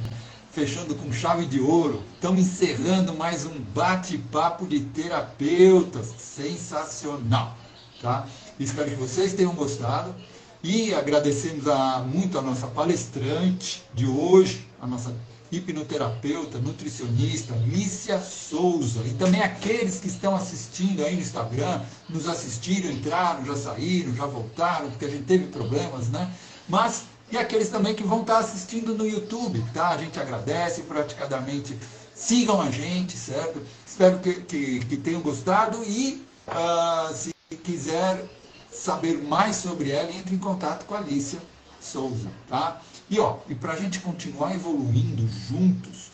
Fechando 0.51 0.93
com 0.93 1.11
chave 1.11 1.47
de 1.47 1.59
ouro. 1.59 2.03
Estamos 2.13 2.41
encerrando 2.41 3.13
mais 3.15 3.45
um 3.45 3.59
bate-papo 3.73 4.67
de 4.67 4.81
terapeutas. 4.81 6.13
Sensacional. 6.17 7.57
Tá? 8.01 8.27
Espero 8.59 8.89
que 8.89 8.95
vocês 8.95 9.33
tenham 9.33 9.53
gostado. 9.53 10.13
E 10.61 10.93
agradecemos 10.93 11.67
a, 11.67 11.99
muito 11.99 12.37
a 12.37 12.41
nossa 12.41 12.67
palestrante 12.67 13.83
de 13.93 14.05
hoje, 14.05 14.67
a 14.79 14.87
nossa 14.87 15.13
hipnoterapeuta, 15.53 16.57
nutricionista, 16.57 17.53
Lícia 17.67 18.19
Souza. 18.19 19.01
E 19.05 19.13
também 19.13 19.41
aqueles 19.41 19.99
que 19.99 20.07
estão 20.07 20.35
assistindo 20.35 21.03
aí 21.05 21.15
no 21.15 21.21
Instagram, 21.21 21.81
nos 22.09 22.27
assistiram, 22.27 22.91
entraram, 22.91 23.45
já 23.45 23.55
saíram, 23.55 24.15
já 24.15 24.25
voltaram, 24.25 24.89
porque 24.89 25.05
a 25.05 25.09
gente 25.09 25.23
teve 25.23 25.45
problemas, 25.47 26.09
né? 26.09 26.31
Mas, 26.67 27.03
e 27.31 27.37
aqueles 27.37 27.69
também 27.69 27.93
que 27.93 28.03
vão 28.03 28.21
estar 28.21 28.39
assistindo 28.39 28.95
no 28.95 29.05
YouTube, 29.05 29.63
tá? 29.73 29.89
A 29.89 29.97
gente 29.97 30.19
agradece 30.19 30.81
praticamente. 30.81 31.77
Sigam 32.15 32.61
a 32.61 32.69
gente, 32.69 33.17
certo? 33.17 33.61
Espero 33.85 34.19
que, 34.19 34.33
que, 34.35 34.79
que 34.79 34.97
tenham 34.97 35.21
gostado 35.21 35.83
e 35.83 36.23
uh, 36.47 37.13
se 37.13 37.31
quiser 37.63 38.23
saber 38.71 39.17
mais 39.21 39.57
sobre 39.57 39.91
ela, 39.91 40.11
entre 40.11 40.35
em 40.35 40.39
contato 40.39 40.85
com 40.85 40.95
a 40.95 40.99
Lícia 40.99 41.39
Souza, 41.79 42.29
tá? 42.47 42.81
E, 43.13 43.19
ó, 43.19 43.37
e 43.47 43.53
para 43.53 43.73
a 43.73 43.75
gente 43.75 43.99
continuar 43.99 44.55
evoluindo 44.55 45.29
juntos, 45.47 46.09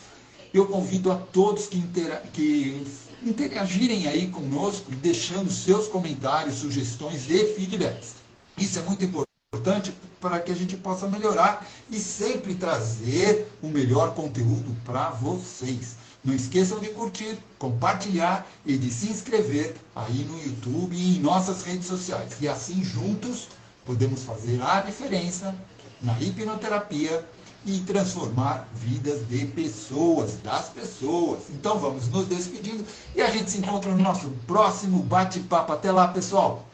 eu 0.52 0.66
convido 0.66 1.10
a 1.10 1.16
todos 1.16 1.66
que, 1.66 1.78
intera 1.78 2.22
que 2.30 2.86
interagirem 3.22 4.06
aí 4.06 4.28
conosco, 4.28 4.90
deixando 4.96 5.50
seus 5.50 5.88
comentários, 5.88 6.56
sugestões 6.56 7.24
e 7.30 7.54
feedbacks. 7.54 8.16
Isso 8.58 8.78
é 8.78 8.82
muito 8.82 9.02
importante 9.02 9.94
para 10.20 10.40
que 10.40 10.52
a 10.52 10.54
gente 10.54 10.76
possa 10.76 11.08
melhorar 11.08 11.66
e 11.90 11.98
sempre 11.98 12.54
trazer 12.54 13.50
o 13.62 13.68
melhor 13.68 14.12
conteúdo 14.12 14.76
para 14.84 15.08
vocês. 15.08 15.96
Não 16.22 16.34
esqueçam 16.34 16.80
de 16.80 16.90
curtir, 16.90 17.38
compartilhar 17.58 18.46
e 18.66 18.76
de 18.76 18.90
se 18.90 19.08
inscrever 19.08 19.74
aí 19.96 20.22
no 20.24 20.38
YouTube 20.38 20.94
e 20.94 21.16
em 21.16 21.20
nossas 21.20 21.62
redes 21.62 21.86
sociais. 21.86 22.36
E 22.42 22.46
assim 22.46 22.84
juntos 22.84 23.48
podemos 23.86 24.22
fazer 24.22 24.60
a 24.60 24.82
diferença 24.82 25.56
na 26.02 26.18
hipnoterapia 26.20 27.24
e 27.64 27.78
transformar 27.80 28.66
vidas 28.74 29.26
de 29.28 29.46
pessoas, 29.46 30.38
das 30.42 30.68
pessoas. 30.70 31.50
Então 31.50 31.78
vamos 31.78 32.08
nos 32.08 32.26
despedindo 32.26 32.84
e 33.14 33.20
a 33.20 33.30
gente 33.30 33.50
se 33.50 33.58
encontra 33.58 33.90
no 33.90 34.02
nosso 34.02 34.30
próximo 34.46 35.02
bate-papo. 35.02 35.72
Até 35.72 35.92
lá, 35.92 36.08
pessoal. 36.08 36.66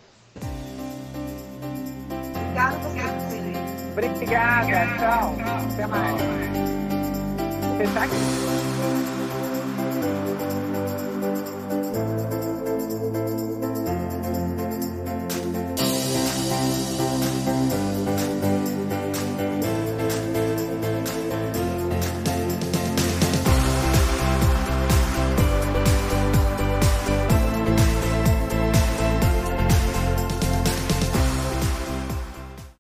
Obrigada, 3.97 4.87
tchau. 4.99 5.35
Até 5.73 5.87
mais. 5.87 6.21
Vou 7.63 7.77
fechar 7.79 8.03
aqui. 8.05 8.17